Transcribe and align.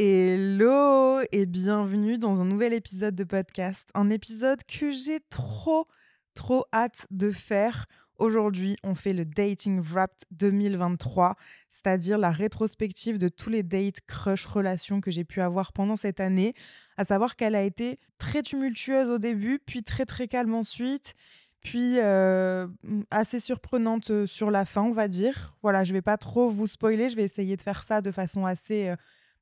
Hello 0.00 1.22
et 1.32 1.44
bienvenue 1.44 2.18
dans 2.18 2.40
un 2.40 2.44
nouvel 2.44 2.72
épisode 2.72 3.16
de 3.16 3.24
podcast. 3.24 3.90
Un 3.94 4.10
épisode 4.10 4.60
que 4.62 4.92
j'ai 4.92 5.18
trop, 5.28 5.88
trop 6.34 6.66
hâte 6.72 7.08
de 7.10 7.32
faire. 7.32 7.86
Aujourd'hui, 8.16 8.76
on 8.84 8.94
fait 8.94 9.12
le 9.12 9.24
Dating 9.24 9.80
Wrapped 9.80 10.24
2023, 10.30 11.34
c'est-à-dire 11.68 12.16
la 12.16 12.30
rétrospective 12.30 13.18
de 13.18 13.26
tous 13.26 13.50
les 13.50 13.64
dates, 13.64 14.00
crush, 14.06 14.46
relations 14.46 15.00
que 15.00 15.10
j'ai 15.10 15.24
pu 15.24 15.40
avoir 15.40 15.72
pendant 15.72 15.96
cette 15.96 16.20
année. 16.20 16.54
À 16.96 17.02
savoir 17.02 17.34
qu'elle 17.34 17.56
a 17.56 17.64
été 17.64 17.98
très 18.18 18.42
tumultueuse 18.42 19.10
au 19.10 19.18
début, 19.18 19.58
puis 19.58 19.82
très 19.82 20.04
très 20.04 20.28
calme 20.28 20.54
ensuite, 20.54 21.14
puis 21.60 21.98
euh, 21.98 22.68
assez 23.10 23.40
surprenante 23.40 24.12
euh, 24.12 24.28
sur 24.28 24.52
la 24.52 24.64
fin, 24.64 24.82
on 24.82 24.92
va 24.92 25.08
dire. 25.08 25.56
Voilà, 25.62 25.82
je 25.82 25.92
vais 25.92 26.02
pas 26.02 26.18
trop 26.18 26.50
vous 26.50 26.68
spoiler, 26.68 27.08
je 27.08 27.16
vais 27.16 27.24
essayer 27.24 27.56
de 27.56 27.62
faire 27.62 27.82
ça 27.82 28.00
de 28.00 28.12
façon 28.12 28.46
assez 28.46 28.90
euh, 28.90 28.96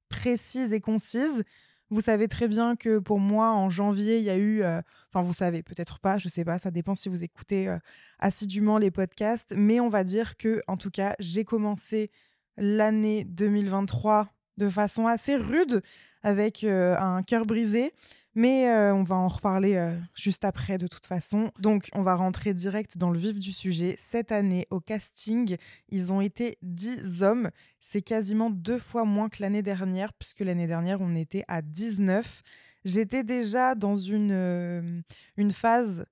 précise 0.09 0.73
et 0.73 0.81
concise. 0.81 1.45
Vous 1.91 2.01
savez 2.01 2.27
très 2.27 2.49
bien 2.49 2.75
que 2.77 2.99
pour 2.99 3.21
moi, 3.21 3.51
en 3.53 3.71
janvier, 3.71 4.19
il 4.19 4.25
y 4.25 4.31
a 4.31 4.37
eu. 4.37 4.63
euh, 4.63 4.81
Enfin, 5.13 5.25
vous 5.25 5.33
savez, 5.35 5.63
peut-être 5.63 5.99
pas, 6.01 6.19
je 6.19 6.29
sais 6.29 6.45
pas, 6.45 6.59
ça 6.59 6.71
dépend 6.71 6.95
si 6.95 7.09
vous 7.09 7.23
écoutez 7.23 7.69
euh, 7.69 7.79
assidûment 8.19 8.79
les 8.79 8.91
podcasts. 8.91 9.55
Mais 9.57 9.81
on 9.81 9.89
va 9.89 10.05
dire 10.05 10.37
que, 10.37 10.63
en 10.67 10.77
tout 10.77 10.91
cas, 10.91 11.15
j'ai 11.21 11.45
commencé 11.45 12.11
l'année 12.57 13.25
2023 13.25 14.29
de 14.59 14.69
façon 14.69 15.07
assez 15.07 15.37
rude, 15.37 15.83
avec 16.23 16.65
euh, 16.65 16.97
un 16.99 17.23
cœur 17.23 17.47
brisé. 17.47 17.93
Mais 18.39 18.69
euh, 18.69 18.95
on 18.95 19.03
va 19.03 19.15
en 19.15 19.29
reparler 19.29 19.77
euh, 19.77 19.99
juste 20.15 20.45
après, 20.45 20.77
de 20.77 20.87
toute 20.87 21.07
façon. 21.07 21.51
Donc, 21.59 21.89
on 21.95 22.03
va 22.03 22.15
rentrer 22.15 22.53
direct 22.53 22.99
dans 22.99 23.11
le 23.11 23.19
vif 23.19 23.39
du 23.39 23.51
sujet. 23.51 23.97
Cette 23.99 24.31
année, 24.31 24.67
au 24.71 24.79
casting, 24.79 25.57
ils 25.89 26.13
ont 26.13 26.21
été 26.21 26.59
10 26.61 27.23
hommes. 27.23 27.51
C'est 27.81 28.03
quasiment 28.03 28.51
deux 28.51 28.79
fois 28.79 29.07
moins 29.07 29.31
que 29.31 29.39
l'année 29.41 29.63
dernière, 29.63 30.13
puisque 30.13 30.41
l'année 30.41 30.67
dernière, 30.67 31.01
on 31.01 31.15
était 31.15 31.45
à 31.49 31.63
19. 31.63 32.43
J'étais 32.85 33.25
déjà 33.25 33.75
dans 33.75 33.97
une, 33.97 34.33
euh, 34.33 35.01
une 35.39 35.51
phase, 35.51 36.05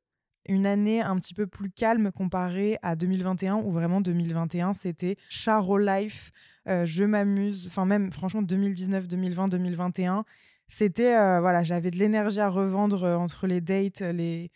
une 0.48 0.64
année 0.64 1.02
un 1.02 1.19
petit 1.19 1.34
peu 1.34 1.47
plus 1.47 1.70
calme 1.70 2.11
comparée 2.11 2.78
à 2.80 2.97
2021, 2.97 3.56
où 3.56 3.70
vraiment 3.70 4.00
2021, 4.00 4.72
c'était 4.72 5.17
Charo 5.28 5.77
Life, 5.77 6.33
je 6.67 7.05
m'amuse, 7.05 7.67
enfin 7.67 7.84
même 7.84 8.11
franchement 8.11 8.41
2019, 8.41 9.06
2020, 9.06 9.48
2021, 9.48 10.25
c'était, 10.68 11.16
euh, 11.16 11.40
voilà, 11.40 11.62
j'avais 11.62 11.90
de 11.90 11.98
l'énergie 11.98 12.40
à 12.40 12.48
revendre 12.48 13.04
euh, 13.04 13.16
entre 13.16 13.46
les 13.46 13.60
dates, 13.60 14.00
les, 14.00 14.50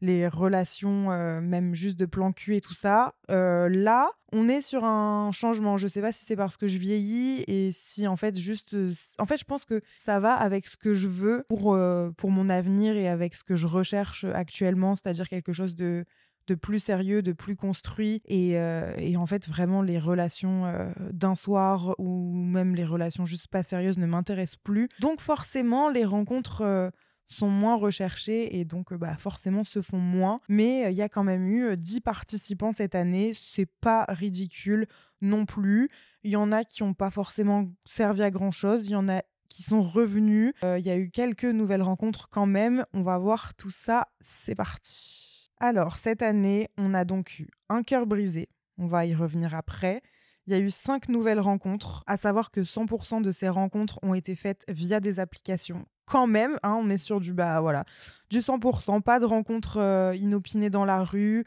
les 0.00 0.28
relations, 0.28 1.10
euh, 1.10 1.40
même 1.40 1.74
juste 1.74 1.98
de 1.98 2.06
plan 2.06 2.32
cul 2.32 2.56
et 2.56 2.60
tout 2.60 2.74
ça. 2.74 3.14
Là, 3.28 4.10
on 4.32 4.48
est 4.48 4.62
sur 4.62 4.84
un 4.84 5.30
changement. 5.32 5.76
Je 5.76 5.86
sais 5.86 6.00
pas 6.00 6.12
si 6.12 6.24
c'est 6.24 6.36
parce 6.36 6.56
que 6.56 6.66
je 6.66 6.78
vieillis 6.78 7.44
et 7.46 7.70
si 7.72 8.06
en 8.06 8.16
fait 8.16 8.38
juste, 8.38 8.76
en 9.18 9.26
fait, 9.26 9.38
je 9.38 9.44
pense 9.44 9.64
que 9.64 9.80
ça 9.96 10.20
va 10.20 10.34
avec 10.34 10.66
ce 10.66 10.76
que 10.76 10.92
je 10.92 11.08
veux 11.08 11.44
pour 11.48 11.78
pour 12.16 12.30
mon 12.30 12.48
avenir 12.50 12.96
et 12.96 13.08
avec 13.08 13.34
ce 13.34 13.44
que 13.44 13.54
je 13.54 13.66
recherche 13.66 14.24
actuellement, 14.24 14.96
c'est-à-dire 14.96 15.28
quelque 15.28 15.52
chose 15.52 15.74
de 15.76 16.04
de 16.46 16.54
plus 16.54 16.78
sérieux, 16.78 17.22
de 17.22 17.32
plus 17.32 17.56
construit 17.56 18.20
et, 18.26 18.58
euh, 18.58 18.94
et 18.98 19.16
en 19.16 19.26
fait 19.26 19.48
vraiment 19.48 19.82
les 19.82 19.98
relations 19.98 20.66
euh, 20.66 20.90
d'un 21.10 21.34
soir 21.34 21.94
ou 21.98 22.32
même 22.32 22.74
les 22.74 22.84
relations 22.84 23.24
juste 23.24 23.48
pas 23.48 23.62
sérieuses 23.62 23.98
ne 23.98 24.06
m'intéressent 24.06 24.60
plus. 24.62 24.88
Donc 25.00 25.20
forcément 25.20 25.88
les 25.88 26.04
rencontres 26.04 26.62
euh, 26.62 26.90
sont 27.26 27.48
moins 27.48 27.76
recherchées 27.76 28.58
et 28.58 28.64
donc 28.64 28.92
bah, 28.92 29.16
forcément 29.18 29.64
se 29.64 29.80
font 29.80 29.98
moins. 29.98 30.40
Mais 30.48 30.92
il 30.92 30.96
y 30.96 31.02
a 31.02 31.08
quand 31.08 31.24
même 31.24 31.46
eu 31.46 31.64
euh, 31.64 31.76
10 31.76 32.00
participants 32.00 32.72
cette 32.74 32.94
année, 32.94 33.32
c'est 33.34 33.70
pas 33.80 34.04
ridicule 34.08 34.86
non 35.22 35.46
plus. 35.46 35.88
Il 36.22 36.30
y 36.30 36.36
en 36.36 36.52
a 36.52 36.64
qui 36.64 36.82
n'ont 36.82 36.94
pas 36.94 37.10
forcément 37.10 37.66
servi 37.86 38.22
à 38.22 38.30
grand 38.30 38.50
chose, 38.50 38.88
il 38.88 38.92
y 38.92 38.96
en 38.96 39.08
a 39.08 39.22
qui 39.48 39.62
sont 39.62 39.82
revenus. 39.82 40.52
Il 40.62 40.84
y 40.84 40.90
a 40.90 40.96
eu 40.96 41.10
quelques 41.10 41.44
nouvelles 41.44 41.82
rencontres 41.82 42.28
quand 42.28 42.46
même. 42.46 42.84
On 42.92 43.02
va 43.02 43.18
voir 43.18 43.54
tout 43.54 43.70
ça. 43.70 44.08
C'est 44.20 44.54
parti. 44.54 45.33
Alors, 45.66 45.96
cette 45.96 46.20
année, 46.20 46.68
on 46.76 46.92
a 46.92 47.06
donc 47.06 47.38
eu 47.38 47.48
un 47.70 47.82
cœur 47.82 48.04
brisé. 48.04 48.50
On 48.76 48.86
va 48.86 49.06
y 49.06 49.14
revenir 49.14 49.54
après. 49.54 50.02
Il 50.46 50.52
y 50.52 50.54
a 50.54 50.58
eu 50.58 50.70
cinq 50.70 51.08
nouvelles 51.08 51.40
rencontres, 51.40 52.04
à 52.06 52.18
savoir 52.18 52.50
que 52.50 52.60
100% 52.60 53.22
de 53.22 53.32
ces 53.32 53.48
rencontres 53.48 53.98
ont 54.02 54.12
été 54.12 54.34
faites 54.34 54.66
via 54.68 55.00
des 55.00 55.20
applications. 55.20 55.86
Quand 56.04 56.26
même, 56.26 56.58
hein, 56.64 56.76
on 56.78 56.90
est 56.90 56.98
sur 56.98 57.18
du 57.18 57.32
bah 57.32 57.62
voilà, 57.62 57.86
du 58.28 58.40
100%, 58.40 59.00
pas 59.00 59.18
de 59.18 59.24
rencontres 59.24 59.78
euh, 59.78 60.14
inopinées 60.14 60.68
dans 60.68 60.84
la 60.84 61.02
rue, 61.02 61.46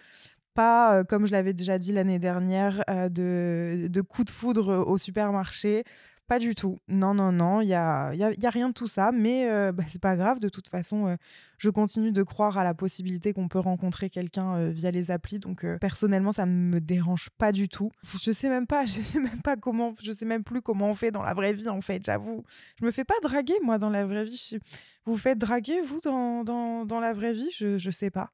pas, 0.56 0.96
euh, 0.96 1.04
comme 1.04 1.28
je 1.28 1.32
l'avais 1.32 1.54
déjà 1.54 1.78
dit 1.78 1.94
l'année 1.94 2.18
dernière, 2.18 2.84
euh, 2.90 3.10
de, 3.10 3.88
de 3.88 4.02
coups 4.02 4.26
de 4.26 4.32
foudre 4.32 4.84
au 4.88 4.98
supermarché. 4.98 5.84
Pas 6.28 6.40
du 6.40 6.56
tout. 6.56 6.78
Non, 6.90 7.14
non, 7.14 7.32
non, 7.32 7.62
il 7.62 7.68
n'y 7.68 7.74
a, 7.74 8.14
y 8.14 8.22
a, 8.22 8.34
y 8.34 8.46
a 8.46 8.50
rien 8.50 8.68
de 8.68 8.74
tout 8.74 8.90
ça, 8.90 9.14
mais 9.14 9.50
euh, 9.50 9.72
bah, 9.72 9.86
c'est 9.88 10.02
pas 10.02 10.18
grave. 10.18 10.42
De 10.42 10.50
toute 10.50 10.68
façon, 10.68 11.08
euh, 11.08 11.16
je 11.58 11.70
continue 11.70 12.12
de 12.12 12.22
croire 12.22 12.58
à 12.58 12.66
la 12.66 12.74
possibilité 12.74 13.32
qu'on 13.32 13.48
peut 13.48 13.60
rencontrer 13.60 14.10
quelqu'un 14.10 14.56
euh, 14.56 14.70
via 14.70 14.92
les 14.92 15.10
applis. 15.10 15.40
Donc, 15.40 15.64
euh, 15.64 15.78
personnellement, 15.78 16.34
ça 16.34 16.46
me 16.46 16.82
dérange 16.82 17.30
pas 17.38 17.54
du 17.54 17.70
tout. 17.70 17.92
Je 18.22 18.34
sais 18.34 18.50
même 18.50 18.68
pas, 18.68 18.86
je 18.86 19.00
sais 19.00 19.22
même 19.22 19.42
pas 19.42 19.56
comment, 19.56 19.94
je 20.02 20.12
sais 20.12 20.26
même 20.26 20.44
plus 20.44 20.62
comment 20.62 20.90
on 20.90 20.96
fait 20.96 21.12
dans 21.12 21.24
la 21.24 21.34
vraie 21.34 21.54
vie, 21.54 21.70
en 21.70 21.80
fait, 21.80 22.04
j'avoue. 22.04 22.44
Je 22.78 22.84
me 22.84 22.92
fais 22.92 23.06
pas 23.06 23.16
draguer, 23.24 23.56
moi, 23.64 23.78
dans 23.78 23.90
la 23.90 24.06
vraie 24.06 24.26
vie. 24.26 24.58
Vous 25.06 25.16
faites 25.16 25.38
draguer, 25.40 25.80
vous, 25.80 26.02
dans, 26.02 26.44
dans, 26.44 26.86
dans 26.86 27.00
la 27.00 27.14
vraie 27.14 27.34
vie? 27.34 27.52
Je, 27.56 27.78
je 27.78 27.90
sais 27.90 28.10
pas. 28.10 28.32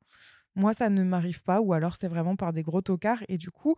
Moi, 0.56 0.74
ça 0.74 0.90
ne 0.90 1.04
m'arrive 1.04 1.44
pas, 1.44 1.62
ou 1.62 1.74
alors 1.74 1.96
c'est 1.96 2.08
vraiment 2.08 2.36
par 2.36 2.54
des 2.54 2.64
gros 2.64 2.82
tocards. 2.82 3.24
Et 3.28 3.38
du 3.38 3.52
coup, 3.52 3.76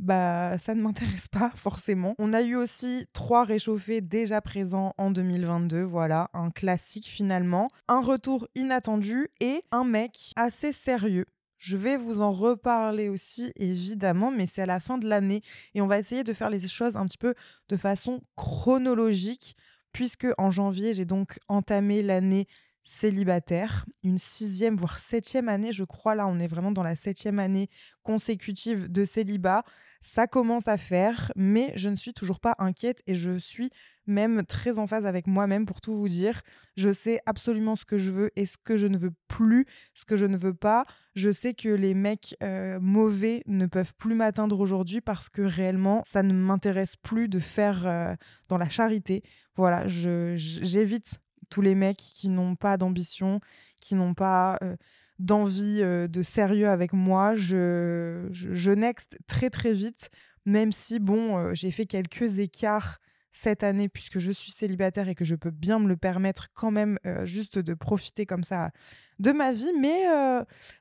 bah, 0.00 0.56
ça 0.58 0.74
ne 0.74 0.82
m'intéresse 0.82 1.28
pas 1.28 1.50
forcément. 1.54 2.14
On 2.18 2.32
a 2.32 2.42
eu 2.42 2.56
aussi 2.56 3.06
trois 3.12 3.44
réchauffés 3.44 4.00
déjà 4.00 4.40
présents 4.40 4.94
en 4.98 5.10
2022, 5.10 5.82
voilà, 5.82 6.30
un 6.32 6.50
classique 6.50 7.06
finalement, 7.06 7.68
un 7.86 8.00
retour 8.00 8.48
inattendu 8.54 9.28
et 9.40 9.62
un 9.70 9.84
mec 9.84 10.32
assez 10.36 10.72
sérieux. 10.72 11.26
Je 11.58 11.76
vais 11.76 11.98
vous 11.98 12.22
en 12.22 12.32
reparler 12.32 13.10
aussi, 13.10 13.52
évidemment, 13.56 14.30
mais 14.30 14.46
c'est 14.46 14.62
à 14.62 14.66
la 14.66 14.80
fin 14.80 14.96
de 14.96 15.06
l'année 15.06 15.42
et 15.74 15.82
on 15.82 15.86
va 15.86 15.98
essayer 15.98 16.24
de 16.24 16.32
faire 16.32 16.48
les 16.48 16.66
choses 16.66 16.96
un 16.96 17.04
petit 17.04 17.18
peu 17.18 17.34
de 17.68 17.76
façon 17.76 18.22
chronologique, 18.34 19.56
puisque 19.92 20.28
en 20.38 20.50
janvier, 20.50 20.94
j'ai 20.94 21.04
donc 21.04 21.38
entamé 21.48 22.02
l'année 22.02 22.46
célibataire, 22.82 23.84
une 24.02 24.18
sixième, 24.18 24.76
voire 24.76 24.98
septième 24.98 25.48
année, 25.48 25.72
je 25.72 25.84
crois. 25.84 26.14
Là, 26.14 26.26
on 26.26 26.38
est 26.38 26.48
vraiment 26.48 26.72
dans 26.72 26.82
la 26.82 26.94
septième 26.94 27.38
année 27.38 27.68
consécutive 28.02 28.90
de 28.90 29.04
célibat. 29.04 29.64
Ça 30.00 30.26
commence 30.26 30.66
à 30.66 30.78
faire, 30.78 31.30
mais 31.36 31.72
je 31.76 31.90
ne 31.90 31.96
suis 31.96 32.14
toujours 32.14 32.40
pas 32.40 32.54
inquiète 32.58 33.02
et 33.06 33.14
je 33.14 33.38
suis 33.38 33.70
même 34.06 34.44
très 34.44 34.78
en 34.78 34.86
phase 34.86 35.06
avec 35.06 35.26
moi-même 35.26 35.66
pour 35.66 35.80
tout 35.80 35.94
vous 35.94 36.08
dire. 36.08 36.40
Je 36.76 36.90
sais 36.90 37.20
absolument 37.26 37.76
ce 37.76 37.84
que 37.84 37.98
je 37.98 38.10
veux 38.10 38.30
et 38.34 38.46
ce 38.46 38.56
que 38.56 38.76
je 38.76 38.86
ne 38.86 38.96
veux 38.96 39.12
plus, 39.28 39.66
ce 39.94 40.04
que 40.04 40.16
je 40.16 40.26
ne 40.26 40.38
veux 40.38 40.54
pas. 40.54 40.86
Je 41.14 41.30
sais 41.30 41.52
que 41.52 41.68
les 41.68 41.94
mecs 41.94 42.34
euh, 42.42 42.78
mauvais 42.80 43.42
ne 43.46 43.66
peuvent 43.66 43.94
plus 43.94 44.14
m'atteindre 44.14 44.58
aujourd'hui 44.58 45.02
parce 45.02 45.28
que 45.28 45.42
réellement, 45.42 46.02
ça 46.04 46.22
ne 46.22 46.32
m'intéresse 46.32 46.96
plus 46.96 47.28
de 47.28 47.38
faire 47.38 47.86
euh, 47.86 48.14
dans 48.48 48.58
la 48.58 48.68
charité. 48.68 49.22
Voilà, 49.54 49.86
j'évite 49.86 51.20
tous 51.50 51.60
les 51.60 51.74
mecs 51.74 51.98
qui 51.98 52.28
n'ont 52.28 52.56
pas 52.56 52.76
d'ambition, 52.76 53.40
qui 53.80 53.94
n'ont 53.94 54.14
pas 54.14 54.58
euh, 54.62 54.76
d'envie 55.18 55.82
euh, 55.82 56.08
de 56.08 56.22
sérieux 56.22 56.68
avec 56.68 56.92
moi. 56.92 57.34
Je, 57.34 58.28
je, 58.30 58.54
je 58.54 58.72
next 58.72 59.18
très 59.26 59.50
très 59.50 59.74
vite, 59.74 60.10
même 60.46 60.72
si, 60.72 60.98
bon, 60.98 61.36
euh, 61.36 61.54
j'ai 61.54 61.70
fait 61.70 61.86
quelques 61.86 62.38
écarts 62.38 63.00
cette 63.32 63.62
année 63.62 63.88
puisque 63.88 64.18
je 64.18 64.32
suis 64.32 64.52
célibataire 64.52 65.08
et 65.08 65.14
que 65.14 65.24
je 65.24 65.34
peux 65.34 65.50
bien 65.50 65.78
me 65.78 65.88
le 65.88 65.96
permettre 65.96 66.48
quand 66.54 66.70
même 66.70 66.98
juste 67.24 67.58
de 67.58 67.74
profiter 67.74 68.26
comme 68.26 68.44
ça 68.44 68.70
de 69.18 69.32
ma 69.32 69.52
vie. 69.52 69.72
Mais, 69.78 70.04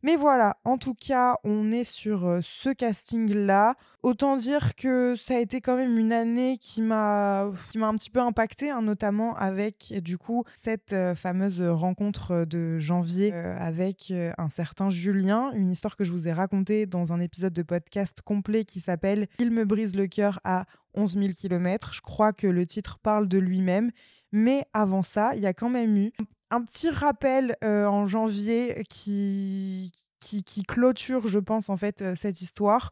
mais 0.01 0.15
voilà, 0.15 0.57
en 0.63 0.77
tout 0.77 0.95
cas, 0.95 1.37
on 1.43 1.71
est 1.71 1.83
sur 1.83 2.39
ce 2.41 2.69
casting-là. 2.69 3.75
Autant 4.01 4.37
dire 4.37 4.75
que 4.75 5.15
ça 5.17 5.35
a 5.35 5.39
été 5.39 5.59
quand 5.59 5.75
même 5.75 5.97
une 5.97 6.13
année 6.13 6.57
qui 6.57 6.81
m'a 6.81 7.43
un 7.43 7.95
petit 7.95 8.09
peu 8.09 8.21
impactée, 8.21 8.69
hein, 8.69 8.81
notamment 8.81 9.35
avec 9.35 9.93
du 10.01 10.17
coup 10.17 10.45
cette 10.53 10.95
fameuse 11.15 11.61
rencontre 11.61 12.45
de 12.45 12.79
janvier 12.79 13.33
avec 13.33 14.13
un 14.37 14.49
certain 14.49 14.89
Julien, 14.89 15.51
une 15.53 15.69
histoire 15.69 15.97
que 15.97 16.03
je 16.03 16.11
vous 16.11 16.27
ai 16.27 16.33
racontée 16.33 16.85
dans 16.85 17.11
un 17.11 17.19
épisode 17.19 17.53
de 17.53 17.63
podcast 17.63 18.21
complet 18.21 18.63
qui 18.63 18.79
s'appelle 18.79 19.27
Il 19.39 19.51
me 19.51 19.65
brise 19.65 19.95
le 19.95 20.07
cœur 20.07 20.39
à 20.43 20.65
11 20.99 21.13
000 21.13 21.29
km. 21.33 21.93
Je 21.93 22.01
crois 22.01 22.33
que 22.33 22.47
le 22.47 22.65
titre 22.65 22.99
parle 22.99 23.27
de 23.27 23.37
lui-même. 23.37 23.91
Mais 24.31 24.65
avant 24.73 25.01
ça, 25.01 25.31
il 25.35 25.41
y 25.41 25.47
a 25.47 25.53
quand 25.53 25.69
même 25.69 25.97
eu 25.97 26.11
un 26.51 26.61
petit 26.63 26.89
rappel 26.89 27.55
euh, 27.63 27.85
en 27.85 28.07
janvier 28.07 28.83
qui, 28.89 29.91
qui, 30.19 30.63
clôture, 30.63 31.27
je 31.27 31.39
pense, 31.39 31.69
en 31.69 31.77
fait, 31.77 32.01
euh, 32.01 32.15
cette 32.15 32.41
histoire. 32.41 32.91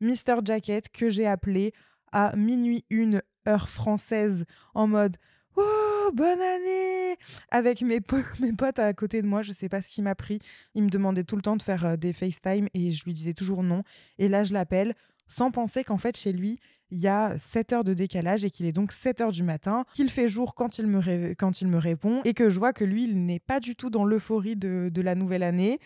Mister 0.00 0.36
Jacket, 0.44 0.88
que 0.90 1.10
j'ai 1.10 1.26
appelé 1.26 1.72
à 2.12 2.34
minuit 2.36 2.84
une 2.88 3.22
heure 3.46 3.68
française 3.68 4.44
en 4.74 4.86
mode 4.86 5.16
Oh, 5.56 6.10
bonne 6.14 6.40
année 6.40 7.16
Avec 7.50 7.82
mes, 7.82 8.00
mes 8.40 8.52
potes 8.52 8.78
à 8.78 8.92
côté 8.92 9.22
de 9.22 9.26
moi, 9.26 9.42
je 9.42 9.52
sais 9.52 9.68
pas 9.68 9.82
ce 9.82 9.90
qui 9.90 10.02
m'a 10.02 10.14
pris. 10.14 10.38
Il 10.74 10.84
me 10.84 10.88
demandait 10.88 11.24
tout 11.24 11.36
le 11.36 11.42
temps 11.42 11.56
de 11.56 11.62
faire 11.62 11.84
euh, 11.84 11.96
des 11.96 12.12
FaceTime 12.12 12.68
et 12.74 12.92
je 12.92 13.04
lui 13.04 13.12
disais 13.12 13.34
toujours 13.34 13.62
non. 13.62 13.82
Et 14.18 14.28
là, 14.28 14.44
je 14.44 14.52
l'appelle 14.52 14.94
sans 15.28 15.50
penser 15.50 15.84
qu'en 15.84 15.98
fait, 15.98 16.16
chez 16.16 16.32
lui, 16.32 16.58
il 16.90 16.98
y 16.98 17.08
a 17.08 17.38
7 17.38 17.72
heures 17.72 17.84
de 17.84 17.94
décalage 17.94 18.44
et 18.44 18.50
qu'il 18.50 18.66
est 18.66 18.72
donc 18.72 18.92
7 18.92 19.20
heures 19.20 19.32
du 19.32 19.42
matin, 19.42 19.84
qu'il 19.92 20.10
fait 20.10 20.28
jour 20.28 20.54
quand 20.54 20.78
il, 20.78 20.86
me 20.86 21.34
quand 21.34 21.60
il 21.60 21.68
me 21.68 21.78
répond 21.78 22.22
et 22.24 22.34
que 22.34 22.48
je 22.48 22.58
vois 22.58 22.72
que 22.72 22.84
lui, 22.84 23.04
il 23.04 23.26
n'est 23.26 23.40
pas 23.40 23.60
du 23.60 23.76
tout 23.76 23.90
dans 23.90 24.04
l'euphorie 24.04 24.56
de, 24.56 24.90
la 25.00 25.14
nouvelle 25.14 25.42
année 25.42 25.78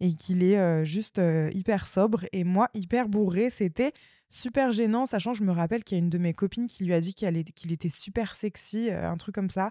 et 0.00 0.14
qu'il 0.14 0.42
est 0.42 0.58
euh, 0.58 0.84
juste 0.84 1.18
euh, 1.18 1.50
hyper 1.52 1.88
sobre 1.88 2.26
et 2.32 2.44
moi 2.44 2.68
hyper 2.74 3.08
bourré. 3.08 3.50
C'était 3.50 3.92
super 4.28 4.72
gênant, 4.72 5.06
sachant 5.06 5.32
je 5.32 5.42
me 5.42 5.52
rappelle 5.52 5.84
qu'il 5.84 5.96
y 5.96 6.00
a 6.00 6.04
une 6.04 6.10
de 6.10 6.18
mes 6.18 6.34
copines 6.34 6.66
qui 6.66 6.84
lui 6.84 6.94
a 6.94 7.00
dit 7.00 7.14
qu'il 7.14 7.72
était 7.72 7.90
super 7.90 8.34
sexy, 8.34 8.90
euh, 8.90 9.10
un 9.10 9.16
truc 9.16 9.34
comme 9.34 9.50
ça. 9.50 9.70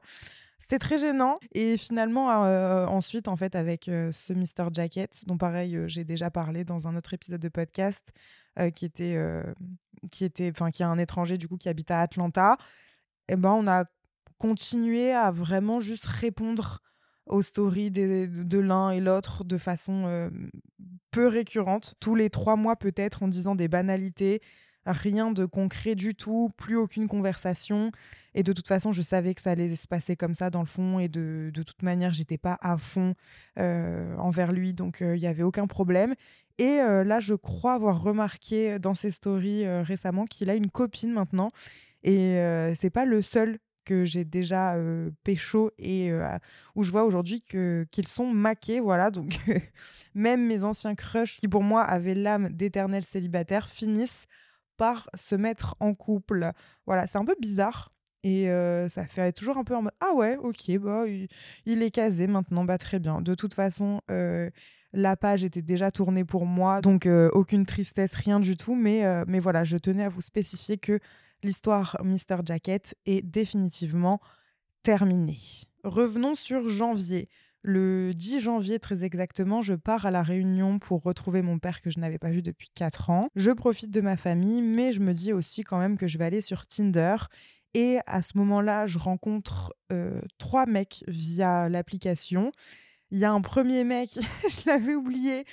C'était 0.60 0.80
très 0.80 0.98
gênant. 0.98 1.38
Et 1.52 1.78
finalement, 1.78 2.30
ensuite, 2.90 3.28
en 3.28 3.36
fait, 3.36 3.54
avec 3.54 3.84
ce 3.84 4.34
Mr. 4.34 4.70
Jacket, 4.74 5.24
dont 5.28 5.38
pareil, 5.38 5.78
j'ai 5.86 6.04
déjà 6.04 6.32
parlé 6.32 6.64
dans 6.64 6.88
un 6.88 6.96
autre 6.96 7.14
épisode 7.14 7.40
de 7.40 7.50
podcast, 7.50 8.04
qui 8.74 8.86
était 8.86 9.18
qui 10.12 10.26
était, 10.26 10.50
enfin, 10.52 10.72
qui 10.72 10.84
est 10.84 10.86
un 10.86 10.98
étranger 10.98 11.38
du 11.38 11.48
coup 11.48 11.58
qui 11.58 11.70
habite 11.70 11.92
à 11.92 12.02
Atlanta, 12.02 12.58
et 13.28 13.34
eh 13.34 13.36
ben 13.36 13.52
on 13.52 13.68
a 13.68 13.86
continué 14.38 15.12
à 15.12 15.32
vraiment 15.32 15.80
juste 15.80 16.06
répondre 16.06 16.82
aux 17.26 17.42
stories 17.42 17.92
de 17.92 18.58
l'un 18.60 18.92
et 18.92 19.02
l'autre 19.02 19.44
de 19.44 19.58
façon 19.58 20.30
peu 21.12 21.28
récurrente, 21.28 21.96
tous 22.00 22.16
les 22.16 22.30
trois 22.30 22.56
mois 22.56 22.76
peut-être, 22.76 23.24
en 23.24 23.28
disant 23.28 23.56
des 23.56 23.68
banalités, 23.68 24.42
rien 24.86 25.32
de 25.32 25.46
concret 25.46 25.96
du 25.96 26.16
tout, 26.16 26.52
plus 26.58 26.78
aucune 26.78 27.08
conversation. 27.08 27.92
Et 28.34 28.44
de 28.44 28.54
toute 28.54 28.68
façon, 28.68 28.92
je 28.92 29.02
savais 29.02 29.34
que 29.34 29.42
ça 29.42 29.52
allait 29.52 29.76
se 29.76 29.88
passer 29.88 30.16
comme 30.16 30.36
ça 30.36 30.50
dans 30.50 30.62
le 30.62 30.68
fond. 30.68 31.00
Et 31.00 31.10
de, 31.10 31.50
de 31.54 31.64
toute 31.64 31.82
manière, 31.82 32.14
j'étais 32.14 32.38
pas 32.38 32.58
à 32.62 32.78
fond 32.78 33.16
envers 33.58 34.52
lui, 34.52 34.74
donc 34.74 35.00
il 35.02 35.20
n'y 35.20 35.28
avait 35.28 35.44
aucun 35.44 35.68
problème. 35.68 36.14
Et 36.60 36.78
là, 36.78 37.20
je 37.20 37.36
crois 37.36 37.74
avoir 37.74 38.02
remarqué 38.02 38.80
dans 38.80 38.96
ses 38.96 39.12
stories 39.12 39.68
récemment 39.82 40.26
qu'il 40.26 40.50
a 40.50 40.56
une 40.56 40.70
copine 40.70 41.14
maintenant. 41.14 41.52
Et 42.04 42.40
c'est 42.76 42.90
pas 42.90 43.06
le 43.06 43.22
seul 43.22 43.60
que 43.86 44.04
j'ai 44.04 44.26
déjà 44.26 44.76
pécho 45.24 45.72
et 45.78 46.12
où 46.76 46.84
je 46.84 46.92
vois 46.92 47.06
aujourd'hui 47.06 47.42
qu'ils 47.42 48.08
sont 48.08 48.28
maqués 48.28 48.80
voilà. 48.80 49.12
Donc 49.12 49.38
même 50.14 50.46
mes 50.46 50.64
anciens 50.64 50.96
crushs 50.96 51.38
qui 51.38 51.48
pour 51.48 51.64
moi 51.64 51.84
avaient 51.84 52.16
l'âme 52.16 52.50
d'éternel 52.50 53.04
célibataire 53.04 53.70
finissent 53.70 54.26
par 54.76 55.10
se 55.14 55.36
mettre 55.36 55.76
en 55.80 55.94
couple. 55.94 56.52
Voilà 56.86 57.08
c'est 57.08 57.18
un 57.18 57.26
peu 57.26 57.36
bizarre. 57.40 57.94
Et 58.24 58.48
ça 58.90 59.06
fait 59.06 59.32
toujours 59.32 59.58
un 59.58 59.64
peu 59.64 59.76
en 59.76 59.84
mode 59.84 59.94
ah 60.02 60.14
ouais 60.14 60.38
ok 60.38 60.78
bah 60.80 61.06
il, 61.66 61.84
est 61.84 61.92
casé 61.92 62.28
maintenant. 62.28 62.66
Bah 62.66 62.78
très 62.78 63.00
bien. 63.00 63.22
De 63.22 63.36
toute 63.36 63.54
façon 63.54 64.02
la 64.94 65.16
page 65.16 65.44
était 65.44 65.62
déjà 65.62 65.92
tournée 65.92 66.24
pour 66.24 66.46
moi, 66.46 66.82
donc 66.82 67.06
euh, 67.06 67.30
aucune 67.34 67.66
tristesse, 67.66 68.14
rien 68.14 68.40
du 68.40 68.56
tout. 68.56 68.76
Mais, 68.76 69.06
euh, 69.06 69.26
mais 69.28 69.40
voilà, 69.40 69.64
je 69.64 69.78
tenais 69.78 70.04
à 70.04 70.10
vous 70.10 70.22
spécifier 70.22 70.78
que 70.78 71.00
l'histoire 71.44 71.98
Mr. 72.04 72.42
Jacket 72.46 72.96
est 73.06 73.22
définitivement 73.22 74.20
terminée. 74.84 75.40
Revenons 75.84 76.36
sur 76.36 76.68
janvier. 76.68 77.30
Le 77.64 78.14
10 78.14 78.40
janvier, 78.40 78.80
très 78.80 79.04
exactement, 79.04 79.62
je 79.62 79.74
pars 79.74 80.06
à 80.06 80.12
la 80.12 80.24
Réunion 80.24 80.80
pour 80.80 81.04
retrouver 81.04 81.42
mon 81.42 81.60
père 81.60 81.82
que 81.82 81.90
je 81.90 82.00
n'avais 82.00 82.18
pas 82.18 82.30
vu 82.30 82.42
depuis 82.42 82.70
4 82.74 83.10
ans. 83.10 83.28
Je 83.36 83.52
profite 83.52 83.92
de 83.92 84.00
ma 84.00 84.16
famille, 84.16 84.62
mais 84.62 84.94
je 84.94 85.02
me 85.02 85.14
dis 85.14 85.34
aussi 85.34 85.64
quand 85.64 85.78
même 85.78 85.98
que 85.98 86.08
je 86.08 86.18
vais 86.18 86.26
aller 86.26 86.42
sur 86.42 86.66
Tinder. 86.66 87.18
Et 87.74 88.00
à 88.06 88.22
ce 88.22 88.38
moment-là, 88.38 88.88
je 88.88 88.98
rencontre 88.98 89.74
euh, 89.92 90.20
trois 90.38 90.66
mecs 90.66 91.04
via 91.08 91.68
l'application. 91.68 92.52
Il 93.12 93.20
y 93.20 93.26
a 93.26 93.32
un 93.32 93.42
premier 93.42 93.84
mec, 93.84 94.12
je 94.50 94.70
l'avais 94.70 94.96
oublié. 94.96 95.46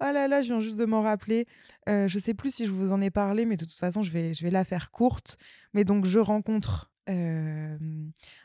Oh 0.00 0.10
là 0.12 0.28
là, 0.28 0.42
je 0.42 0.48
viens 0.48 0.60
juste 0.60 0.78
de 0.78 0.84
m'en 0.84 1.02
rappeler. 1.02 1.46
Euh, 1.88 2.08
je 2.08 2.18
sais 2.18 2.34
plus 2.34 2.54
si 2.54 2.66
je 2.66 2.70
vous 2.70 2.92
en 2.92 3.00
ai 3.00 3.10
parlé, 3.10 3.44
mais 3.46 3.56
de 3.56 3.64
toute 3.64 3.78
façon, 3.78 4.02
je 4.02 4.10
vais, 4.10 4.32
je 4.32 4.42
vais 4.42 4.50
la 4.50 4.64
faire 4.64 4.90
courte. 4.90 5.36
Mais 5.74 5.84
donc, 5.84 6.04
je 6.04 6.18
rencontre 6.18 6.90
euh, 7.08 7.76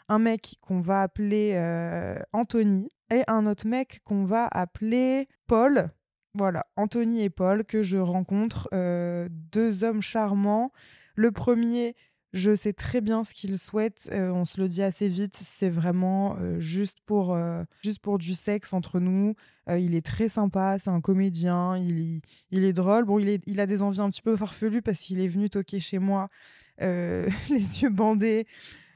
un 0.08 0.20
mec 0.20 0.56
qu'on 0.62 0.82
va 0.82 1.02
appeler 1.04 1.54
euh, 1.56 2.18
Anthony 2.34 2.92
et 3.12 3.24
un 3.28 3.46
autre 3.46 3.68
mec 3.68 4.02
qu'on 4.04 4.26
va 4.26 4.48
appeler 4.48 5.28
Paul. 5.48 5.90
Voilà, 6.34 6.66
Anthony 6.76 7.24
et 7.24 7.30
Paul 7.30 7.64
que 7.64 7.84
je 7.84 7.98
rencontre, 7.98 8.68
euh, 8.74 9.28
deux 9.32 9.84
hommes 9.84 10.02
charmants. 10.02 10.72
Le 11.16 11.32
premier, 11.32 11.96
je 12.36 12.54
sais 12.54 12.74
très 12.74 13.00
bien 13.00 13.24
ce 13.24 13.34
qu'il 13.34 13.58
souhaite. 13.58 14.10
Euh, 14.12 14.30
on 14.30 14.44
se 14.44 14.60
le 14.60 14.68
dit 14.68 14.84
assez 14.84 15.08
vite. 15.08 15.38
C'est 15.38 15.70
vraiment 15.70 16.36
euh, 16.38 16.60
juste, 16.60 17.00
pour, 17.06 17.34
euh, 17.34 17.64
juste 17.82 18.00
pour 18.00 18.18
du 18.18 18.34
sexe 18.34 18.74
entre 18.74 19.00
nous. 19.00 19.36
il 19.70 19.96
est 19.96 20.06
très 20.06 20.28
sympa. 20.28 20.78
C'est 20.78 20.90
un 20.90 21.00
comédien. 21.00 21.78
Il, 21.78 22.22
il 22.52 22.64
est 22.66 22.74
drôle. 22.74 23.06
Bon, 23.06 23.20
il, 23.20 23.40
il 23.46 23.60
a 23.62 23.66
des 23.66 23.82
envies 23.82 24.02
un 24.02 24.10
petit 24.10 24.22
peu 24.22 24.36
farfelues 24.36 24.82
parce 24.82 25.00
qu'il 25.00 25.22
est 25.22 25.30
venu 25.30 25.50
toquer 25.50 25.80
chez 25.80 25.98
moi, 25.98 26.30
les 26.82 27.28
yeux 27.50 27.90
bandés. 27.90 28.48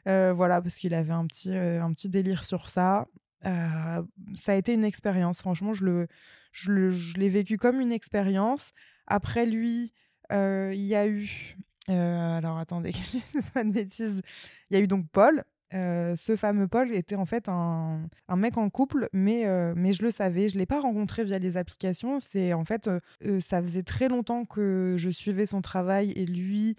voilà, 0.06 0.62
parce 0.62 0.76
qu'il 0.76 0.94
avait 0.94 1.14
un 1.14 1.26
petit, 1.26 1.56
un 1.56 1.94
petit 1.94 2.10
délire 2.10 2.44
sur 2.44 2.68
ça. 2.68 3.08
ça 3.42 4.52
a 4.52 4.56
été 4.56 4.74
une 4.74 4.84
expérience. 4.84 5.40
Franchement, 5.40 5.74
je, 5.74 5.86
le, 5.86 6.08
je 6.52 7.18
l'ai 7.18 7.30
vécu 7.30 7.58
comme 7.58 7.80
une 7.80 7.94
expérience. 7.94 8.74
Après 9.08 9.46
lui, 9.46 9.94
il 10.30 10.74
y 10.76 10.96
a 10.96 11.08
eu 11.08 11.56
euh, 11.90 12.38
alors 12.38 12.58
attendez, 12.58 12.92
que 12.94 12.98
je 12.98 13.18
dise 13.40 13.50
pas 13.54 13.64
de 13.64 13.72
bêtises. 13.72 14.22
Il 14.70 14.78
y 14.78 14.80
a 14.80 14.84
eu 14.84 14.88
donc 14.88 15.08
Paul. 15.12 15.44
Euh, 15.76 16.16
ce 16.16 16.36
fameux 16.36 16.68
Paul 16.68 16.92
était 16.96 17.16
en 17.16 17.26
fait 17.26 17.48
un, 17.48 18.02
un 18.28 18.36
mec 18.36 18.58
en 18.58 18.72
couple, 18.72 19.08
mais, 19.14 19.46
euh, 19.46 19.74
mais 19.76 19.94
je 19.94 20.02
le 20.02 20.10
savais. 20.10 20.50
Je 20.50 20.56
ne 20.56 20.60
l'ai 20.60 20.66
pas 20.66 20.80
rencontré 20.80 21.24
via 21.24 21.38
les 21.38 21.58
applications. 21.58 22.20
C'est 22.20 22.54
en 22.54 22.66
fait, 22.66 22.90
ça 23.40 23.62
faisait 23.62 23.84
très 23.84 24.10
longtemps 24.10 24.46
que 24.46 24.96
je 24.98 25.10
suivais 25.10 25.46
son 25.46 25.62
travail 25.62 26.12
et 26.12 26.26
lui 26.26 26.76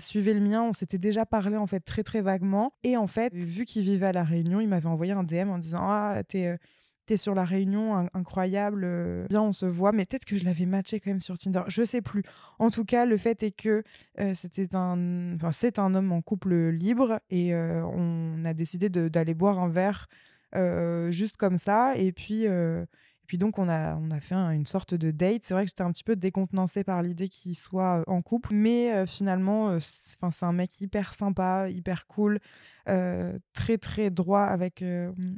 suivait 0.00 0.34
le 0.34 0.40
mien. 0.40 0.62
On 0.62 0.72
s'était 0.72 0.98
déjà 0.98 1.26
parlé 1.26 1.56
en 1.56 1.66
fait 1.66 1.80
très 1.80 2.02
très 2.02 2.22
vaguement. 2.22 2.72
Et 2.84 2.96
en 2.96 3.06
fait, 3.06 3.34
vu 3.34 3.64
qu'il 3.66 3.82
vivait 3.82 4.06
à 4.06 4.12
La 4.12 4.24
Réunion, 4.24 4.60
il 4.60 4.68
m'avait 4.68 4.88
envoyé 4.88 5.12
un 5.12 5.24
DM 5.24 5.50
en 5.50 5.58
disant 5.58 5.80
Ah, 5.82 6.22
t'es 6.26 6.56
t'es 7.06 7.16
sur 7.16 7.34
la 7.34 7.44
réunion, 7.44 8.08
incroyable, 8.14 8.82
euh, 8.84 9.26
bien 9.28 9.42
on 9.42 9.52
se 9.52 9.66
voit, 9.66 9.92
mais 9.92 10.04
peut-être 10.04 10.24
que 10.24 10.36
je 10.36 10.44
l'avais 10.44 10.66
matché 10.66 11.00
quand 11.00 11.10
même 11.10 11.20
sur 11.20 11.38
Tinder, 11.38 11.62
je 11.68 11.82
sais 11.82 12.00
plus. 12.00 12.22
En 12.58 12.70
tout 12.70 12.84
cas, 12.84 13.04
le 13.04 13.16
fait 13.16 13.42
est 13.42 13.50
que 13.50 13.82
euh, 14.20 14.34
c'était 14.34 14.74
un, 14.74 15.34
enfin, 15.34 15.52
c'est 15.52 15.78
un 15.78 15.94
homme 15.94 16.12
en 16.12 16.22
couple 16.22 16.54
libre 16.68 17.20
et 17.30 17.54
euh, 17.54 17.84
on 17.84 18.44
a 18.44 18.54
décidé 18.54 18.88
d'aller 18.88 19.34
boire 19.34 19.58
un 19.58 19.68
verre 19.68 20.08
juste 21.10 21.36
comme 21.38 21.56
ça, 21.56 21.96
et 21.96 22.12
puis 22.12 22.46
puis 23.26 23.38
donc, 23.38 23.58
on 23.58 23.66
a, 23.70 23.96
on 23.96 24.10
a 24.10 24.20
fait 24.20 24.34
une 24.34 24.66
sorte 24.66 24.92
de 24.92 25.10
date. 25.10 25.44
C'est 25.44 25.54
vrai 25.54 25.64
que 25.64 25.70
j'étais 25.70 25.82
un 25.82 25.90
petit 25.90 26.04
peu 26.04 26.16
décontenancée 26.16 26.84
par 26.84 27.02
l'idée 27.02 27.28
qu'il 27.28 27.56
soit 27.56 28.04
en 28.06 28.20
couple, 28.20 28.50
mais 28.52 29.06
finalement, 29.06 29.78
c'est 29.80 30.44
un 30.44 30.52
mec 30.52 30.78
hyper 30.82 31.14
sympa, 31.14 31.70
hyper 31.70 32.06
cool, 32.06 32.40
très 32.84 33.78
très 33.78 34.10
droit 34.10 34.42
avec, 34.42 34.84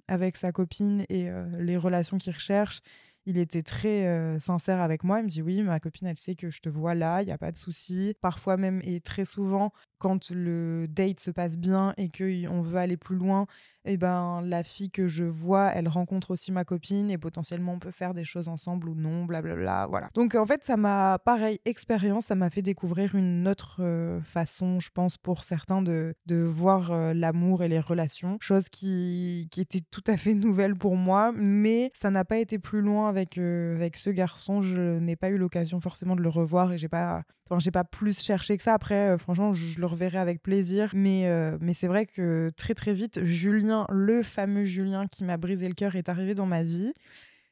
avec 0.09 0.37
sa 0.37 0.53
copine 0.53 1.05
et 1.09 1.29
les 1.59 1.77
relations 1.77 2.19
qu'il 2.19 2.33
recherche. 2.33 2.81
Il 3.26 3.38
était 3.38 3.62
très 3.62 4.38
sincère 4.40 4.81
avec 4.81 5.04
moi. 5.04 5.21
Il 5.21 5.25
me 5.25 5.28
dit 5.28 5.43
oui, 5.43 5.62
ma 5.62 5.81
copine, 5.81 6.09
elle 6.09 6.19
sait 6.19 6.35
que 6.35 6.50
je 6.50 6.61
te 6.61 6.69
vois 6.69 6.95
là, 6.95 7.23
il 7.23 7.26
n'y 7.26 7.33
a 7.33 7.38
pas 7.38 7.52
de 7.52 7.57
souci. 7.57 8.14
Parfois 8.21 8.57
même, 8.57 8.81
et 8.85 9.00
très 9.00 9.25
souvent, 9.25 9.73
quand 9.99 10.31
le 10.31 10.87
date 10.88 11.21
se 11.21 11.31
passe 11.31 11.57
bien 11.57 11.95
et 11.97 12.11
qu'on 12.11 12.61
veut 12.61 12.78
aller 12.78 12.97
plus 12.97 13.16
loin, 13.16 13.47
eh 13.87 13.97
ben, 13.97 14.43
la 14.43 14.62
fille 14.62 14.90
que 14.90 15.07
je 15.07 15.25
vois, 15.25 15.71
elle 15.75 15.88
rencontre 15.88 16.31
aussi 16.31 16.52
ma 16.52 16.64
copine 16.64 17.11
et 17.11 17.19
potentiellement 17.19 17.75
on 17.75 17.78
peut 17.78 17.90
faire 17.90 18.14
des 18.14 18.25
choses 18.25 18.49
ensemble 18.49 18.88
ou 18.88 18.95
non, 18.95 19.25
blablabla. 19.25 19.87
Voilà. 19.88 20.11
Donc 20.14 20.35
en 20.35 20.47
fait, 20.47 20.64
ça 20.64 20.76
m'a, 20.76 21.19
pareil, 21.19 21.59
expérience, 21.64 22.26
ça 22.26 22.35
m'a 22.35 22.50
fait 22.50 22.62
découvrir 22.62 23.14
une 23.14 23.49
autre 23.49 24.21
façon, 24.25 24.81
je 24.81 24.90
pense, 24.93 25.16
pour 25.16 25.45
certains 25.45 25.83
de, 25.83 26.14
de 26.26 26.37
voir 26.37 27.14
l'amour 27.14 27.62
et 27.62 27.69
les 27.69 27.81
relations. 27.81 28.38
Chose 28.40 28.69
qui, 28.69 29.49
qui 29.50 29.61
était 29.61 29.83
tout 29.90 30.04
à 30.07 30.16
fait 30.16 30.35
nouvelle 30.35 30.76
pour 30.76 30.97
moi, 30.97 31.33
mais 31.35 31.90
ça 31.95 32.11
n'a 32.11 32.25
pas 32.25 32.38
été 32.38 32.59
plus 32.59 32.83
loin 32.83 33.09
avec, 33.16 33.38
avec 33.38 33.97
ce 33.97 34.11
garçon. 34.11 34.61
Je 34.62 34.99
n'ai 34.99 35.16
pas 35.16 35.28
eu 35.30 35.37
l'occasion 35.37 35.80
forcément 35.80 36.16
de 36.16 36.23
le 36.23 36.28
revoir 36.28 36.73
et 36.73 36.78
j'ai 36.78 36.88
pas, 36.88 37.23
enfin, 37.47 37.59
j'ai 37.59 37.71
pas 37.71 37.85
plus 37.85 38.21
cherché 38.21 38.56
que 38.56 38.62
ça. 38.62 38.75
Après, 38.75 39.16
franchement, 39.18 39.52
je, 39.52 39.80
le 39.80 39.87
reverrai 39.87 40.18
avec 40.18 40.42
plaisir. 40.42 40.90
Mais, 40.94 41.28
mais 41.61 41.75
c'est 41.75 41.88
vrai 41.88 42.06
que 42.06 42.50
très 42.56 42.75
très 42.75 42.94
vite, 42.94 43.25
Julien 43.25 43.87
le 43.90 44.23
fameux 44.23 44.64
Julien 44.64 45.06
qui 45.06 45.25
m'a 45.25 45.37
brisé 45.37 45.68
le 45.68 45.75
cœur, 45.75 45.97
est 45.97 46.09
arrivé 46.09 46.35
dans 46.35 46.47
ma 46.47 46.62
vie. 46.62 46.92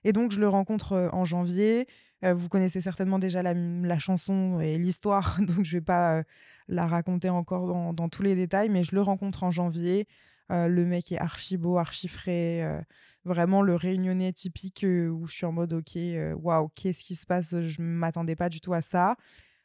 Et 0.04 0.12
donc, 0.12 0.32
je 0.32 0.40
le 0.40 0.48
rencontre 0.48 0.92
euh, 0.92 1.08
en 1.12 1.24
janvier. 1.24 1.86
Euh, 2.24 2.34
vous 2.34 2.48
connaissez 2.48 2.80
certainement 2.80 3.18
déjà 3.18 3.42
la, 3.42 3.98
chanson 3.98 4.60
et 4.60 4.78
l'histoire, 4.78 5.38
donc 5.40 5.64
je 5.64 5.76
vais 5.76 5.80
pas 5.80 6.18
euh, 6.18 6.22
la 6.68 6.86
raconter 6.86 7.30
encore 7.30 7.92
dans, 7.92 8.08
tous 8.08 8.22
les 8.22 8.34
détails, 8.34 8.68
mais 8.68 8.84
je 8.84 8.94
le 8.94 9.02
rencontre 9.02 9.42
en 9.44 9.50
janvier. 9.50 10.06
Le 10.50 10.84
mec 10.84 11.12
est 11.12 11.18
archi 11.18 11.56
beau, 11.56 11.78
archi 11.78 12.08
frais, 12.08 12.84
vraiment 13.24 13.62
le 13.62 13.74
réunionnais 13.74 14.32
typique 14.32 14.84
où 14.84 15.26
je 15.26 15.32
suis 15.32 15.46
en 15.46 15.52
mode 15.52 15.72
ok, 15.72 15.98
waouh, 16.36 16.68
qu'est-ce 16.74 17.02
qui 17.02 17.16
se 17.16 17.26
passe? 17.26 17.50
Je 17.60 17.80
ne 17.80 17.86
m'attendais 17.86 18.36
pas 18.36 18.48
du 18.48 18.60
tout 18.60 18.74
à 18.74 18.82
ça. 18.82 19.16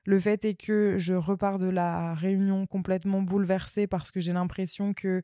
Le 0.06 0.20
fait 0.20 0.46
est 0.46 0.56
que 0.56 0.96
je 0.98 1.14
repars 1.14 1.58
de 1.60 1.68
la 1.68 2.14
réunion 2.14 2.66
complètement 2.66 3.22
bouleversée 3.22 3.88
parce 3.88 4.10
que 4.10 4.22
j'ai 4.22 4.32
l'impression 4.32 4.94
que 4.94 5.22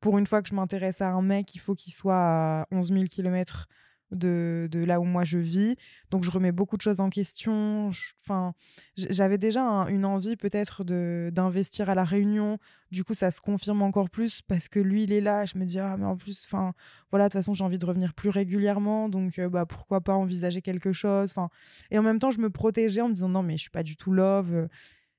pour 0.00 0.16
une 0.16 0.26
fois 0.26 0.40
que 0.40 0.48
je 0.48 0.54
m'intéresse 0.54 1.02
à 1.02 1.10
un 1.10 1.20
mec, 1.20 1.54
il 1.54 1.58
faut 1.58 1.74
qu'il 1.74 1.92
soit 1.92 2.14
à 2.62 2.66
11 2.70 2.88
000 2.92 3.04
km 3.10 3.68
de, 4.12 4.68
là 4.72 5.00
où 5.00 5.04
moi 5.04 5.24
je 5.24 5.38
vis. 5.38 5.76
Donc 6.10 6.24
je 6.24 6.30
remets 6.30 6.52
beaucoup 6.52 6.76
de 6.76 6.82
choses 6.82 7.00
en 7.00 7.10
question. 7.10 7.88
Enfin, 8.24 8.54
j'avais 8.96 9.38
déjà 9.38 9.62
une 9.88 10.04
envie 10.04 10.36
peut-être 10.36 10.84
d'investir 10.84 11.90
à 11.90 11.94
la 11.94 12.04
Réunion. 12.04 12.58
Du 12.90 13.04
coup, 13.04 13.14
ça 13.14 13.30
se 13.30 13.40
confirme 13.40 13.82
encore 13.82 14.10
plus 14.10 14.42
parce 14.42 14.68
que 14.68 14.78
lui, 14.78 15.04
il 15.04 15.12
est 15.12 15.20
là. 15.20 15.44
Je 15.44 15.58
me 15.58 15.64
dis 15.64 15.78
ah 15.78 15.96
mais 15.98 16.06
en 16.06 16.16
plus, 16.16 16.46
enfin 16.46 16.72
voilà, 17.10 17.24
de 17.24 17.28
toute 17.30 17.40
façon, 17.40 17.54
j'ai 17.54 17.64
envie 17.64 17.78
de 17.78 17.86
revenir 17.86 18.14
plus 18.14 18.30
régulièrement. 18.30 19.08
Donc 19.08 19.38
euh, 19.38 19.48
bah 19.48 19.66
pourquoi 19.66 20.00
pas 20.00 20.14
envisager 20.14 20.62
quelque 20.62 20.92
chose? 20.92 21.30
Enfin 21.30 21.48
et 21.90 21.98
en 21.98 22.02
même 22.02 22.18
temps, 22.18 22.30
je 22.30 22.40
me 22.40 22.50
protégeais 22.50 23.00
en 23.00 23.08
me 23.08 23.14
disant 23.14 23.28
non 23.28 23.42
mais 23.42 23.56
je 23.56 23.62
suis 23.62 23.70
pas 23.70 23.82
du 23.82 23.96
tout 23.96 24.12
love. 24.12 24.68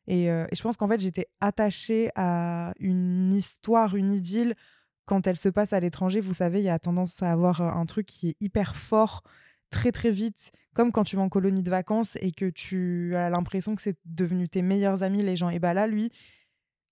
Et, 0.07 0.31
euh, 0.31 0.45
et 0.49 0.55
je 0.55 0.63
pense 0.63 0.77
qu'en 0.77 0.87
fait, 0.87 1.01
j'étais 1.01 1.27
attachée 1.41 2.09
à 2.15 2.73
une 2.79 3.29
histoire, 3.29 3.95
une 3.95 4.13
idylle 4.13 4.55
quand 5.07 5.25
elle 5.25 5.37
se 5.37 5.49
passe 5.49 5.73
à 5.73 5.79
l'étranger, 5.79 6.19
vous 6.19 6.33
savez, 6.33 6.59
il 6.59 6.65
y 6.65 6.69
a 6.69 6.77
tendance 6.77 7.23
à 7.23 7.31
avoir 7.31 7.61
un 7.61 7.85
truc 7.85 8.05
qui 8.05 8.29
est 8.29 8.35
hyper 8.41 8.75
fort 8.75 9.23
très 9.69 9.91
très 9.91 10.11
vite, 10.11 10.51
comme 10.75 10.91
quand 10.91 11.05
tu 11.05 11.15
vas 11.15 11.21
en 11.21 11.29
colonie 11.29 11.63
de 11.63 11.69
vacances 11.69 12.17
et 12.21 12.31
que 12.31 12.49
tu 12.49 13.15
as 13.15 13.29
l'impression 13.29 13.75
que 13.75 13.81
c'est 13.81 13.97
devenu 14.05 14.49
tes 14.49 14.61
meilleurs 14.61 15.03
amis, 15.03 15.23
les 15.23 15.37
gens. 15.37 15.49
Et 15.49 15.59
bah 15.59 15.73
là, 15.73 15.87
lui, 15.87 16.11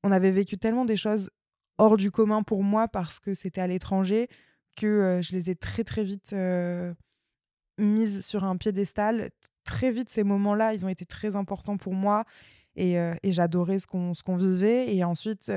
on 0.04 0.12
avait 0.12 0.32
vécu 0.32 0.58
tellement 0.58 0.86
des 0.86 0.98
choses 0.98 1.30
hors 1.78 1.98
du 1.98 2.10
commun 2.10 2.42
pour 2.42 2.64
moi 2.64 2.88
parce 2.88 3.20
que 3.20 3.34
c'était 3.36 3.62
à 3.62 3.68
l'étranger 3.68 4.30
que 4.78 5.20
je 5.22 5.34
les 5.34 5.50
ai 5.50 5.56
très 5.56 5.84
très 5.84 6.06
vite 6.06 6.34
mises 7.78 8.26
sur 8.26 8.46
un 8.46 8.56
piédestal. 8.56 9.30
Très 9.66 9.92
vite, 9.92 10.10
ces 10.10 10.24
moments-là, 10.24 10.74
ils 10.74 10.86
ont 10.86 10.90
été 10.90 11.06
très 11.06 11.36
importants 11.36 11.78
pour 11.78 11.94
moi 11.94 12.24
et, 12.78 12.94
et 12.96 13.32
j'adorais 13.32 13.80
ce 13.80 13.88
qu'on 13.88 14.14
qu'on 14.26 14.38
vivait. 14.38 14.96
Et 14.96 15.04
ensuite 15.04 15.52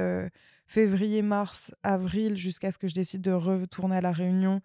février, 0.69 1.23
mars, 1.23 1.75
avril, 1.83 2.37
jusqu'à 2.37 2.71
ce 2.71 2.79
que 2.79 2.87
je 2.87 2.95
décide 2.95 3.23
de 3.23 3.33
retourner 3.33 3.97
à 3.97 4.01
la 4.01 4.13
Réunion 4.13 4.61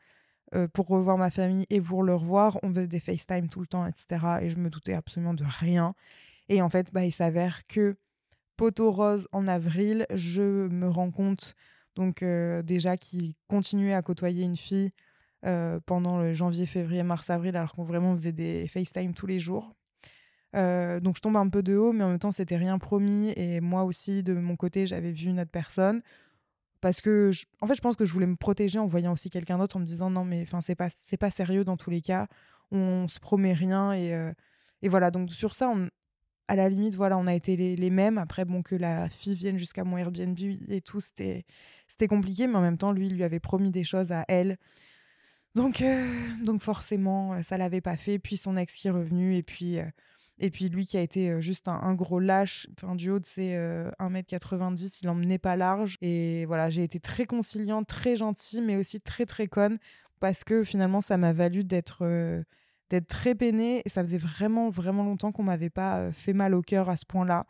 euh, 0.53 0.67
pour 0.67 0.88
revoir 0.88 1.17
ma 1.17 1.31
famille 1.31 1.65
et 1.69 1.81
pour 1.81 2.03
le 2.03 2.13
revoir. 2.13 2.60
On 2.62 2.69
faisait 2.69 2.88
des 2.88 3.00
FaceTime 3.00 3.50
tout 3.50 3.62
le 3.62 3.67
temps, 3.67 3.88
etc. 3.88 4.25
Et 4.41 4.50
je 4.50 4.57
me 4.57 4.69
doutais 4.69 4.93
absolument 4.93 5.33
de 5.33 5.45
rien. 5.45 5.95
Et 6.50 6.62
en 6.62 6.69
fait, 6.69 6.93
bah, 6.93 7.05
il 7.05 7.12
s'avère 7.12 7.65
que 7.67 7.95
poteau 8.57 8.91
rose 8.91 9.27
en 9.31 9.48
avril, 9.48 10.05
je 10.13 10.67
me 10.67 10.88
rends 10.88 11.10
compte 11.10 11.55
donc 11.95 12.24
euh, 12.24 12.62
déjà 12.62 12.98
qu'il 12.98 13.33
continuait 13.48 13.93
à 13.93 14.01
côtoyer 14.01 14.43
une 14.43 14.57
fille 14.57 14.91
euh, 15.45 15.79
pendant 15.86 16.19
le 16.19 16.33
janvier, 16.33 16.65
février, 16.65 17.03
mars, 17.03 17.29
avril, 17.29 17.55
alors 17.55 17.74
qu'on 17.74 17.83
vraiment 17.83 18.15
faisait 18.15 18.31
des 18.31 18.67
FaceTime 18.67 19.13
tous 19.13 19.27
les 19.27 19.39
jours. 19.39 19.75
Euh, 20.55 21.00
donc 21.00 21.15
je 21.15 21.22
tombe 21.22 21.38
un 21.38 21.50
peu 21.50 21.63
de 21.63 21.75
haut, 21.75 21.93
mais 21.93 22.03
en 22.03 22.10
même 22.10 22.19
temps, 22.19 22.31
c'était 22.31 22.57
rien 22.57 22.77
promis. 22.77 23.33
Et 23.36 23.60
moi 23.62 23.83
aussi, 23.83 24.24
de 24.24 24.33
mon 24.33 24.55
côté, 24.55 24.88
j'avais 24.88 25.12
vu 25.12 25.27
une 25.27 25.39
autre 25.39 25.51
personne. 25.51 26.01
Parce 26.81 27.01
que, 27.01 27.31
en 27.62 27.67
fait, 27.67 27.75
je 27.75 27.81
pense 27.81 27.95
que 27.95 28.05
je 28.05 28.12
voulais 28.12 28.27
me 28.27 28.36
protéger 28.36 28.77
en 28.77 28.88
voyant 28.88 29.13
aussi 29.13 29.29
quelqu'un 29.29 29.57
d'autre, 29.57 29.77
en 29.77 29.79
me 29.79 29.86
disant 29.86 30.10
non, 30.10 30.25
mais 30.25 30.45
c'est 30.62 30.75
pas, 30.75 30.89
pas 31.19 31.29
sérieux 31.31 31.63
dans 31.63 31.77
tous 31.77 31.89
les 31.89 32.01
cas. 32.01 32.27
On 32.72 33.07
se 33.07 33.19
promet 33.19 33.53
rien. 33.53 33.93
Et, 33.93 34.13
euh, 34.13 34.33
et 34.81 34.89
voilà. 34.89 35.10
Donc 35.12 35.31
sur 35.31 35.53
ça, 35.53 35.74
à 36.48 36.55
la 36.55 36.69
limite, 36.69 36.95
voilà, 36.95 37.17
on 37.17 37.25
a 37.25 37.33
été 37.33 37.55
les, 37.55 37.89
mêmes. 37.89 38.17
Après, 38.17 38.45
bon, 38.45 38.62
que 38.62 38.75
la 38.75 39.10
fille 39.10 39.36
vienne 39.36 39.57
jusqu'à 39.57 39.83
mon 39.83 39.98
Airbnb 39.98 40.38
et 40.67 40.81
tout, 40.81 41.00
c'était, 41.00 41.45
c'était 41.88 42.07
compliqué. 42.07 42.48
Mais 42.48 42.55
en 42.55 42.62
même 42.62 42.77
temps, 42.77 42.91
lui, 42.91 43.07
il 43.07 43.15
lui 43.15 43.24
avait 43.24 43.39
promis 43.39 43.72
des 43.72 43.86
choses 43.86 44.12
à 44.12 44.25
elle. 44.27 44.57
Donc, 45.55 45.81
euh, 45.81 46.05
donc 46.43 46.62
forcément, 46.62 47.41
ça 47.43 47.57
l'avait 47.57 47.81
pas 47.81 47.95
fait. 47.95 48.19
Puis 48.19 48.38
son 48.38 48.57
ex 48.57 48.75
qui 48.75 48.89
est 48.89 48.91
revenu. 48.91 49.38
Et 49.38 49.43
puis 49.43 49.79
et 50.43 50.50
puis 50.50 50.67
lui 50.67 50.85
qui 50.85 50.97
a 50.97 51.01
été 51.01 51.41
juste 51.41 51.67
un, 51.67 51.93
gros 51.93 52.19
lâche, 52.19 52.67
enfin, 52.77 52.95
du 52.95 53.09
haut 53.09 53.19
de 53.19 53.25
ses 53.25 53.55
1m90, 54.00 55.00
il 55.01 55.07
n'emmenait 55.07 55.38
pas 55.38 55.55
large. 55.55 55.97
Et 56.01 56.45
voilà, 56.45 56.69
j'ai 56.69 56.83
été 56.83 57.00
très 57.00 57.25
conciliante, 57.25 57.88
très 57.88 58.17
gentille, 58.17 58.62
mais 58.62 58.75
aussi 58.75 59.00
très 59.00 59.25
très 59.25 59.47
conne, 59.47 59.77
parce 60.19 60.43
que 60.43 60.63
finalement, 60.63 61.00
ça 61.00 61.17
m'a 61.17 61.31
valu 61.31 61.63
d'être 61.63 62.05
d'être 62.89 63.07
très 63.07 63.35
peinée. 63.35 63.81
Et 63.85 63.89
ça 63.89 64.03
faisait 64.03 64.17
vraiment, 64.17 64.69
vraiment 64.69 65.03
longtemps 65.03 65.31
qu'on 65.31 65.43
m'avait 65.43 65.69
pas 65.69 66.12
fait 66.12 66.33
mal 66.33 66.53
au 66.53 66.62
cœur 66.62 66.89
à 66.89 66.97
ce 66.97 67.05
point-là. 67.05 67.45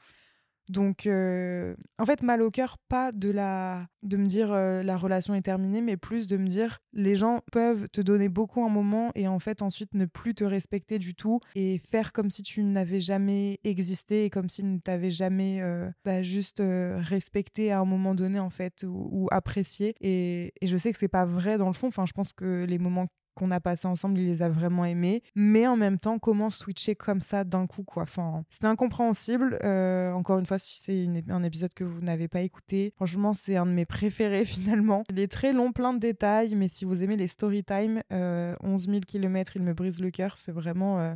Donc, 0.70 1.08
euh, 1.08 1.76
en 2.00 2.06
fait, 2.06 2.22
mal 2.24 2.42
au 2.42 2.50
cœur, 2.50 2.78
pas 2.88 3.12
de, 3.12 3.30
la, 3.30 3.88
de 4.02 4.18
me 4.18 4.26
dire 4.26 4.52
euh, 4.52 4.82
la 4.84 4.96
relation 4.96 5.36
est 5.36 5.42
terminée, 5.42 5.82
mais 5.82 5.98
plus 5.98 6.28
de 6.28 6.38
me 6.38 6.48
dire 6.48 6.80
les 6.94 7.16
gens 7.16 7.42
peuvent 7.52 7.90
te 7.90 8.02
donner 8.02 8.30
beaucoup 8.30 8.64
un 8.64 8.70
moment 8.70 9.12
et 9.16 9.28
en 9.28 9.40
fait 9.40 9.62
ensuite 9.62 9.94
ne 9.94 10.06
plus 10.06 10.36
te 10.36 10.44
respecter 10.44 11.00
du 11.00 11.16
tout 11.16 11.40
et 11.56 11.82
faire 11.90 12.14
comme 12.14 12.30
si 12.30 12.44
tu 12.44 12.64
n'avais 12.64 13.02
jamais 13.02 13.60
existé 13.64 14.26
et 14.26 14.30
comme 14.30 14.50
s'ils 14.50 14.72
ne 14.72 14.80
t'avaient 14.80 15.10
jamais 15.10 15.62
euh, 15.62 15.90
bah, 16.06 16.22
juste 16.22 16.62
respecté 16.62 17.72
à 17.72 17.80
un 17.80 17.86
moment 17.86 18.16
donné 18.16 18.40
en 18.40 18.50
fait 18.50 18.86
ou, 18.88 19.28
apprécié. 19.32 19.96
Et, 20.00 20.54
et, 20.62 20.68
je 20.68 20.78
sais 20.78 20.92
que 20.92 20.98
c'est 20.98 21.08
pas 21.08 21.26
vrai 21.26 21.58
dans 21.58 21.68
le 21.68 21.74
fond. 21.74 21.88
Enfin, 21.88 22.06
je 22.06 22.14
pense 22.14 22.34
que 22.34 22.66
les 22.66 22.78
moments 22.78 23.08
qu'on 23.34 23.52
a 23.52 23.60
passé 23.60 23.88
ensemble, 23.88 24.20
il 24.20 24.26
les 24.26 24.42
a 24.42 24.50
vraiment 24.50 24.86
aimés. 24.86 25.24
Mais 25.36 25.68
en 25.68 25.76
même 25.76 26.00
temps, 26.00 26.20
comment 26.20 26.50
switcher 26.50 26.96
comme 26.96 27.22
ça 27.22 27.44
d'un 27.44 27.68
coup, 27.68 27.84
quoi? 27.84 28.04
Enfin, 28.04 28.44
c'était 28.50 28.68
incompréhensible. 28.68 29.60
Euh, 29.64 30.12
encore 30.14 30.40
une 30.40 30.46
fois, 30.46 30.60
si 30.60 30.82
c'est 30.82 31.08
un 31.30 31.44
épisode 31.44 31.74
que 31.74 31.84
vous 31.84 32.02
n'avez 32.02 32.28
pas 32.28 32.42
écouté, 32.42 32.94
franchement, 32.96 33.34
c'est 33.34 33.56
un 33.56 33.66
de 33.66 33.72
mes 33.72 33.86
préférés 33.94 34.46
finalement. 34.46 35.04
Il 35.10 35.20
est 35.20 35.32
très 35.32 35.54
long, 35.54 35.72
plein 35.72 35.94
de 35.94 36.00
détails, 36.00 36.56
mais 36.56 36.70
si 36.70 36.86
vous 36.86 37.04
aimez 37.04 37.18
les 37.18 37.28
story 37.28 37.64
time, 37.64 38.02
11 38.12 38.88
000 38.88 39.00
km, 39.02 39.56
il 39.56 39.64
me 39.64 39.74
brise 39.74 40.00
le 40.00 40.12
cœur. 40.12 40.38
C'est 40.38 40.52
vraiment 40.52 41.00
euh, 41.00 41.16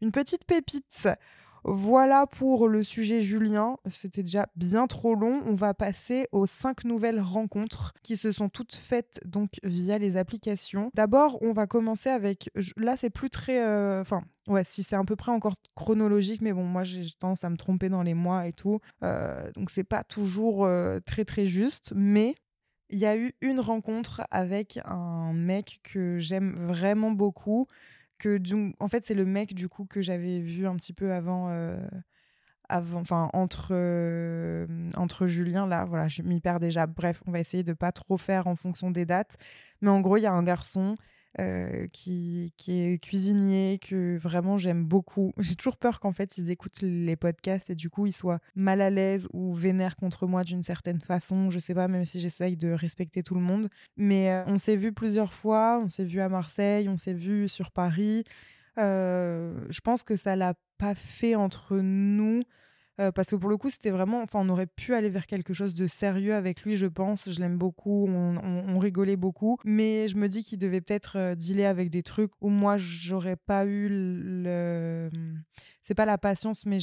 une 0.00 0.12
petite 0.12 0.44
pépite. 0.44 1.08
Voilà 1.64 2.26
pour 2.26 2.68
le 2.68 2.82
sujet 2.82 3.22
Julien. 3.22 3.76
C'était 3.90 4.22
déjà 4.22 4.48
bien 4.56 4.86
trop 4.86 5.14
long. 5.14 5.42
On 5.46 5.54
va 5.54 5.74
passer 5.74 6.26
aux 6.32 6.46
cinq 6.46 6.84
nouvelles 6.84 7.20
rencontres 7.20 7.92
qui 8.02 8.16
se 8.16 8.32
sont 8.32 8.48
toutes 8.48 8.74
faites 8.74 9.20
donc 9.24 9.60
via 9.62 9.98
les 9.98 10.16
applications. 10.16 10.90
D'abord, 10.94 11.38
on 11.42 11.52
va 11.52 11.66
commencer 11.66 12.08
avec. 12.08 12.50
Là, 12.76 12.96
c'est 12.96 13.10
plus 13.10 13.30
très. 13.30 13.64
Euh, 13.64 14.00
enfin, 14.00 14.22
ouais, 14.48 14.64
si 14.64 14.82
c'est 14.82 14.96
à 14.96 15.04
peu 15.04 15.16
près 15.16 15.30
encore 15.30 15.54
chronologique, 15.76 16.42
mais 16.42 16.52
bon, 16.52 16.64
moi 16.64 16.84
j'ai 16.84 17.04
tendance 17.18 17.44
à 17.44 17.50
me 17.50 17.56
tromper 17.56 17.88
dans 17.88 18.02
les 18.02 18.14
mois 18.14 18.46
et 18.46 18.52
tout. 18.52 18.80
Euh, 19.04 19.50
donc 19.52 19.70
c'est 19.70 19.84
pas 19.84 20.02
toujours 20.02 20.64
euh, 20.64 20.98
très 21.06 21.24
très 21.24 21.46
juste. 21.46 21.92
Mais 21.94 22.34
il 22.90 22.98
y 22.98 23.06
a 23.06 23.16
eu 23.16 23.34
une 23.40 23.60
rencontre 23.60 24.22
avec 24.30 24.78
un 24.84 25.32
mec 25.32 25.80
que 25.82 26.18
j'aime 26.18 26.66
vraiment 26.66 27.10
beaucoup 27.10 27.66
en 28.80 28.88
fait, 28.88 29.04
c'est 29.04 29.14
le 29.14 29.24
mec 29.24 29.54
du 29.54 29.68
coup 29.68 29.84
que 29.84 30.02
j'avais 30.02 30.40
vu 30.40 30.66
un 30.66 30.76
petit 30.76 30.92
peu 30.92 31.12
avant, 31.12 31.48
euh, 31.50 31.76
avant, 32.68 33.00
enfin 33.00 33.30
entre 33.32 33.68
euh, 33.72 34.66
entre 34.96 35.26
Julien 35.26 35.66
là, 35.66 35.84
voilà, 35.84 36.08
je 36.08 36.22
m'y 36.22 36.40
perds 36.40 36.60
déjà. 36.60 36.86
Bref, 36.86 37.22
on 37.26 37.32
va 37.32 37.40
essayer 37.40 37.62
de 37.62 37.72
pas 37.72 37.92
trop 37.92 38.18
faire 38.18 38.46
en 38.46 38.56
fonction 38.56 38.90
des 38.90 39.04
dates, 39.06 39.36
mais 39.80 39.90
en 39.90 40.00
gros, 40.00 40.16
il 40.16 40.22
y 40.22 40.26
a 40.26 40.32
un 40.32 40.42
garçon 40.42 40.94
qui, 41.92 42.52
qui 42.56 42.80
est 42.80 43.02
cuisinier, 43.02 43.78
que 43.78 44.16
vraiment 44.18 44.56
j'aime 44.56 44.84
beaucoup. 44.84 45.32
J'ai 45.38 45.54
toujours 45.54 45.76
peur 45.76 46.00
qu'en 46.00 46.12
fait 46.12 46.38
ils 46.38 46.50
écoutent 46.50 46.82
les 46.82 47.16
podcasts 47.16 47.70
et 47.70 47.74
du 47.74 47.90
coup 47.90 48.06
ils 48.06 48.12
soient 48.12 48.40
mal 48.54 48.80
à 48.80 48.90
l'aise 48.90 49.28
ou 49.32 49.54
vénèrent 49.54 49.96
contre 49.96 50.26
moi 50.26 50.44
d'une 50.44 50.62
certaine 50.62 51.00
façon. 51.00 51.50
Je 51.50 51.58
sais 51.58 51.74
pas, 51.74 51.88
même 51.88 52.04
si 52.04 52.20
j'essaye 52.20 52.56
de 52.56 52.70
respecter 52.72 53.22
tout 53.22 53.34
le 53.34 53.40
monde. 53.40 53.68
Mais 53.96 54.42
on 54.46 54.58
s'est 54.58 54.76
vu 54.76 54.92
plusieurs 54.92 55.32
fois, 55.32 55.80
on 55.82 55.88
s'est 55.88 56.04
vu 56.04 56.20
à 56.20 56.28
Marseille, 56.28 56.88
on 56.88 56.96
s'est 56.96 57.14
vu 57.14 57.48
sur 57.48 57.70
Paris. 57.70 58.24
je 58.76 59.80
pense 59.80 60.02
que 60.02 60.16
ça 60.16 60.36
l'a 60.36 60.54
pas 60.78 60.94
fait 60.94 61.34
entre 61.34 61.78
nous 61.78 62.42
parce 63.14 63.28
que 63.28 63.36
pour 63.36 63.50
le 63.50 63.56
coup, 63.56 63.70
c'était 63.70 63.90
vraiment. 63.90 64.22
Enfin, 64.22 64.40
on 64.42 64.48
aurait 64.48 64.66
pu 64.66 64.94
aller 64.94 65.08
vers 65.08 65.26
quelque 65.26 65.54
chose 65.54 65.74
de 65.74 65.86
sérieux 65.86 66.34
avec 66.34 66.62
lui, 66.62 66.76
je 66.76 66.86
pense. 66.86 67.30
Je 67.30 67.40
l'aime 67.40 67.56
beaucoup, 67.56 68.06
on, 68.08 68.78
rigolait 68.78 69.16
beaucoup. 69.16 69.58
Mais 69.64 70.08
je 70.08 70.16
me 70.16 70.28
dis 70.28 70.42
qu'il 70.42 70.58
devait 70.58 70.80
peut-être 70.80 71.34
dealer 71.34 71.64
avec 71.64 71.90
des 71.90 72.02
trucs 72.02 72.32
où 72.40 72.48
moi, 72.48 72.76
j'aurais 72.78 73.36
pas 73.36 73.64
eu 73.64 73.88
le. 73.90 75.10
C'est 75.82 75.94
pas 75.94 76.06
la 76.06 76.18
patience, 76.18 76.66
mais 76.66 76.78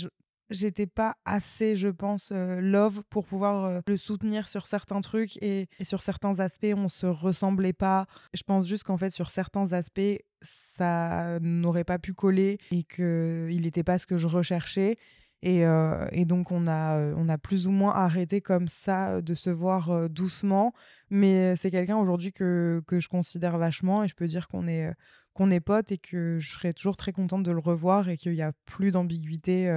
j'étais 0.50 0.88
pas 0.88 1.16
assez, 1.26 1.76
je 1.76 1.90
pense, 1.90 2.32
love 2.32 3.04
pour 3.10 3.26
pouvoir 3.26 3.82
le 3.86 3.98
soutenir 3.98 4.50
sur 4.50 4.68
certains 4.68 5.02
trucs 5.02 5.38
et, 5.44 5.68
et, 5.80 5.84
sur 5.84 6.02
certains 6.02 6.40
aspects, 6.40 6.74
on 6.76 6.88
se 6.88 7.06
ressemblait 7.06 7.74
pas. 7.74 8.08
Je 8.34 8.44
pense 8.44 8.68
juste 8.68 8.84
qu'en 8.84 8.98
fait, 8.98 9.12
sur 9.12 9.30
certains 9.30 9.74
aspects, 9.74 10.20
ça 10.42 11.40
n'aurait 11.42 11.84
pas 11.84 12.00
pu 12.00 12.14
coller 12.14 12.58
et 12.72 12.84
qu'il 12.84 13.62
n'était 13.62 13.84
pas 13.84 14.00
ce 14.00 14.08
que 14.08 14.18
je 14.18 14.28
recherchais. 14.28 14.98
Et, 15.42 15.64
et, 16.12 16.26
donc, 16.26 16.52
on 16.52 16.68
a, 16.68 17.00
on 17.16 17.30
a 17.30 17.38
plus 17.38 17.68
ou 17.68 17.72
moins 17.72 17.94
arrêté 17.94 18.42
comme 18.42 18.68
ça 18.68 19.22
de 19.22 19.34
se 19.34 19.50
voir 19.50 20.10
doucement. 20.10 20.74
Mais 21.10 21.56
c'est 21.56 21.72
quelqu'un 21.72 21.98
aujourd'hui 21.98 22.34
que, 22.34 22.84
que, 22.88 23.00
je 23.00 23.08
considère 23.08 23.58
vachement 23.58 24.04
et 24.04 24.08
je 24.08 24.16
peux 24.16 24.28
dire 24.28 24.48
qu'on 24.48 24.68
est, 24.68 24.92
qu'on 25.34 25.50
est 25.50 25.62
potes 25.62 25.92
et 25.92 25.98
que 25.98 26.40
je 26.40 26.50
serais 26.50 26.74
toujours 26.74 26.98
très 26.98 27.14
contente 27.14 27.44
de 27.44 27.52
le 27.52 27.60
revoir 27.60 28.10
et 28.10 28.18
qu'il 28.18 28.34
n'y 28.34 28.42
a 28.42 28.52
plus 28.66 28.92
d'ambiguïté 28.92 29.72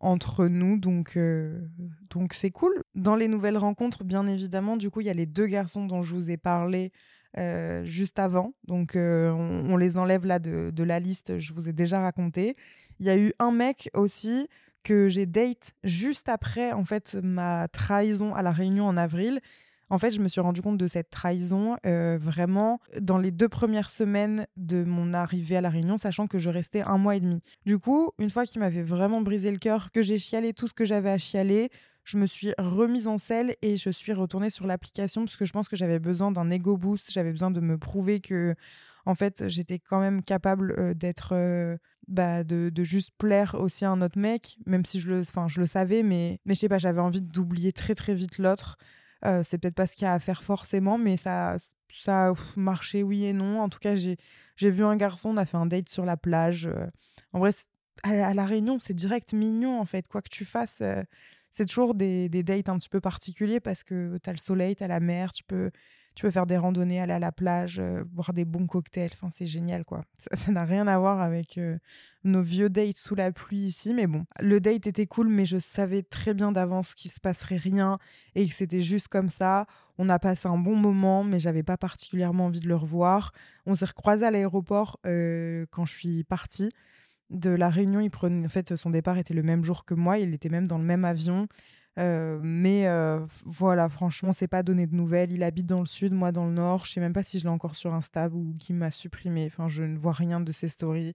entre 0.00 0.48
nous. 0.48 0.76
Donc, 0.76 1.16
donc 2.10 2.34
c'est 2.34 2.50
cool. 2.50 2.82
Dans 2.96 3.14
les 3.14 3.28
nouvelles 3.28 3.58
rencontres, 3.58 4.02
bien 4.02 4.26
évidemment, 4.26 4.76
du 4.76 4.90
coup, 4.90 5.02
il 5.02 5.06
y 5.06 5.10
a 5.10 5.14
les 5.14 5.26
deux 5.26 5.46
garçons 5.46 5.86
dont 5.86 6.02
je 6.02 6.14
vous 6.14 6.30
ai 6.30 6.36
parlé. 6.36 6.90
juste 7.84 8.18
avant. 8.18 8.54
Donc, 8.66 8.92
on, 8.96 9.66
on, 9.70 9.76
les 9.76 9.96
enlève 9.96 10.26
là 10.26 10.40
de, 10.40 10.70
de, 10.74 10.82
la 10.82 10.98
liste, 10.98 11.38
je 11.38 11.52
vous 11.52 11.68
ai 11.68 11.72
déjà 11.72 12.00
raconté. 12.00 12.56
Il 12.98 13.06
y 13.06 13.10
a 13.10 13.18
eu 13.18 13.32
un 13.38 13.52
mec 13.52 13.90
aussi 13.94 14.48
que 14.86 15.08
j'ai 15.08 15.26
date 15.26 15.74
juste 15.82 16.28
après 16.28 16.70
en 16.70 16.84
fait 16.84 17.18
ma 17.20 17.66
trahison 17.66 18.36
à 18.36 18.42
la 18.42 18.52
Réunion 18.52 18.86
en 18.86 18.96
avril. 18.96 19.40
En 19.90 19.98
fait, 19.98 20.12
je 20.12 20.20
me 20.20 20.28
suis 20.28 20.40
rendu 20.40 20.62
compte 20.62 20.78
de 20.78 20.86
cette 20.86 21.10
trahison 21.10 21.76
euh, 21.84 22.18
vraiment 22.20 22.78
dans 23.00 23.18
les 23.18 23.32
deux 23.32 23.48
premières 23.48 23.90
semaines 23.90 24.46
de 24.56 24.84
mon 24.84 25.12
arrivée 25.12 25.56
à 25.56 25.60
la 25.60 25.70
Réunion, 25.70 25.96
sachant 25.96 26.28
que 26.28 26.38
je 26.38 26.50
restais 26.50 26.82
un 26.82 26.98
mois 26.98 27.16
et 27.16 27.20
demi. 27.20 27.42
Du 27.64 27.80
coup, 27.80 28.12
une 28.20 28.30
fois 28.30 28.46
qu'il 28.46 28.60
m'avait 28.60 28.84
vraiment 28.84 29.22
brisé 29.22 29.50
le 29.50 29.58
cœur, 29.58 29.90
que 29.90 30.02
j'ai 30.02 30.20
chialé 30.20 30.52
tout 30.52 30.68
ce 30.68 30.74
que 30.74 30.84
j'avais 30.84 31.10
à 31.10 31.18
chialer, 31.18 31.68
je 32.04 32.18
me 32.18 32.26
suis 32.26 32.52
remise 32.56 33.08
en 33.08 33.18
selle 33.18 33.56
et 33.62 33.76
je 33.76 33.90
suis 33.90 34.12
retournée 34.12 34.50
sur 34.50 34.68
l'application 34.68 35.24
parce 35.24 35.36
que 35.36 35.44
je 35.44 35.52
pense 35.52 35.68
que 35.68 35.74
j'avais 35.74 35.98
besoin 35.98 36.30
d'un 36.30 36.48
ego 36.50 36.76
boost, 36.76 37.10
j'avais 37.12 37.32
besoin 37.32 37.50
de 37.50 37.60
me 37.60 37.76
prouver 37.76 38.20
que 38.20 38.54
en 39.06 39.14
fait, 39.14 39.48
j'étais 39.48 39.78
quand 39.78 40.00
même 40.00 40.22
capable 40.22 40.94
d'être 40.94 41.32
bah, 42.08 42.44
de, 42.44 42.70
de, 42.70 42.84
juste 42.84 43.10
plaire 43.18 43.56
aussi 43.58 43.84
à 43.84 43.90
un 43.90 44.00
autre 44.00 44.18
mec, 44.18 44.58
même 44.66 44.84
si 44.84 45.00
je 45.00 45.08
le, 45.08 45.22
je 45.22 45.60
le 45.60 45.66
savais, 45.66 46.02
mais, 46.02 46.40
mais 46.44 46.54
je 46.54 46.60
sais 46.60 46.68
pas, 46.68 46.78
j'avais 46.78 47.00
envie 47.00 47.22
d'oublier 47.22 47.72
très 47.72 47.94
très 47.94 48.14
vite 48.14 48.38
l'autre. 48.38 48.78
Euh, 49.24 49.42
c'est 49.42 49.58
peut-être 49.58 49.74
pas 49.74 49.86
ce 49.86 49.96
qu'il 49.96 50.04
y 50.04 50.08
a 50.08 50.12
à 50.12 50.20
faire 50.20 50.44
forcément, 50.44 50.98
mais 50.98 51.16
ça, 51.16 51.56
ça 51.90 52.28
a 52.28 52.32
marché 52.56 53.02
oui 53.02 53.24
et 53.24 53.32
non. 53.32 53.60
En 53.60 53.68
tout 53.68 53.78
cas, 53.78 53.96
j'ai, 53.96 54.18
j'ai 54.56 54.70
vu 54.70 54.84
un 54.84 54.96
garçon, 54.96 55.30
on 55.30 55.36
a 55.36 55.46
fait 55.46 55.56
un 55.56 55.66
date 55.66 55.88
sur 55.88 56.04
la 56.04 56.16
plage. 56.16 56.70
En 57.32 57.40
vrai, 57.40 57.50
à, 58.02 58.34
la 58.34 58.44
Réunion, 58.44 58.78
c'est 58.78 58.94
direct 58.94 59.32
mignon 59.32 59.80
en 59.80 59.84
fait. 59.84 60.06
Quoi 60.06 60.22
que 60.22 60.28
tu 60.28 60.44
fasses, 60.44 60.82
c'est 61.50 61.66
toujours 61.66 61.94
des, 61.94 62.28
des, 62.28 62.42
dates 62.42 62.68
un 62.68 62.78
petit 62.78 62.88
peu 62.88 63.00
particuliers 63.00 63.60
parce 63.60 63.82
que 63.82 64.18
tu 64.22 64.30
as 64.30 64.32
le 64.32 64.38
soleil, 64.38 64.76
tu 64.76 64.84
as 64.84 64.88
la 64.88 65.00
mer, 65.00 65.32
tu 65.32 65.42
peux 65.42 65.70
tu 66.16 66.22
peux 66.22 66.30
faire 66.30 66.46
des 66.46 66.56
randonnées, 66.56 66.98
aller 66.98 67.12
à 67.12 67.18
la 67.18 67.30
plage, 67.30 67.78
euh, 67.78 68.02
boire 68.04 68.32
des 68.32 68.46
bons 68.46 68.66
cocktails. 68.66 69.10
Enfin, 69.12 69.28
c'est 69.30 69.46
génial, 69.46 69.84
quoi. 69.84 70.02
Ça 70.32 70.50
n'a 70.50 70.64
rien 70.64 70.86
à 70.86 70.98
voir 70.98 71.20
avec 71.20 71.58
euh, 71.58 71.76
nos 72.24 72.40
vieux 72.40 72.70
dates 72.70 72.96
sous 72.96 73.14
la 73.14 73.30
pluie 73.32 73.58
ici. 73.58 73.92
Mais 73.92 74.06
bon, 74.06 74.24
le 74.40 74.58
date 74.58 74.86
était 74.86 75.06
cool, 75.06 75.28
mais 75.28 75.44
je 75.44 75.58
savais 75.58 76.02
très 76.02 76.32
bien 76.32 76.52
d'avance 76.52 76.94
qu'il 76.94 77.10
se 77.10 77.20
passerait 77.20 77.58
rien 77.58 77.98
et 78.34 78.48
que 78.48 78.54
c'était 78.54 78.80
juste 78.80 79.08
comme 79.08 79.28
ça. 79.28 79.66
On 79.98 80.08
a 80.08 80.18
passé 80.18 80.48
un 80.48 80.56
bon 80.56 80.74
moment, 80.74 81.22
mais 81.22 81.38
j'avais 81.38 81.62
pas 81.62 81.76
particulièrement 81.76 82.46
envie 82.46 82.60
de 82.60 82.68
le 82.68 82.76
revoir. 82.76 83.32
On 83.66 83.74
s'est 83.74 83.84
recroisé 83.84 84.24
à 84.24 84.30
l'aéroport 84.30 84.98
euh, 85.04 85.66
quand 85.70 85.84
je 85.84 85.92
suis 85.92 86.24
partie 86.24 86.70
de 87.28 87.50
la 87.50 87.68
Réunion. 87.68 88.00
Il 88.00 88.10
prenait, 88.10 88.46
en 88.46 88.48
fait, 88.48 88.74
son 88.76 88.88
départ 88.88 89.18
était 89.18 89.34
le 89.34 89.42
même 89.42 89.64
jour 89.64 89.84
que 89.84 89.92
moi. 89.92 90.18
Il 90.18 90.32
était 90.32 90.48
même 90.48 90.66
dans 90.66 90.78
le 90.78 90.84
même 90.84 91.04
avion. 91.04 91.46
Euh, 91.98 92.38
mais 92.42 92.86
euh, 92.86 93.20
voilà, 93.44 93.88
franchement, 93.88 94.32
c'est 94.32 94.48
pas 94.48 94.62
donné 94.62 94.86
de 94.86 94.94
nouvelles. 94.94 95.32
Il 95.32 95.42
habite 95.42 95.66
dans 95.66 95.80
le 95.80 95.86
sud, 95.86 96.12
moi 96.12 96.32
dans 96.32 96.46
le 96.46 96.52
nord. 96.52 96.84
Je 96.84 96.92
sais 96.92 97.00
même 97.00 97.12
pas 97.12 97.22
si 97.22 97.38
je 97.38 97.44
l'ai 97.44 97.50
encore 97.50 97.76
sur 97.76 97.94
Insta 97.94 98.28
ou 98.28 98.54
qui 98.58 98.72
m'a 98.72 98.90
supprimé. 98.90 99.46
Enfin, 99.46 99.68
je 99.68 99.82
ne 99.82 99.96
vois 99.96 100.12
rien 100.12 100.40
de 100.40 100.52
ses 100.52 100.68
stories. 100.68 101.14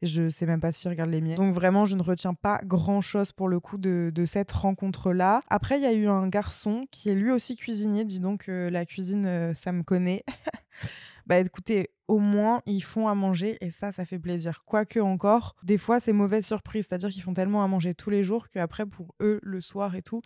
Je 0.00 0.30
sais 0.30 0.46
même 0.46 0.60
pas 0.60 0.72
s'il 0.72 0.90
regarde 0.90 1.10
les 1.10 1.20
miens. 1.20 1.36
Donc 1.36 1.54
vraiment, 1.54 1.84
je 1.84 1.96
ne 1.96 2.02
retiens 2.02 2.34
pas 2.34 2.60
grand-chose 2.64 3.30
pour 3.30 3.48
le 3.48 3.60
coup 3.60 3.78
de, 3.78 4.12
cette 4.26 4.50
rencontre-là. 4.50 5.40
Après, 5.48 5.78
il 5.78 5.82
y 5.82 5.86
a 5.86 5.92
eu 5.92 6.08
un 6.08 6.26
garçon 6.26 6.86
qui 6.90 7.08
est 7.08 7.14
lui 7.14 7.30
aussi 7.30 7.56
cuisinier. 7.56 8.04
Dis 8.04 8.18
donc, 8.18 8.48
euh, 8.48 8.68
la 8.68 8.84
cuisine, 8.84 9.52
ça 9.54 9.70
me 9.70 9.82
connaît. 9.82 10.24
bah 11.26 11.38
écoutez, 11.38 11.90
au 12.08 12.18
moins 12.18 12.62
ils 12.66 12.82
font 12.82 13.08
à 13.08 13.14
manger 13.14 13.58
et 13.60 13.70
ça, 13.70 13.92
ça 13.92 14.04
fait 14.04 14.18
plaisir. 14.18 14.64
Quoique 14.64 15.00
encore, 15.00 15.54
des 15.62 15.78
fois 15.78 16.00
c'est 16.00 16.12
mauvaise 16.12 16.44
surprise, 16.44 16.86
c'est-à-dire 16.88 17.10
qu'ils 17.10 17.22
font 17.22 17.34
tellement 17.34 17.62
à 17.64 17.68
manger 17.68 17.94
tous 17.94 18.10
les 18.10 18.24
jours 18.24 18.48
qu'après 18.48 18.86
pour 18.86 19.14
eux, 19.20 19.40
le 19.42 19.60
soir 19.60 19.94
et 19.94 20.02
tout, 20.02 20.22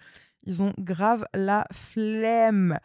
ils 0.47 0.63
ont 0.63 0.73
grave 0.79 1.27
la 1.35 1.67
flemme. 1.73 2.79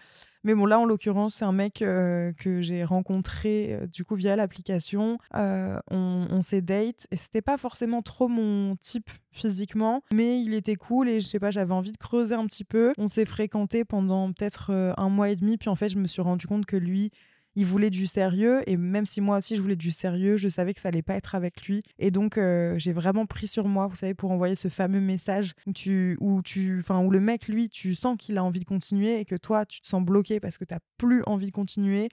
Mais 0.43 0.55
bon, 0.55 0.65
là, 0.65 0.79
en 0.79 0.85
l'occurrence, 0.85 1.35
c'est 1.35 1.45
un 1.45 1.51
mec 1.51 1.83
euh, 1.83 2.33
que 2.33 2.61
j'ai 2.61 2.83
rencontré 2.83 3.73
euh, 3.73 3.85
du 3.85 4.03
coup 4.03 4.15
via 4.15 4.35
l'application. 4.35 5.19
Euh, 5.35 5.79
on, 5.91 6.41
s'est 6.41 6.61
date 6.61 7.05
et 7.11 7.17
c'était 7.17 7.43
pas 7.43 7.59
forcément 7.59 8.01
trop 8.01 8.27
mon 8.27 8.75
type 8.77 9.11
physiquement, 9.31 10.01
mais 10.11 10.41
il 10.41 10.55
était 10.55 10.75
cool 10.75 11.07
et 11.07 11.19
je 11.19 11.27
sais 11.27 11.39
pas, 11.39 11.51
j'avais 11.51 11.73
envie 11.73 11.91
de 11.91 11.97
creuser 11.97 12.33
un 12.33 12.47
petit 12.47 12.63
peu. 12.63 12.93
On 12.97 13.07
s'est 13.07 13.25
fréquenté 13.25 13.85
pendant 13.85 14.33
peut-être 14.33 14.71
un 14.97 15.09
mois 15.09 15.29
et 15.29 15.35
demi, 15.35 15.57
puis 15.57 15.69
en 15.69 15.75
fait, 15.75 15.89
je 15.89 15.99
me 15.99 16.07
suis 16.07 16.23
rendu 16.23 16.47
compte 16.47 16.65
que 16.65 16.75
lui, 16.75 17.11
il 17.55 17.65
voulait 17.65 17.89
du 17.89 18.07
sérieux 18.07 18.61
et 18.67 18.77
même 18.77 19.05
si 19.05 19.21
moi 19.21 19.37
aussi 19.37 19.55
je 19.55 19.61
voulais 19.61 19.75
du 19.75 19.91
sérieux, 19.91 20.37
je 20.37 20.47
savais 20.47 20.73
que 20.73 20.81
ça 20.81 20.89
allait 20.89 21.01
pas 21.01 21.15
être 21.15 21.35
avec 21.35 21.65
lui. 21.67 21.83
Et 21.99 22.11
donc 22.11 22.37
euh, 22.37 22.75
j'ai 22.77 22.93
vraiment 22.93 23.25
pris 23.25 23.47
sur 23.47 23.67
moi, 23.67 23.87
vous 23.87 23.95
savez, 23.95 24.13
pour 24.13 24.31
envoyer 24.31 24.55
ce 24.55 24.67
fameux 24.67 25.01
message 25.01 25.53
où 25.65 25.73
tu, 25.73 26.17
où 26.19 26.41
tu, 26.41 26.79
enfin 26.79 26.99
où 26.99 27.11
le 27.11 27.19
mec 27.19 27.47
lui, 27.47 27.69
tu 27.69 27.95
sens 27.95 28.17
qu'il 28.17 28.37
a 28.37 28.43
envie 28.43 28.59
de 28.59 28.65
continuer 28.65 29.19
et 29.19 29.25
que 29.25 29.35
toi 29.35 29.65
tu 29.65 29.81
te 29.81 29.87
sens 29.87 30.03
bloqué 30.03 30.39
parce 30.39 30.57
que 30.57 30.65
tu 30.65 30.73
n'as 30.73 30.79
plus 30.97 31.23
envie 31.25 31.47
de 31.47 31.51
continuer. 31.51 32.09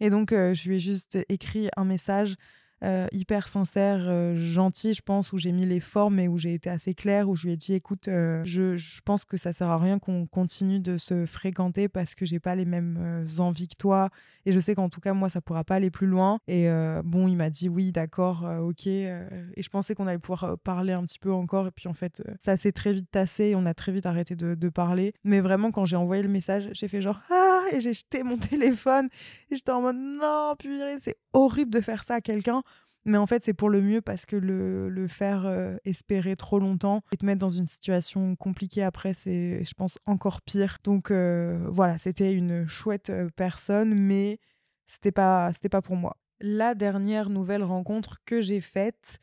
Et 0.00 0.10
donc 0.10 0.32
euh, 0.32 0.54
je 0.54 0.68
lui 0.68 0.76
ai 0.76 0.80
juste 0.80 1.18
écrit 1.28 1.68
un 1.76 1.84
message 1.84 2.36
euh, 2.82 3.06
hyper 3.12 3.46
sincère, 3.46 4.00
euh, 4.08 4.34
gentil, 4.36 4.92
je 4.92 5.02
pense, 5.02 5.32
où 5.32 5.38
j'ai 5.38 5.52
mis 5.52 5.66
les 5.66 5.78
formes 5.78 6.18
et 6.18 6.26
où 6.26 6.36
j'ai 6.36 6.52
été 6.52 6.68
assez 6.68 6.94
claire, 6.94 7.28
où 7.28 7.36
je 7.36 7.46
lui 7.46 7.52
ai 7.52 7.56
dit 7.56 7.74
écoute, 7.74 8.08
euh, 8.08 8.42
je, 8.44 8.76
je, 8.76 9.00
pense 9.02 9.24
que 9.24 9.36
ça 9.36 9.52
sert 9.52 9.68
à 9.68 9.78
rien 9.78 10.00
qu'on 10.00 10.26
continue 10.26 10.80
de 10.80 10.98
se 10.98 11.24
fréquenter 11.24 11.88
parce 11.88 12.16
que 12.16 12.26
j'ai 12.26 12.40
pas 12.40 12.56
les 12.56 12.64
mêmes 12.64 13.24
envies 13.38 13.68
que 13.68 13.76
toi 13.76 14.10
et 14.46 14.52
je 14.52 14.58
sais 14.58 14.74
qu'en 14.74 14.88
tout 14.88 15.00
cas, 15.00 15.12
moi, 15.12 15.28
ça 15.28 15.40
pourra 15.40 15.62
pas 15.62 15.76
aller 15.76 15.90
plus 15.90 16.08
loin. 16.08 16.40
Et 16.48 16.68
bon, 17.04 17.28
il 17.28 17.36
m'a 17.36 17.50
dit 17.50 17.68
oui, 17.68 17.92
d'accord, 17.92 18.44
ok. 18.60 18.86
et 18.86 19.12
je 19.56 19.68
pensais 19.68 19.94
qu'on 19.94 20.08
allait 20.08 20.18
pouvoir 20.18 20.58
parler 20.58 20.92
un 20.92 21.04
petit 21.04 21.20
peu 21.20 21.32
encore. 21.32 21.68
Et 21.68 21.70
puis 21.70 21.88
en 21.88 21.94
fait, 21.94 22.22
ça 22.40 22.56
s'est 22.56 22.72
très 22.72 22.92
vite 22.92 23.08
tassé 23.10 23.44
et 23.44 23.54
on 23.54 23.66
a 23.66 23.74
très 23.74 23.92
vite 23.92 24.06
arrêté 24.06 24.34
de, 24.34 24.56
de 24.56 24.68
parler. 24.68 25.14
Mais 25.22 25.40
vraiment, 25.40 25.70
quand 25.70 25.84
j'ai 25.84 25.96
envoyé 25.96 26.22
le 26.22 26.28
message, 26.28 26.68
j'ai 26.72 26.88
fait 26.88 27.00
genre 27.00 27.20
ah 27.30 27.62
et 27.72 27.80
j'ai 27.80 27.92
jeté 27.92 28.24
mon 28.24 28.36
téléphone 28.38 29.08
et 29.50 29.56
j'étais 29.56 29.70
en 29.70 29.82
mode 29.82 29.96
non, 29.96 30.56
purée, 30.58 30.98
c'est 30.98 31.16
horrible 31.32 31.70
de 31.70 31.80
faire 31.80 32.04
ça 32.04 32.14
à 32.14 32.20
quelqu'un. 32.20 32.62
Mais 33.04 33.18
en 33.18 33.26
fait, 33.26 33.42
c'est 33.42 33.54
pour 33.54 33.68
le 33.68 33.80
mieux 33.80 34.00
parce 34.00 34.26
que 34.26 34.36
le, 34.36 34.88
le 34.88 35.08
faire 35.08 35.44
euh, 35.44 35.76
espérer 35.84 36.36
trop 36.36 36.60
longtemps 36.60 37.02
et 37.10 37.16
te 37.16 37.26
mettre 37.26 37.40
dans 37.40 37.48
une 37.48 37.66
situation 37.66 38.36
compliquée 38.36 38.84
après, 38.84 39.12
c'est, 39.12 39.64
je 39.64 39.74
pense, 39.74 39.98
encore 40.06 40.40
pire. 40.42 40.78
Donc 40.84 41.10
euh, 41.10 41.66
voilà, 41.68 41.98
c'était 41.98 42.32
une 42.32 42.68
chouette 42.68 43.10
euh, 43.10 43.28
personne, 43.34 43.94
mais 43.94 44.38
c'était 44.86 45.10
pas, 45.10 45.52
c'était 45.52 45.68
pas 45.68 45.82
pour 45.82 45.96
moi. 45.96 46.16
La 46.40 46.74
dernière 46.74 47.28
nouvelle 47.28 47.64
rencontre 47.64 48.18
que 48.24 48.40
j'ai 48.40 48.60
faite, 48.60 49.18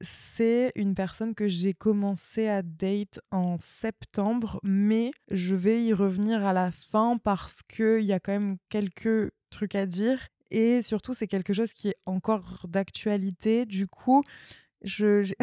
c'est 0.00 0.72
une 0.74 0.94
personne 0.94 1.34
que 1.34 1.46
j'ai 1.46 1.74
commencé 1.74 2.48
à 2.48 2.62
date 2.62 3.20
en 3.30 3.56
septembre, 3.60 4.58
mais 4.64 5.12
je 5.30 5.54
vais 5.54 5.80
y 5.82 5.92
revenir 5.92 6.44
à 6.44 6.52
la 6.52 6.72
fin 6.72 7.18
parce 7.22 7.62
qu'il 7.62 8.02
y 8.02 8.12
a 8.12 8.18
quand 8.18 8.32
même 8.32 8.56
quelques 8.68 9.30
trucs 9.50 9.76
à 9.76 9.86
dire. 9.86 10.18
Et 10.52 10.82
surtout, 10.82 11.14
c'est 11.14 11.26
quelque 11.26 11.54
chose 11.54 11.72
qui 11.72 11.88
est 11.88 11.96
encore 12.04 12.66
d'actualité. 12.68 13.64
Du 13.64 13.88
coup, 13.88 14.22
j'ai 14.84 15.34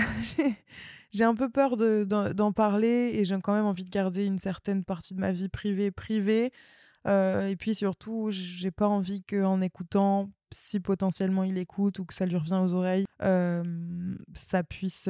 un 1.21 1.33
peu 1.33 1.49
peur 1.49 1.75
d'en 1.75 2.51
parler 2.53 3.11
et 3.15 3.25
j'ai 3.25 3.35
quand 3.41 3.53
même 3.53 3.65
envie 3.65 3.85
de 3.85 3.89
garder 3.89 4.25
une 4.25 4.37
certaine 4.37 4.83
partie 4.83 5.15
de 5.15 5.19
ma 5.19 5.31
vie 5.31 5.49
privée 5.49 5.89
privée. 5.89 6.51
Et 7.05 7.55
puis 7.57 7.75
surtout, 7.75 8.29
j'ai 8.31 8.71
pas 8.71 8.87
envie 8.87 9.23
qu'en 9.23 9.61
écoutant, 9.61 10.29
si 10.51 10.79
potentiellement 10.79 11.43
il 11.43 11.59
écoute 11.59 11.99
ou 11.99 12.05
que 12.05 12.13
ça 12.13 12.25
lui 12.25 12.35
revient 12.35 12.59
aux 12.63 12.73
oreilles, 12.73 13.05
ça 13.19 14.63
puisse 14.63 15.07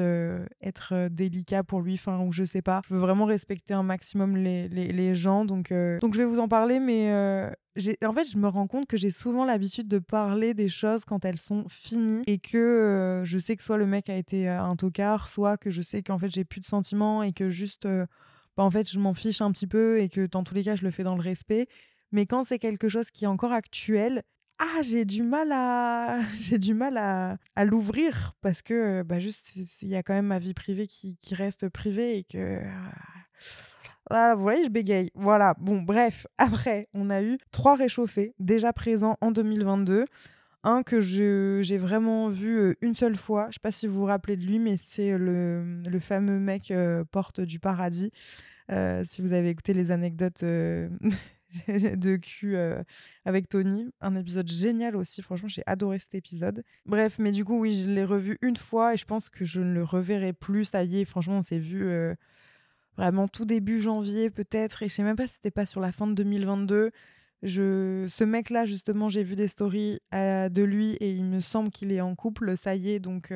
être 0.62 1.08
délicat 1.10 1.64
pour 1.64 1.82
lui, 1.82 1.94
enfin, 1.94 2.20
ou 2.20 2.32
je 2.32 2.44
sais 2.44 2.62
pas. 2.62 2.82
Je 2.88 2.94
veux 2.94 3.00
vraiment 3.00 3.26
respecter 3.26 3.74
un 3.74 3.84
maximum 3.84 4.36
les, 4.38 4.68
les, 4.70 4.92
les 4.92 5.16
gens, 5.16 5.46
donc, 5.46 5.74
donc 6.02 6.14
je 6.14 6.20
vais 6.20 6.26
vous 6.26 6.40
en 6.40 6.48
parler, 6.48 6.80
mais 6.80 7.12
en 8.06 8.14
fait, 8.14 8.26
je 8.30 8.38
me 8.38 8.48
rends 8.48 8.68
compte 8.68 8.86
que 8.88 8.98
j'ai 8.98 9.12
souvent 9.12 9.46
l'habitude 9.46 9.88
de 9.88 10.00
parler 10.00 10.54
des 10.54 10.70
choses 10.70 11.06
quand 11.06 11.24
elles 11.24 11.40
sont 11.40 11.66
finies 11.70 12.24
et 12.28 12.40
que 12.40 13.22
je 13.24 13.40
sais 13.40 13.56
que 13.56 13.64
soit 13.64 13.78
le 13.78 13.86
mec 13.86 14.10
a 14.10 14.16
été 14.16 14.48
un 14.48 14.76
tocard, 14.76 15.28
soit 15.28 15.58
que 15.58 15.70
je 15.70 15.82
sais 15.82 16.04
qu'en 16.04 16.18
fait 16.20 16.30
j'ai 16.30 16.44
plus 16.44 16.62
de 16.62 16.66
sentiments 16.66 17.24
et 17.24 17.32
que 17.32 17.50
juste, 17.50 17.88
bah, 18.60 18.66
en 18.66 18.72
fait, 18.72 18.92
je 18.92 19.00
m'en 19.00 19.14
fiche 19.14 19.40
un 19.40 19.54
petit 19.54 19.68
peu 19.68 20.02
et 20.02 20.10
que 20.10 20.28
dans 20.28 20.44
tous 20.44 20.54
les 20.54 20.66
cas, 20.66 20.76
je 20.76 20.84
le 20.84 20.92
fais 20.92 21.04
dans 21.04 21.16
le 21.16 21.22
respect. 21.22 21.70
Mais 22.12 22.26
quand 22.26 22.44
c'est 22.44 22.60
quelque 22.60 22.90
chose 22.90 23.10
qui 23.10 23.24
est 23.24 23.28
encore 23.28 23.54
actuel, 23.54 24.22
ah, 24.58 24.82
j'ai 24.82 25.06
du 25.06 25.24
mal 25.24 25.54
à, 25.54 26.20
j'ai 26.36 26.58
du 26.58 26.74
mal 26.74 26.98
à, 26.98 27.38
l'ouvrir 27.64 28.34
parce 28.42 28.62
que, 28.62 29.02
bah, 29.04 29.18
juste, 29.18 29.54
il 29.56 29.88
y 29.88 29.96
a 29.96 30.04
quand 30.04 30.14
même 30.14 30.26
ma 30.26 30.40
vie 30.40 30.54
privée 30.54 30.88
qui, 30.88 31.16
reste 31.32 31.70
privée 31.70 32.18
et 32.18 32.24
que. 32.26 32.60
Ah, 34.10 34.36
vous 34.36 34.42
voyez, 34.42 34.66
je 34.66 34.70
bégaye. 34.70 35.10
Voilà. 35.16 35.56
Bon, 35.58 35.82
bref. 35.82 36.28
Après, 36.38 36.90
on 36.94 37.10
a 37.10 37.22
eu 37.24 37.38
trois 37.52 37.78
réchauffés 37.78 38.36
déjà 38.40 38.74
présents 38.74 39.16
en 39.22 39.32
2022. 39.32 40.04
Un 40.66 40.84
que 40.84 41.00
j'ai 41.00 41.78
vraiment 41.78 42.28
vu 42.28 42.76
une 42.82 42.94
seule 42.94 43.16
fois. 43.16 43.46
Je 43.52 43.54
sais 43.54 43.62
pas 43.64 43.72
si 43.72 43.88
vous 43.88 44.00
vous 44.02 44.06
rappelez 44.06 44.36
de 44.36 44.46
lui, 44.46 44.60
mais 44.60 44.78
c'est 44.86 45.18
le, 45.18 45.82
le, 45.82 46.00
fameux 46.02 46.40
mec 46.40 46.74
Porte 47.12 47.40
du 47.40 47.60
Paradis. 47.60 48.12
Si 49.04 49.22
vous 49.22 49.34
avez 49.34 49.50
écouté 49.50 49.74
les 49.74 49.92
anecdotes 49.92 50.44
de 51.68 52.16
cul 52.18 52.58
avec 53.26 53.50
Tony. 53.50 53.88
Un 54.02 54.16
épisode 54.16 54.50
génial 54.50 54.96
aussi, 54.96 55.22
franchement, 55.22 55.50
j'ai 55.50 55.64
adoré 55.66 56.00
cet 56.00 56.16
épisode. 56.16 56.64
Bref, 56.86 57.18
mais 57.20 57.32
du 57.32 57.46
coup, 57.46 57.60
oui, 57.60 57.74
je 57.74 57.90
l'ai 57.90 58.04
revu 58.04 58.38
une 58.42 58.58
fois 58.58 58.94
et 58.94 58.98
je 58.98 59.06
pense 59.06 59.30
que 59.30 59.46
je 59.46 59.62
ne 59.62 59.74
le 59.74 59.84
reverrai 59.84 60.34
plus. 60.34 60.66
Ça 60.66 60.84
y 60.84 61.02
est, 61.02 61.06
franchement, 61.06 61.38
on 61.38 61.42
s'est 61.42 61.60
vu 61.60 61.88
vraiment 62.98 63.28
tout 63.28 63.46
début 63.46 63.82
janvier 63.82 64.30
peut-être. 64.30 64.84
Et 64.84 64.90
je 64.90 64.94
sais 64.94 65.04
même 65.04 65.16
pas 65.16 65.28
si 65.28 65.36
c'était 65.36 65.52
pas 65.52 65.66
sur 65.66 65.80
la 65.80 65.92
fin 65.92 66.06
de 66.06 66.14
2022. 66.14 66.92
Je... 67.42 68.06
Ce 68.10 68.24
mec-là, 68.24 68.66
justement, 68.66 69.08
j'ai 69.08 69.24
vu 69.24 69.36
des 69.36 69.48
stories 69.48 70.00
de 70.12 70.62
lui 70.62 70.92
et 71.00 71.12
il 71.12 71.24
me 71.24 71.40
semble 71.40 71.72
qu'il 71.72 71.92
est 71.92 72.02
en 72.02 72.16
couple. 72.16 72.58
Ça 72.58 72.76
y 72.76 72.92
est, 72.92 73.00
donc 73.00 73.34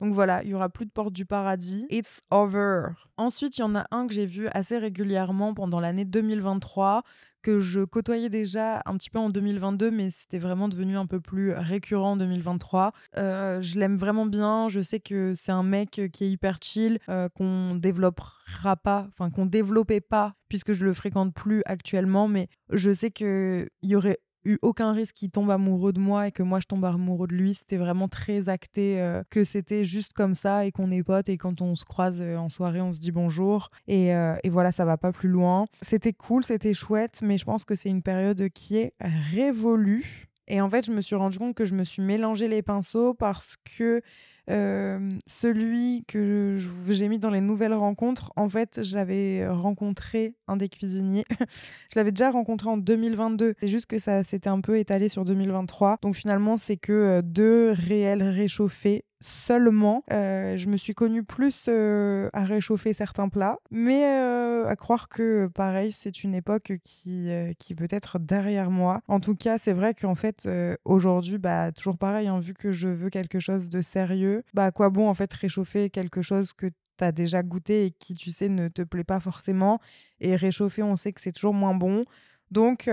donc 0.00 0.14
voilà, 0.14 0.42
il 0.44 0.50
y 0.50 0.54
aura 0.54 0.68
plus 0.68 0.86
de 0.86 0.90
porte 0.90 1.12
du 1.12 1.26
paradis. 1.26 1.86
It's 1.90 2.22
over. 2.30 2.90
Ensuite, 3.16 3.58
il 3.58 3.62
y 3.62 3.64
en 3.64 3.74
a 3.74 3.86
un 3.90 4.06
que 4.06 4.14
j'ai 4.14 4.26
vu 4.26 4.48
assez 4.52 4.78
régulièrement 4.78 5.54
pendant 5.54 5.80
l'année 5.80 6.04
2023 6.04 7.02
que 7.42 7.60
je 7.60 7.80
côtoyais 7.80 8.28
déjà 8.28 8.82
un 8.84 8.96
petit 8.96 9.10
peu 9.10 9.18
en 9.18 9.30
2022, 9.30 9.90
mais 9.90 10.10
c'était 10.10 10.38
vraiment 10.38 10.68
devenu 10.68 10.96
un 10.96 11.06
peu 11.06 11.20
plus 11.20 11.52
récurrent 11.52 12.12
en 12.12 12.16
2023. 12.16 12.92
Euh, 13.16 13.60
je 13.62 13.78
l'aime 13.78 13.96
vraiment 13.96 14.26
bien. 14.26 14.68
Je 14.68 14.80
sais 14.80 15.00
que 15.00 15.34
c'est 15.34 15.52
un 15.52 15.62
mec 15.62 16.00
qui 16.12 16.24
est 16.24 16.30
hyper 16.30 16.58
chill, 16.62 16.98
euh, 17.08 17.28
qu'on 17.28 17.74
développera 17.74 18.76
pas, 18.76 19.06
enfin 19.08 19.30
qu'on 19.30 19.46
développait 19.46 20.00
pas, 20.00 20.34
puisque 20.48 20.72
je 20.72 20.84
le 20.84 20.94
fréquente 20.94 21.34
plus 21.34 21.62
actuellement. 21.64 22.28
Mais 22.28 22.48
je 22.70 22.92
sais 22.92 23.10
qu'il 23.10 23.68
y 23.82 23.96
aurait 23.96 24.18
eu 24.48 24.58
aucun 24.62 24.92
risque 24.92 25.14
qu'il 25.14 25.30
tombe 25.30 25.50
amoureux 25.50 25.92
de 25.92 26.00
moi 26.00 26.28
et 26.28 26.32
que 26.32 26.42
moi 26.42 26.58
je 26.60 26.66
tombe 26.66 26.84
amoureux 26.84 27.28
de 27.28 27.34
lui. 27.34 27.54
C'était 27.54 27.76
vraiment 27.76 28.08
très 28.08 28.48
acté 28.48 29.00
euh, 29.00 29.22
que 29.30 29.44
c'était 29.44 29.84
juste 29.84 30.12
comme 30.12 30.34
ça 30.34 30.64
et 30.64 30.72
qu'on 30.72 30.90
est 30.90 31.02
potes 31.02 31.28
et 31.28 31.36
quand 31.36 31.60
on 31.60 31.74
se 31.74 31.84
croise 31.84 32.20
euh, 32.20 32.36
en 32.36 32.48
soirée, 32.48 32.80
on 32.80 32.90
se 32.90 32.98
dit 32.98 33.12
bonjour. 33.12 33.70
Et, 33.86 34.14
euh, 34.14 34.36
et 34.42 34.50
voilà, 34.50 34.72
ça 34.72 34.84
va 34.84 34.96
pas 34.96 35.12
plus 35.12 35.28
loin. 35.28 35.66
C'était 35.82 36.12
cool, 36.12 36.44
c'était 36.44 36.74
chouette, 36.74 37.20
mais 37.22 37.38
je 37.38 37.44
pense 37.44 37.64
que 37.64 37.74
c'est 37.74 37.90
une 37.90 38.02
période 38.02 38.48
qui 38.50 38.78
est 38.78 38.94
révolue. 39.00 40.28
Et 40.48 40.62
en 40.62 40.70
fait, 40.70 40.86
je 40.86 40.92
me 40.92 41.02
suis 41.02 41.14
rendu 41.14 41.38
compte 41.38 41.54
que 41.54 41.66
je 41.66 41.74
me 41.74 41.84
suis 41.84 42.02
mélangé 42.02 42.48
les 42.48 42.62
pinceaux 42.62 43.12
parce 43.12 43.56
que 43.76 44.00
celui 44.48 46.04
que 46.06 46.56
j'ai 46.88 47.08
mis 47.08 47.18
dans 47.18 47.30
les 47.30 47.40
nouvelles 47.40 47.74
rencontres, 47.74 48.32
en 48.36 48.48
fait, 48.48 48.80
j'avais 48.82 49.46
rencontré 49.48 50.34
un 50.46 50.56
des 50.56 50.68
cuisiniers. 50.68 51.24
je 51.92 51.98
l'avais 51.98 52.12
déjà 52.12 52.30
rencontré 52.30 52.68
en 52.68 52.76
2022. 52.76 53.54
C'est 53.60 53.68
juste 53.68 53.86
que 53.86 53.98
ça 53.98 54.24
s'était 54.24 54.48
un 54.48 54.60
peu 54.60 54.78
étalé 54.78 55.08
sur 55.08 55.24
2023. 55.24 55.98
Donc 56.02 56.14
finalement, 56.14 56.56
c'est 56.56 56.76
que 56.76 57.20
deux 57.22 57.72
réels 57.72 58.22
réchauffés 58.22 59.04
seulement. 59.20 60.04
Euh, 60.12 60.56
je 60.56 60.68
me 60.68 60.76
suis 60.76 60.94
connue 60.94 61.24
plus 61.24 61.66
euh, 61.68 62.28
à 62.32 62.44
réchauffer 62.44 62.92
certains 62.92 63.28
plats, 63.28 63.58
mais 63.70 64.04
euh, 64.04 64.66
à 64.66 64.76
croire 64.76 65.08
que 65.08 65.48
pareil, 65.48 65.92
c'est 65.92 66.24
une 66.24 66.34
époque 66.34 66.72
qui, 66.84 67.30
qui 67.58 67.74
peut 67.74 67.88
être 67.90 68.18
derrière 68.18 68.70
moi. 68.70 69.00
En 69.08 69.20
tout 69.20 69.34
cas, 69.34 69.58
c'est 69.58 69.72
vrai 69.72 69.94
qu'en 69.94 70.14
fait, 70.14 70.48
aujourd'hui, 70.84 71.38
bah, 71.38 71.72
toujours 71.72 71.98
pareil, 71.98 72.28
hein, 72.28 72.38
vu 72.38 72.54
que 72.54 72.72
je 72.72 72.88
veux 72.88 73.10
quelque 73.10 73.40
chose 73.40 73.68
de 73.68 73.80
sérieux, 73.80 74.44
bah, 74.54 74.70
quoi 74.70 74.90
bon 74.90 75.08
en 75.08 75.14
fait 75.14 75.32
réchauffer 75.32 75.90
quelque 75.90 76.22
chose 76.22 76.52
que 76.52 76.66
tu 76.66 77.04
as 77.04 77.12
déjà 77.12 77.42
goûté 77.42 77.86
et 77.86 77.90
qui, 77.92 78.14
tu 78.14 78.30
sais, 78.30 78.48
ne 78.48 78.68
te 78.68 78.82
plaît 78.82 79.04
pas 79.04 79.20
forcément? 79.20 79.80
Et 80.20 80.36
réchauffer, 80.36 80.82
on 80.82 80.96
sait 80.96 81.12
que 81.12 81.20
c'est 81.20 81.32
toujours 81.32 81.54
moins 81.54 81.74
bon. 81.74 82.04
Donc, 82.50 82.90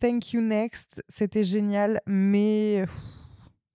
thank 0.00 0.32
you 0.32 0.40
next, 0.40 1.02
c'était 1.08 1.44
génial, 1.44 2.00
mais 2.06 2.84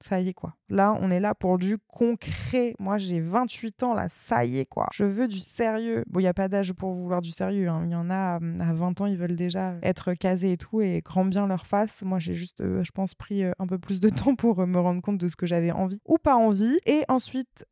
ça 0.01 0.21
y 0.21 0.29
est 0.29 0.33
quoi. 0.33 0.55
Là, 0.69 0.95
on 1.01 1.09
est 1.11 1.19
là 1.19 1.35
pour 1.35 1.57
du 1.57 1.77
concret. 1.87 2.75
Moi, 2.79 2.97
j'ai 2.97 3.19
28 3.19 3.83
ans 3.83 3.93
là, 3.93 4.07
ça 4.07 4.45
y 4.45 4.59
est 4.59 4.65
quoi. 4.65 4.87
Je 4.93 5.03
veux 5.03 5.27
du 5.27 5.39
sérieux. 5.39 6.03
Bon, 6.07 6.19
il 6.19 6.23
y 6.23 6.27
a 6.27 6.33
pas 6.33 6.47
d'âge 6.47 6.73
pour 6.73 6.93
vouloir 6.93 7.21
du 7.21 7.31
sérieux. 7.31 7.67
Hein. 7.67 7.83
Il 7.85 7.91
y 7.91 7.95
en 7.95 8.09
a 8.09 8.37
hum, 8.37 8.61
à 8.61 8.73
20 8.73 9.01
ans, 9.01 9.05
ils 9.07 9.17
veulent 9.17 9.35
déjà 9.35 9.75
être 9.81 10.13
casés 10.13 10.53
et 10.53 10.57
tout 10.57 10.81
et 10.81 11.01
grand 11.03 11.25
bien 11.25 11.47
leur 11.47 11.65
face. 11.65 12.01
Moi, 12.03 12.19
j'ai 12.19 12.33
juste, 12.33 12.61
euh, 12.61 12.83
je 12.83 12.91
pense, 12.91 13.15
pris 13.15 13.43
euh, 13.43 13.51
un 13.59 13.67
peu 13.67 13.77
plus 13.77 13.99
de 13.99 14.09
temps 14.09 14.35
pour 14.35 14.59
euh, 14.59 14.65
me 14.65 14.79
rendre 14.79 15.01
compte 15.01 15.17
de 15.17 15.27
ce 15.27 15.35
que 15.35 15.45
j'avais 15.45 15.71
envie 15.71 15.99
ou 16.05 16.17
pas 16.17 16.35
envie. 16.35 16.79
Et 16.85 17.03
ensuite, 17.07 17.65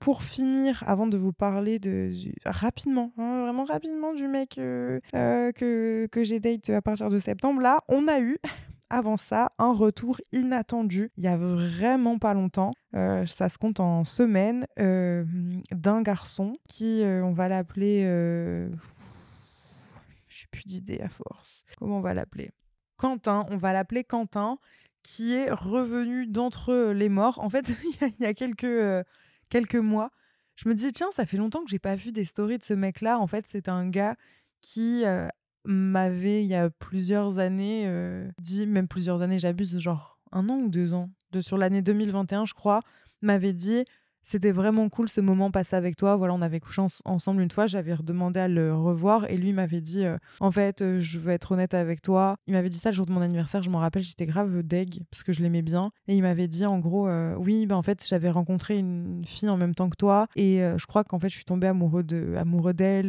pour 0.00 0.22
finir, 0.22 0.82
avant 0.86 1.06
de 1.06 1.18
vous 1.18 1.32
parler 1.32 1.78
de 1.78 2.10
rapidement, 2.44 3.12
hein, 3.18 3.42
vraiment 3.42 3.64
rapidement 3.64 4.14
du 4.14 4.26
mec 4.28 4.50
que 4.54 6.06
que 6.10 6.24
j'ai 6.24 6.40
date 6.40 6.70
à 6.70 6.82
partir 6.82 7.08
de 7.08 7.18
septembre, 7.18 7.60
là, 7.60 7.80
on 7.88 8.08
a 8.08 8.20
eu 8.20 8.38
avant 8.90 9.16
ça, 9.16 9.52
un 9.58 9.72
retour 9.72 10.20
inattendu, 10.32 11.10
il 11.16 11.24
y 11.24 11.26
a 11.26 11.36
vraiment 11.36 12.18
pas 12.18 12.34
longtemps, 12.34 12.72
euh, 12.94 13.26
ça 13.26 13.48
se 13.48 13.58
compte 13.58 13.80
en 13.80 14.04
semaines, 14.04 14.66
euh, 14.78 15.24
d'un 15.70 16.02
garçon 16.02 16.56
qui, 16.68 17.02
euh, 17.02 17.24
on 17.24 17.32
va 17.32 17.48
l'appeler... 17.48 18.02
J'ai 20.28 20.46
plus 20.52 20.64
d'idée 20.64 21.00
à 21.00 21.08
force. 21.08 21.64
Comment 21.78 21.98
on 21.98 22.00
va 22.00 22.14
l'appeler? 22.14 22.50
Quentin, 22.96 23.44
on 23.50 23.56
va 23.56 23.72
l'appeler 23.72 24.04
Quentin, 24.04 24.58
qui 25.02 25.34
est 25.34 25.50
revenu 25.50 26.26
d'entre 26.26 26.92
les 26.92 27.08
morts. 27.08 27.40
En 27.40 27.50
fait, 27.50 27.68
il 28.02 28.22
y, 28.22 28.26
a 28.26 28.34
quelques, 28.34 29.06
quelques 29.48 29.74
mois, 29.74 30.10
je 30.54 30.68
me 30.68 30.74
disais, 30.74 30.92
tiens, 30.92 31.10
ça 31.12 31.26
fait 31.26 31.36
longtemps 31.36 31.64
que 31.64 31.70
j'ai 31.70 31.78
pas 31.78 31.96
vu 31.96 32.12
des 32.12 32.24
stories 32.24 32.58
de 32.58 32.64
ce 32.64 32.74
mec-là. 32.74 33.18
En 33.18 33.26
fait, 33.26 33.46
c'est 33.48 33.68
un 33.68 33.88
gars 33.88 34.16
qui 34.60 35.04
m'avait, 35.68 36.42
il 36.42 36.48
y 36.48 36.54
a 36.54 36.70
plusieurs 36.70 37.38
années, 37.38 37.84
euh, 37.86 38.26
dit, 38.40 38.66
même 38.66 38.88
plusieurs 38.88 39.22
années, 39.22 39.38
j'abuse, 39.38 39.78
genre 39.78 40.18
un 40.32 40.48
an 40.48 40.56
ou 40.56 40.68
deux 40.68 40.94
ans, 40.94 41.10
de, 41.32 41.40
sur 41.40 41.58
l'année 41.58 41.82
2021, 41.82 42.46
je 42.46 42.54
crois, 42.54 42.80
m'avait 43.20 43.52
dit 43.52 43.84
c'était 44.28 44.52
vraiment 44.52 44.90
cool 44.90 45.08
ce 45.08 45.22
moment 45.22 45.50
passé 45.50 45.74
avec 45.74 45.96
toi. 45.96 46.16
Voilà, 46.16 46.34
on 46.34 46.42
avait 46.42 46.60
couché 46.60 46.82
ensemble 47.06 47.40
une 47.40 47.50
fois. 47.50 47.66
J'avais 47.66 47.94
redemandé 47.94 48.38
à 48.38 48.46
le 48.46 48.74
revoir 48.74 49.24
et 49.30 49.38
lui 49.38 49.54
m'avait 49.54 49.80
dit 49.80 50.04
euh, 50.04 50.18
En 50.40 50.52
fait, 50.52 50.82
euh, 50.82 51.00
je 51.00 51.18
veux 51.18 51.32
être 51.32 51.52
honnête 51.52 51.72
avec 51.72 52.02
toi. 52.02 52.36
Il 52.46 52.52
m'avait 52.52 52.68
dit 52.68 52.76
ça 52.76 52.90
le 52.90 52.94
jour 52.94 53.06
de 53.06 53.12
mon 53.12 53.22
anniversaire. 53.22 53.62
Je 53.62 53.70
m'en 53.70 53.78
rappelle, 53.78 54.02
j'étais 54.02 54.26
grave 54.26 54.62
deg 54.62 55.02
parce 55.10 55.22
que 55.22 55.32
je 55.32 55.40
l'aimais 55.40 55.62
bien. 55.62 55.92
Et 56.08 56.14
il 56.14 56.20
m'avait 56.20 56.46
dit 56.46 56.66
en 56.66 56.78
gros 56.78 57.08
euh, 57.08 57.36
Oui, 57.38 57.64
bah, 57.64 57.78
en 57.78 57.82
fait, 57.82 58.04
j'avais 58.06 58.28
rencontré 58.28 58.76
une 58.76 59.22
fille 59.24 59.48
en 59.48 59.56
même 59.56 59.74
temps 59.74 59.88
que 59.88 59.96
toi 59.96 60.26
et 60.36 60.58
je 60.76 60.84
crois 60.84 61.04
qu'en 61.04 61.18
fait, 61.18 61.30
je 61.30 61.34
suis 61.34 61.46
tombée 61.46 61.66
amoureux 61.66 62.02
de, 62.02 62.34
amoureux 62.36 62.74
d'elle. 62.74 63.08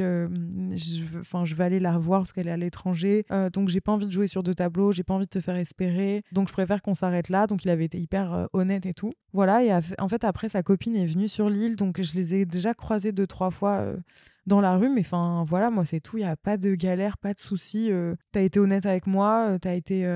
Je, 0.72 1.04
je 1.44 1.56
vais 1.56 1.64
aller 1.66 1.82
la 1.82 1.96
revoir 1.96 2.22
parce 2.22 2.32
qu'elle 2.32 2.48
est 2.48 2.52
à 2.52 2.58
l'étranger. 2.58 3.26
donc, 3.52 3.68
j'ai 3.68 3.82
pas 3.82 3.92
envie 3.92 4.08
de 4.08 4.12
jouer 4.12 4.28
sur 4.28 4.42
deux 4.42 4.56
tableaux. 4.56 4.94
J'ai 4.94 5.04
pas 5.04 5.16
envie 5.16 5.26
de 5.26 5.30
te 5.30 5.42
faire 5.42 5.58
espérer. 5.58 6.24
Donc, 6.32 6.48
je 6.48 6.54
préfère 6.54 6.82
qu'on 6.82 6.94
s'arrête 6.94 7.28
là. 7.28 7.46
Donc, 7.46 7.66
il 7.66 7.70
avait 7.70 7.86
été 7.86 8.00
hyper 8.00 8.48
honnête 8.54 8.86
et 8.86 8.94
tout. 8.94 9.12
Voilà. 9.34 9.66
Et 9.66 9.74
en 10.00 10.08
fait, 10.08 10.24
après, 10.24 10.48
sa 10.48 10.64
copine 10.64 10.96
est 10.96 11.09
venue 11.10 11.28
sur 11.28 11.50
l'île, 11.50 11.76
donc 11.76 12.02
je 12.02 12.14
les 12.16 12.36
ai 12.36 12.46
déjà 12.46 12.74
croisés 12.74 13.12
deux, 13.12 13.28
trois 13.28 13.52
fois 13.52 13.78
euh, 13.78 13.98
dans 14.46 14.62
la 14.62 14.78
rue, 14.78 14.90
mais 14.90 15.02
enfin 15.02 15.44
voilà, 15.48 15.70
moi 15.70 15.86
c'est 15.86 16.00
tout, 16.00 16.18
il 16.18 16.24
n'y 16.24 16.30
a 16.30 16.36
pas 16.36 16.58
de 16.58 16.76
galère, 16.76 17.18
pas 17.18 17.34
de 17.34 17.40
souci. 17.40 17.92
Euh, 17.92 18.16
tu 18.34 18.40
as 18.40 18.42
été 18.42 18.60
honnête 18.60 18.86
avec 18.86 19.08
moi, 19.08 19.50
euh, 19.50 19.60
tu 19.60 19.68
as 19.68 19.76
été 19.76 20.08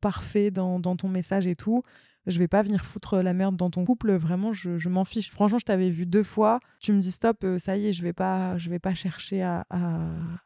parfait 0.00 0.50
dans, 0.50 0.80
ton 0.80 1.08
message 1.08 1.46
et 1.46 1.56
tout. 1.56 1.82
Je 2.26 2.38
vais 2.38 2.48
pas 2.48 2.62
venir 2.62 2.86
foutre 2.86 3.18
la 3.18 3.34
merde 3.34 3.56
dans 3.56 3.68
ton 3.68 3.84
couple, 3.84 4.12
vraiment, 4.12 4.52
je, 4.54 4.88
m'en 4.88 5.04
fiche. 5.04 5.30
Franchement, 5.30 5.58
je 5.58 5.66
t'avais 5.66 5.90
vu 5.90 6.06
deux 6.06 6.22
fois, 6.22 6.60
tu 6.80 6.92
me 6.92 7.00
dis 7.00 7.10
stop, 7.10 7.44
ça 7.58 7.76
y 7.76 7.88
est, 7.88 7.92
je 7.92 8.02
vais 8.02 8.14
pas, 8.14 8.56
je 8.56 8.70
vais 8.70 8.78
pas 8.78 8.94
chercher 8.94 9.42
à, 9.42 9.64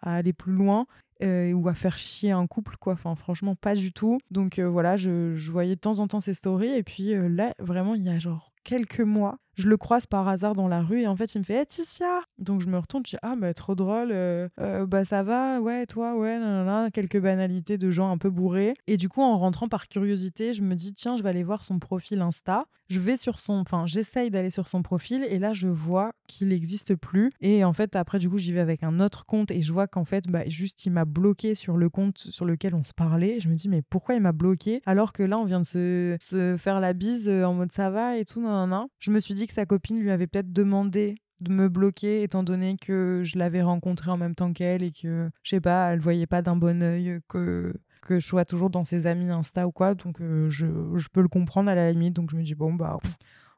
aller 0.02 0.32
plus 0.32 0.52
loin. 0.52 0.86
ou 1.22 1.68
à 1.68 1.74
faire 1.74 1.96
chier 1.96 2.32
un 2.32 2.46
couple, 2.48 2.76
quoi. 2.80 2.94
Enfin, 2.94 3.14
franchement, 3.14 3.54
pas 3.54 3.76
du 3.76 3.92
tout. 3.92 4.18
Donc 4.32 4.58
voilà, 4.58 4.96
je, 4.96 5.50
voyais 5.50 5.76
de 5.76 5.80
temps 5.80 6.00
en 6.00 6.08
temps 6.08 6.20
ces 6.20 6.34
stories. 6.34 6.74
Et 6.74 6.82
puis 6.82 7.14
là, 7.14 7.54
vraiment, 7.60 7.94
il 7.94 8.02
y 8.02 8.08
a 8.08 8.18
genre 8.18 8.52
quelques 8.68 9.00
mois, 9.00 9.38
je 9.58 9.68
le 9.68 9.76
croise 9.76 10.06
par 10.06 10.28
hasard 10.28 10.54
dans 10.54 10.68
la 10.68 10.82
rue 10.82 11.02
et 11.02 11.08
en 11.08 11.16
fait, 11.16 11.34
il 11.34 11.40
me 11.40 11.44
fait 11.44 11.54
hey, 11.54 11.66
Ticia 11.66 12.20
Donc 12.38 12.60
je 12.60 12.68
me 12.68 12.78
retourne, 12.78 13.04
je 13.04 13.10
dis 13.10 13.16
Ah, 13.22 13.34
bah 13.36 13.52
trop 13.54 13.74
drôle, 13.74 14.10
euh, 14.12 14.48
euh, 14.60 14.86
bah 14.86 15.04
ça 15.04 15.24
va, 15.24 15.60
ouais, 15.60 15.84
toi, 15.86 16.16
ouais, 16.16 16.38
nanana, 16.38 16.90
quelques 16.92 17.20
banalités 17.20 17.76
de 17.76 17.90
gens 17.90 18.10
un 18.10 18.18
peu 18.18 18.30
bourrés. 18.30 18.74
Et 18.86 18.96
du 18.96 19.08
coup, 19.08 19.20
en 19.20 19.36
rentrant 19.36 19.68
par 19.68 19.88
curiosité, 19.88 20.54
je 20.54 20.62
me 20.62 20.76
dis 20.76 20.92
Tiens, 20.92 21.16
je 21.16 21.24
vais 21.24 21.28
aller 21.28 21.42
voir 21.42 21.64
son 21.64 21.80
profil 21.80 22.20
Insta. 22.20 22.66
Je 22.88 23.00
vais 23.00 23.18
sur 23.18 23.38
son, 23.38 23.54
enfin, 23.54 23.84
j'essaye 23.84 24.30
d'aller 24.30 24.48
sur 24.48 24.66
son 24.68 24.82
profil 24.82 25.26
et 25.28 25.38
là, 25.38 25.52
je 25.52 25.68
vois 25.68 26.12
qu'il 26.26 26.48
n'existe 26.48 26.94
plus. 26.94 27.30
Et 27.42 27.62
en 27.62 27.74
fait, 27.74 27.96
après, 27.96 28.18
du 28.18 28.30
coup, 28.30 28.38
j'y 28.38 28.52
vais 28.52 28.60
avec 28.60 28.82
un 28.82 29.00
autre 29.00 29.26
compte 29.26 29.50
et 29.50 29.60
je 29.60 29.72
vois 29.74 29.86
qu'en 29.86 30.04
fait, 30.04 30.26
bah, 30.28 30.48
juste, 30.48 30.86
il 30.86 30.92
m'a 30.92 31.04
bloqué 31.04 31.54
sur 31.54 31.76
le 31.76 31.90
compte 31.90 32.16
sur 32.16 32.46
lequel 32.46 32.74
on 32.74 32.82
se 32.82 32.94
parlait. 32.94 33.40
Je 33.40 33.48
me 33.50 33.54
dis, 33.54 33.68
mais 33.68 33.82
pourquoi 33.82 34.14
il 34.14 34.22
m'a 34.22 34.32
bloqué? 34.32 34.80
Alors 34.86 35.12
que 35.12 35.22
là, 35.22 35.38
on 35.38 35.44
vient 35.44 35.60
de 35.60 35.66
se, 35.66 36.16
se 36.20 36.56
faire 36.56 36.80
la 36.80 36.94
bise 36.94 37.28
en 37.28 37.52
mode 37.52 37.72
ça 37.72 37.90
va 37.90 38.16
et 38.16 38.24
tout, 38.24 38.40
nanana. 38.40 38.86
Je 39.00 39.10
me 39.10 39.20
suis 39.20 39.34
dit 39.34 39.47
que 39.48 39.54
sa 39.54 39.66
copine 39.66 39.98
lui 39.98 40.12
avait 40.12 40.28
peut-être 40.28 40.52
demandé 40.52 41.16
de 41.40 41.52
me 41.52 41.68
bloquer 41.68 42.22
étant 42.22 42.42
donné 42.42 42.76
que 42.80 43.22
je 43.24 43.38
l'avais 43.38 43.62
rencontrée 43.62 44.10
en 44.10 44.16
même 44.16 44.34
temps 44.34 44.52
qu'elle 44.52 44.82
et 44.82 44.90
que 44.90 45.30
je 45.42 45.50
sais 45.50 45.60
pas 45.60 45.92
elle 45.92 46.00
voyait 46.00 46.26
pas 46.26 46.42
d'un 46.42 46.56
bon 46.56 46.82
œil 46.82 47.20
que 47.28 47.74
que 48.02 48.20
je 48.20 48.26
sois 48.26 48.44
toujours 48.44 48.70
dans 48.70 48.84
ses 48.84 49.06
amis 49.06 49.30
Insta 49.30 49.66
ou 49.66 49.72
quoi. 49.72 49.94
Donc 49.94 50.18
je, 50.20 50.48
je, 50.48 51.08
peux 51.12 51.20
le 51.20 51.28
comprendre 51.28 51.68
à 51.68 51.74
la 51.74 51.90
limite. 51.90 52.14
Donc 52.14 52.30
je 52.30 52.36
me 52.36 52.42
dis 52.42 52.54
bon 52.54 52.72
bah 52.72 52.98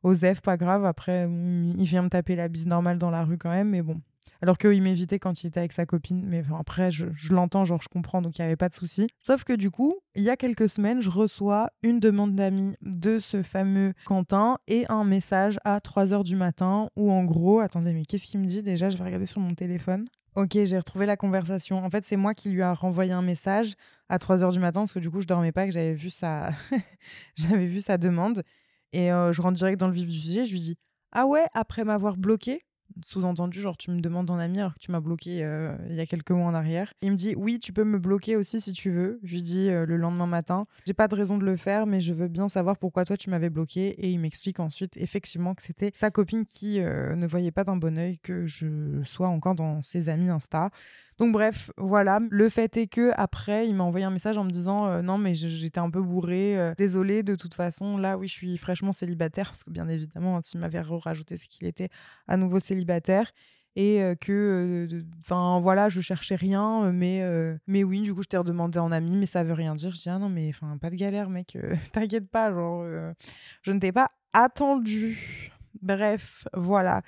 Osef 0.03 0.41
pas 0.41 0.57
grave. 0.57 0.85
Après 0.85 1.25
il 1.29 1.85
vient 1.85 2.03
me 2.03 2.09
taper 2.09 2.37
la 2.37 2.49
bise 2.49 2.67
normale 2.67 2.99
dans 2.99 3.11
la 3.11 3.25
rue 3.25 3.39
quand 3.39 3.51
même. 3.51 3.71
Mais 3.71 3.83
bon 3.83 4.01
alors 4.43 4.59
qu'il 4.59 4.83
m'évitait 4.83 5.19
quand 5.19 5.43
il 5.43 5.49
était 5.49 5.61
avec 5.61 5.73
sa 5.73 5.87
copine. 5.87 6.25
Mais 6.27 6.43
après, 6.59 6.91
je, 6.91 7.07
l'entends, 7.31 7.65
genre, 7.65 7.83
je 7.83 7.89
comprends, 7.89 8.23
donc 8.23 8.39
il 8.39 8.43
n'y 8.43 8.47
avait 8.47 8.57
pas 8.57 8.69
de 8.69 8.75
souci. 8.75 9.09
Sauf 9.25 9.45
que 9.45 9.53
du 9.53 9.71
coup, 9.71 9.97
il 10.15 10.23
y 10.23 10.31
a 10.31 10.37
quelques 10.37 10.69
semaines, 10.69 11.03
je 11.03 11.11
reçois 11.11 11.71
une 11.83 12.01
demande 12.01 12.35
d'amis 12.35 12.77
de 12.83 13.19
ce 13.19 13.43
fameux 13.43 13.93
Quentin 14.05 14.59
et 14.67 14.87
un 14.89 15.05
message 15.05 15.59
à 15.65 15.81
3 15.81 16.07
h 16.07 16.25
du 16.25 16.37
matin 16.37 16.89
où, 16.97 17.11
en 17.11 17.25
gros, 17.25 17.61
attendez, 17.61 17.93
mais 17.93 18.05
qu'est-ce 18.05 18.27
qu'il 18.27 18.41
me 18.41 18.47
dit 18.47 18.63
déjà? 18.63 18.91
Je 18.91 18.97
vais 18.97 19.05
regarder 19.05 19.27
sur 19.27 19.41
mon 19.41 19.55
téléphone. 19.55 20.07
Ok, 20.37 20.53
j'ai 20.53 20.79
retrouvé 20.79 21.07
la 21.07 21.17
conversation. 21.17 21.85
En 21.85 21.91
fait, 21.91 22.05
c'est 22.05 22.17
moi 22.17 22.35
qui 22.35 22.51
lui 22.51 22.63
a 22.63 22.73
renvoyé 22.73 23.13
un 23.13 23.23
message 23.23 23.75
à 24.09 24.19
3 24.19 24.39
h 24.39 24.53
du 24.53 24.61
matin 24.61 24.81
parce 24.81 24.93
que 24.93 25.01
du 25.01 25.11
coup, 25.11 25.21
je 25.21 25.27
dormais 25.27 25.53
pas, 25.53 25.67
que 25.67 25.73
j'avais 25.73 25.95
vu 25.95 26.09
sa, 26.09 26.51
j'avais 27.35 27.67
vu 27.67 27.81
sa 27.81 27.99
demande. 27.99 28.45
Et 28.93 29.13
euh, 29.13 29.33
je 29.33 29.43
rentre 29.43 29.57
direct 29.57 29.79
dans 29.79 29.89
le 29.89 29.93
vif 29.93 30.07
du 30.07 30.17
sujet. 30.17 30.45
Je 30.45 30.53
lui 30.53 30.61
dis 30.61 30.79
Ah 31.13 31.27
ouais, 31.27 31.47
après 31.53 31.85
m'avoir 31.85 32.17
bloqué 32.17 32.63
sous-entendu, 33.05 33.61
genre 33.61 33.77
tu 33.77 33.91
me 33.91 34.01
demandes 34.01 34.31
en 34.31 34.39
ami 34.39 34.61
alors 34.61 34.75
que 34.75 34.79
tu 34.79 34.91
m'as 34.91 35.01
bloqué 35.01 35.43
euh, 35.43 35.77
il 35.89 35.95
y 35.95 36.01
a 36.01 36.07
quelques 36.07 36.31
mois 36.31 36.47
en 36.47 36.55
arrière. 36.55 36.93
Il 37.03 37.13
me 37.13 37.17
dit 37.17 37.35
oui, 37.37 37.59
tu 37.59 37.73
peux 37.73 37.85
me 37.85 37.99
bloquer 37.99 38.37
aussi 38.37 38.61
si 38.61 38.73
tu 38.73 38.91
veux. 38.91 39.21
Je 39.23 39.33
lui 39.35 39.43
dis 39.43 39.69
euh, 39.69 39.87
le 39.87 39.97
lendemain 39.97 40.27
matin, 40.27 40.67
j'ai 40.87 40.95
pas 40.95 41.09
de 41.09 41.15
raison 41.15 41.39
de 41.39 41.45
le 41.45 41.57
faire, 41.57 41.87
mais 41.87 42.01
je 42.01 42.13
veux 42.13 42.29
bien 42.29 42.49
savoir 42.49 42.77
pourquoi 42.77 43.05
toi 43.05 43.17
tu 43.17 43.31
m'avais 43.31 43.51
bloqué. 43.51 43.89
Et 43.99 44.11
il 44.11 44.19
m'explique 44.19 44.61
ensuite 44.61 44.97
effectivement 44.97 45.55
que 45.55 45.63
c'était 45.63 45.91
sa 45.95 46.11
copine 46.11 46.45
qui 46.45 46.81
euh, 46.81 47.15
ne 47.15 47.27
voyait 47.27 47.51
pas 47.51 47.65
d'un 47.65 47.77
bon 47.77 47.99
oeil 47.99 48.19
que 48.19 48.47
je 48.47 49.01
sois 49.05 49.29
encore 49.29 49.55
dans 49.55 49.83
ses 49.83 50.09
amis 50.09 50.29
Insta. 50.29 50.71
Donc 51.21 51.33
bref, 51.33 51.71
voilà. 51.77 52.19
Le 52.31 52.49
fait 52.49 52.79
est 52.79 52.87
que 52.87 53.13
après, 53.15 53.69
il 53.69 53.75
m'a 53.75 53.85
envoyé 53.85 54.07
un 54.07 54.11
message 54.11 54.39
en 54.39 54.45
me 54.45 54.51
disant 54.51 54.87
euh, 54.87 55.03
non 55.03 55.19
mais 55.19 55.35
j'étais 55.35 55.79
un 55.79 55.91
peu 55.91 56.01
bourré, 56.01 56.59
euh, 56.59 56.73
désolé. 56.79 57.23
De 57.23 57.35
toute 57.35 57.53
façon, 57.53 57.99
là 57.99 58.17
oui, 58.17 58.27
je 58.27 58.33
suis 58.33 58.57
fraîchement 58.57 58.93
célibataire 58.93 59.49
parce 59.49 59.63
que 59.63 59.71
bien 59.71 59.87
évidemment, 59.87 60.41
s'il 60.41 60.61
m'avait 60.61 60.81
rajouté, 60.81 61.37
c'est 61.37 61.47
qu'il 61.47 61.67
était 61.67 61.91
à 62.27 62.39
nouveau 62.39 62.59
célibataire 62.59 63.33
et 63.77 64.03
euh, 64.03 64.15
que 64.15 64.89
enfin 65.19 65.61
voilà 65.61 65.89
je 65.89 66.01
cherchais 66.01 66.35
rien 66.35 66.91
mais 66.91 67.23
mais 67.69 67.85
oui 67.85 68.01
du 68.01 68.13
coup 68.13 68.25
je 68.25 68.27
t'ai 68.27 68.37
redemandé 68.37 68.81
en 68.81 68.91
ami 68.91 69.15
mais 69.15 69.27
ça 69.27 69.45
veut 69.45 69.53
rien 69.53 69.77
dire 69.77 69.95
je 69.95 70.01
dis 70.01 70.09
ah 70.09 70.19
non 70.19 70.29
mais 70.29 70.49
enfin 70.49 70.77
pas 70.77 70.91
de 70.91 70.97
galère 70.97 71.31
mec 71.31 71.57
t'inquiète 71.93 72.29
pas 72.29 72.51
genre 72.51 72.85
je 73.63 73.73
ne 73.73 73.79
t'ai 73.79 73.93
pas 73.93 74.11
attendu 74.33 75.53
bref 75.83 76.49
voilà 76.53 77.03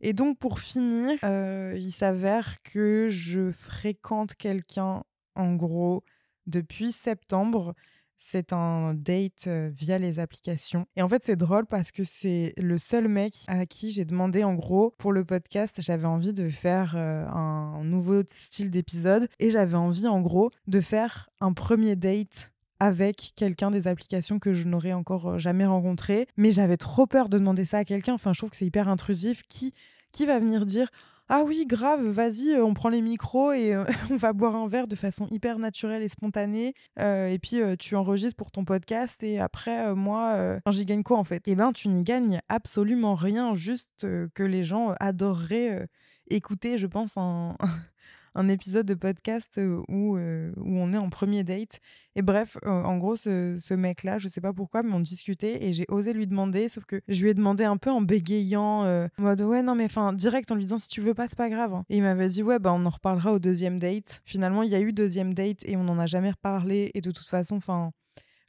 et 0.00 0.12
donc, 0.12 0.38
pour 0.38 0.60
finir, 0.60 1.18
euh, 1.24 1.74
il 1.76 1.92
s'avère 1.92 2.62
que 2.62 3.08
je 3.08 3.50
fréquente 3.50 4.34
quelqu'un, 4.34 5.02
en 5.34 5.54
gros, 5.54 6.04
depuis 6.46 6.92
septembre. 6.92 7.74
C'est 8.16 8.52
un 8.52 8.94
date 8.94 9.46
euh, 9.48 9.70
via 9.74 9.98
les 9.98 10.18
applications. 10.18 10.86
Et 10.96 11.02
en 11.02 11.08
fait, 11.08 11.24
c'est 11.24 11.36
drôle 11.36 11.66
parce 11.66 11.90
que 11.90 12.04
c'est 12.04 12.54
le 12.56 12.78
seul 12.78 13.08
mec 13.08 13.44
à 13.48 13.66
qui 13.66 13.90
j'ai 13.90 14.04
demandé, 14.04 14.44
en 14.44 14.54
gros, 14.54 14.94
pour 14.98 15.12
le 15.12 15.24
podcast, 15.24 15.80
j'avais 15.80 16.06
envie 16.06 16.32
de 16.32 16.48
faire 16.48 16.94
euh, 16.96 17.26
un 17.28 17.82
nouveau 17.84 18.22
style 18.30 18.70
d'épisode. 18.70 19.28
Et 19.40 19.50
j'avais 19.50 19.76
envie, 19.76 20.06
en 20.06 20.20
gros, 20.20 20.50
de 20.66 20.80
faire 20.80 21.28
un 21.40 21.52
premier 21.52 21.96
date 21.96 22.50
avec 22.80 23.32
quelqu'un 23.36 23.70
des 23.70 23.88
applications 23.88 24.38
que 24.38 24.52
je 24.52 24.66
n'aurais 24.66 24.92
encore 24.92 25.38
jamais 25.38 25.66
rencontré. 25.66 26.26
Mais 26.36 26.50
j'avais 26.50 26.76
trop 26.76 27.06
peur 27.06 27.28
de 27.28 27.38
demander 27.38 27.64
ça 27.64 27.78
à 27.78 27.84
quelqu'un. 27.84 28.14
Enfin, 28.14 28.32
je 28.32 28.40
trouve 28.40 28.50
que 28.50 28.56
c'est 28.56 28.66
hyper 28.66 28.88
intrusif. 28.88 29.42
Qui 29.48 29.74
qui 30.12 30.26
va 30.26 30.38
venir 30.38 30.64
dire 30.64 30.90
ah 31.30 31.42
oui, 31.42 31.64
grave, 31.66 32.06
vas-y, 32.06 32.50
euh, 32.50 32.64
on 32.64 32.74
prend 32.74 32.90
les 32.90 33.00
micros 33.00 33.52
et 33.52 33.74
euh, 33.74 33.84
on 34.10 34.16
va 34.16 34.34
boire 34.34 34.54
un 34.56 34.68
verre 34.68 34.86
de 34.86 34.94
façon 34.94 35.26
hyper 35.30 35.58
naturelle 35.58 36.02
et 36.02 36.08
spontanée. 36.08 36.74
Euh, 36.98 37.28
et 37.28 37.38
puis 37.38 37.60
tu 37.78 37.96
enregistres 37.96 38.36
pour 38.36 38.50
ton 38.50 38.64
podcast 38.64 39.22
et 39.22 39.40
après, 39.40 39.94
moi, 39.94 40.60
j'y 40.70 40.84
gagne 40.84 41.02
quoi 41.02 41.18
en 41.18 41.24
fait? 41.24 41.48
Eh 41.48 41.54
ben, 41.54 41.72
tu 41.72 41.88
n'y 41.88 42.02
gagnes 42.02 42.40
absolument 42.48 43.14
rien, 43.14 43.54
juste 43.54 44.06
que 44.34 44.42
les 44.42 44.64
gens 44.64 44.94
adoreraient 45.00 45.88
écouter, 46.28 46.76
je 46.76 46.86
pense, 46.86 47.16
en, 47.16 47.56
un 48.34 48.48
épisode 48.48 48.86
de 48.86 48.94
podcast 48.94 49.60
où, 49.88 50.16
où 50.16 50.18
on 50.18 50.92
est 50.92 50.98
en 50.98 51.10
premier 51.10 51.44
date. 51.44 51.80
Et 52.16 52.22
bref, 52.22 52.56
en 52.64 52.96
gros, 52.98 53.16
ce, 53.16 53.74
mec-là, 53.74 54.18
je 54.18 54.28
sais 54.28 54.40
pas 54.40 54.52
pourquoi, 54.52 54.82
mais 54.82 54.92
on 54.92 55.00
discutait 55.00 55.64
et 55.64 55.72
j'ai 55.72 55.84
osé 55.88 56.12
lui 56.12 56.26
demander, 56.26 56.68
sauf 56.68 56.84
que 56.84 57.00
je 57.08 57.22
lui 57.22 57.30
ai 57.30 57.34
demandé 57.34 57.64
un 57.64 57.76
peu 57.76 57.90
en 57.90 58.00
bégayant, 58.00 58.84
en 58.84 59.08
mode 59.18 59.40
ouais, 59.40 59.62
non, 59.62 59.74
mais 59.74 59.86
enfin, 59.86 60.12
direct 60.12 60.50
en 60.52 60.54
lui 60.54 60.64
disant 60.64 60.78
si 60.78 60.88
tu 60.88 61.00
veux 61.00 61.14
pas, 61.14 61.28
c'est 61.28 61.38
pas 61.38 61.50
grave. 61.50 61.74
Hein». 61.74 61.84
Et 61.88 61.96
il 61.96 62.02
m'avait 62.02 62.28
dit 62.28 62.42
ouais, 62.42 62.58
bah 62.58 62.72
on 62.72 62.84
en 62.86 62.90
reparlera 62.90 63.32
au 63.32 63.38
deuxième 63.38 63.78
date. 63.78 64.20
Finalement, 64.24 64.62
il 64.62 64.70
y 64.70 64.74
a 64.74 64.80
eu 64.80 64.92
deuxième 64.92 65.34
date 65.34 65.62
et 65.64 65.76
on 65.76 65.84
n'en 65.84 65.98
a 65.98 66.06
jamais 66.06 66.30
reparlé. 66.30 66.90
Et 66.94 67.00
de 67.00 67.10
toute 67.10 67.26
façon, 67.26 67.56
enfin, 67.56 67.92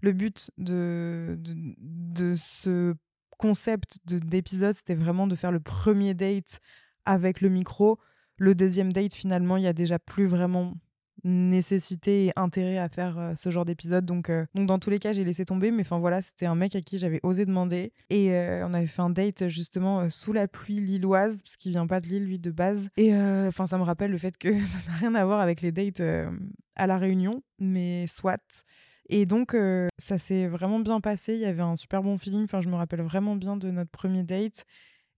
le 0.01 0.11
but 0.11 0.51
de, 0.57 1.37
de, 1.39 1.53
de 1.77 2.35
ce 2.35 2.93
concept 3.37 3.99
d'épisode, 4.05 4.75
c'était 4.75 4.95
vraiment 4.95 5.27
de 5.27 5.35
faire 5.35 5.51
le 5.51 5.59
premier 5.59 6.13
date 6.13 6.59
avec 7.05 7.41
le 7.41 7.49
micro 7.49 7.99
le 8.37 8.55
deuxième 8.55 8.91
date, 8.91 9.13
finalement, 9.13 9.57
il 9.57 9.63
y 9.63 9.67
a 9.67 9.73
déjà 9.73 9.99
plus 9.99 10.27
vraiment 10.27 10.73
nécessité 11.25 12.27
et 12.27 12.31
intérêt 12.35 12.77
à 12.77 12.87
faire 12.87 13.17
euh, 13.17 13.33
ce 13.35 13.49
genre 13.49 13.65
d'épisode. 13.65 14.05
Donc, 14.05 14.29
euh, 14.29 14.45
donc, 14.53 14.67
dans 14.67 14.79
tous 14.79 14.89
les 14.89 14.99
cas, 14.99 15.11
j'ai 15.11 15.23
laissé 15.23 15.43
tomber. 15.43 15.71
Mais 15.71 15.81
enfin, 15.81 15.97
voilà, 15.97 16.21
c'était 16.21 16.45
un 16.45 16.55
mec 16.55 16.75
à 16.75 16.81
qui 16.81 16.97
j'avais 16.97 17.19
osé 17.23 17.45
demander. 17.45 17.91
Et 18.09 18.33
euh, 18.33 18.65
on 18.67 18.73
avait 18.73 18.87
fait 18.87 19.01
un 19.01 19.09
date 19.09 19.47
justement 19.47 20.09
sous 20.09 20.33
la 20.33 20.47
pluie 20.47 20.79
lilloise, 20.79 21.41
parce 21.41 21.57
qu'il 21.57 21.71
vient 21.71 21.87
pas 21.87 21.99
de 21.99 22.07
Lille, 22.07 22.25
lui, 22.25 22.39
de 22.39 22.51
base. 22.51 22.89
Et 22.95 23.13
enfin, 23.15 23.65
ça 23.65 23.77
me 23.77 23.83
rappelle 23.83 24.11
le 24.11 24.17
fait 24.17 24.37
que 24.37 24.49
ça 24.65 24.77
n'a 24.87 24.93
rien 24.95 25.15
à 25.15 25.25
voir 25.25 25.39
avec 25.39 25.61
les 25.61 25.71
dates 25.71 26.01
à 26.75 26.87
La 26.87 26.97
Réunion, 26.97 27.43
mais 27.59 28.05
soit. 28.07 28.63
Et 29.09 29.25
donc, 29.25 29.55
ça 29.97 30.17
s'est 30.17 30.47
vraiment 30.47 30.79
bien 30.79 31.01
passé. 31.01 31.33
Il 31.33 31.41
y 31.41 31.45
avait 31.45 31.61
un 31.61 31.75
super 31.75 32.03
bon 32.03 32.17
feeling. 32.17 32.43
Enfin, 32.43 32.61
je 32.61 32.69
me 32.69 32.75
rappelle 32.75 33.01
vraiment 33.01 33.35
bien 33.35 33.57
de 33.57 33.71
notre 33.71 33.91
premier 33.91 34.23
date. 34.23 34.65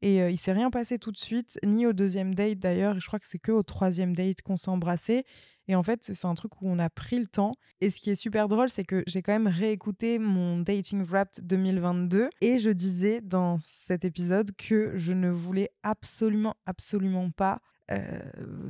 Et 0.02 0.18
il 0.18 0.38
s'est 0.38 0.52
rien 0.52 0.70
passé 0.70 1.00
tout 1.00 1.12
de 1.12 1.18
suite, 1.18 1.60
ni 1.66 1.86
au 1.86 1.94
deuxième 1.94 2.36
date 2.36 2.60
d'ailleurs. 2.60 3.00
Je 3.00 3.08
crois 3.08 3.20
que 3.20 3.28
c'est 3.28 3.40
que 3.40 3.52
au 3.52 3.64
troisième 3.64 4.16
date 4.16 4.42
qu'on 4.42 4.58
s'est 4.58 4.70
embrassé. 4.70 5.26
Et 5.68 5.76
en 5.76 5.84
fait, 5.84 6.00
c'est 6.04 6.26
un 6.26 6.36
truc 6.36 6.62
où 6.62 6.70
on 6.70 6.80
a 6.80 6.90
pris 6.90 7.20
le 7.20 7.28
temps. 7.28 7.54
Et 7.82 7.90
ce 7.90 8.00
qui 8.00 8.10
est 8.10 8.16
super 8.16 8.48
drôle, 8.48 8.70
c'est 8.70 8.86
que 8.86 9.04
j'ai 9.06 9.22
quand 9.22 9.34
même 9.34 9.48
réécouté 9.48 10.18
mon 10.18 10.60
Dating 10.60 11.04
Wrapped 11.04 11.46
2022 11.46 12.30
et 12.42 12.58
je 12.58 12.70
disais 12.70 13.22
dans 13.22 13.58
cet 13.60 14.06
épisode 14.06 14.52
que 14.56 14.94
je 14.96 15.14
ne 15.14 15.30
voulais 15.30 15.70
absolument, 15.84 16.56
absolument 16.66 17.30
pas 17.32 17.60
euh, 17.92 18.20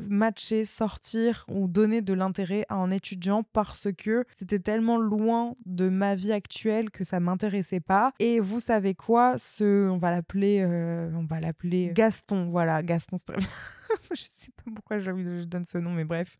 matcher, 0.09 0.63
sortir 0.63 1.45
ou 1.49 1.67
donner 1.67 2.01
de 2.01 2.13
l'intérêt 2.13 2.65
à 2.69 2.75
un 2.75 2.91
étudiant 2.91 3.41
parce 3.41 3.87
que 3.97 4.25
c'était 4.33 4.59
tellement 4.59 4.97
loin 4.97 5.55
de 5.65 5.89
ma 5.89 6.13
vie 6.13 6.31
actuelle 6.31 6.91
que 6.91 7.03
ça 7.03 7.19
m'intéressait 7.19 7.79
pas. 7.79 8.13
Et 8.19 8.39
vous 8.39 8.59
savez 8.59 8.93
quoi? 8.93 9.37
Ce, 9.37 9.89
on 9.89 9.97
va 9.97 10.11
l'appeler, 10.11 10.61
euh, 10.61 11.09
on 11.15 11.25
va 11.25 11.39
l'appeler 11.39 11.91
Gaston. 11.93 12.49
Voilà, 12.49 12.83
Gaston, 12.83 13.17
c'est 13.17 13.25
très 13.25 13.37
bien. 13.37 13.47
je 14.11 14.21
sais 14.21 14.51
pas 14.55 14.71
pourquoi 14.75 14.99
je 14.99 15.43
donne 15.45 15.65
ce 15.65 15.79
nom, 15.79 15.91
mais 15.91 16.05
bref. 16.05 16.37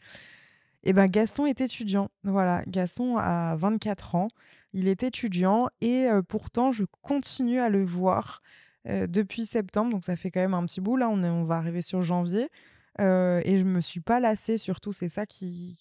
Et 0.84 0.92
eh 0.92 0.94
ben 0.94 1.08
Gaston 1.08 1.48
est 1.48 1.60
étudiant. 1.60 2.12
Voilà, 2.24 2.63
Gaston 2.68 3.18
a 3.18 3.56
24 3.56 4.16
ans. 4.16 4.28
Il 4.74 4.88
est 4.88 5.02
étudiant 5.04 5.68
et 5.82 6.06
euh, 6.06 6.22
pourtant 6.22 6.72
je 6.72 6.84
continue 7.02 7.60
à 7.60 7.70
le 7.70 7.84
voir 7.84 8.42
depuis 8.88 9.45
septembre, 9.45 9.91
donc 9.91 10.06
ça 10.06 10.15
fait 10.15 10.32
quand 10.32 10.39
même 10.39 10.54
un 10.54 10.65
petit 10.65 10.82
bout. 10.82 10.97
Là, 10.97 11.10
on, 11.10 11.43
va 11.43 11.56
arriver 11.56 11.82
sur 11.82 12.02
janvier. 12.02 12.50
Euh, 13.00 13.41
et 13.45 13.58
je 13.58 13.63
me 13.63 13.80
suis 13.80 14.00
pas 14.00 14.19
lassée, 14.19 14.58
surtout, 14.58 14.91
c'est 14.91 15.10
ça 15.10 15.26
qui, 15.26 15.78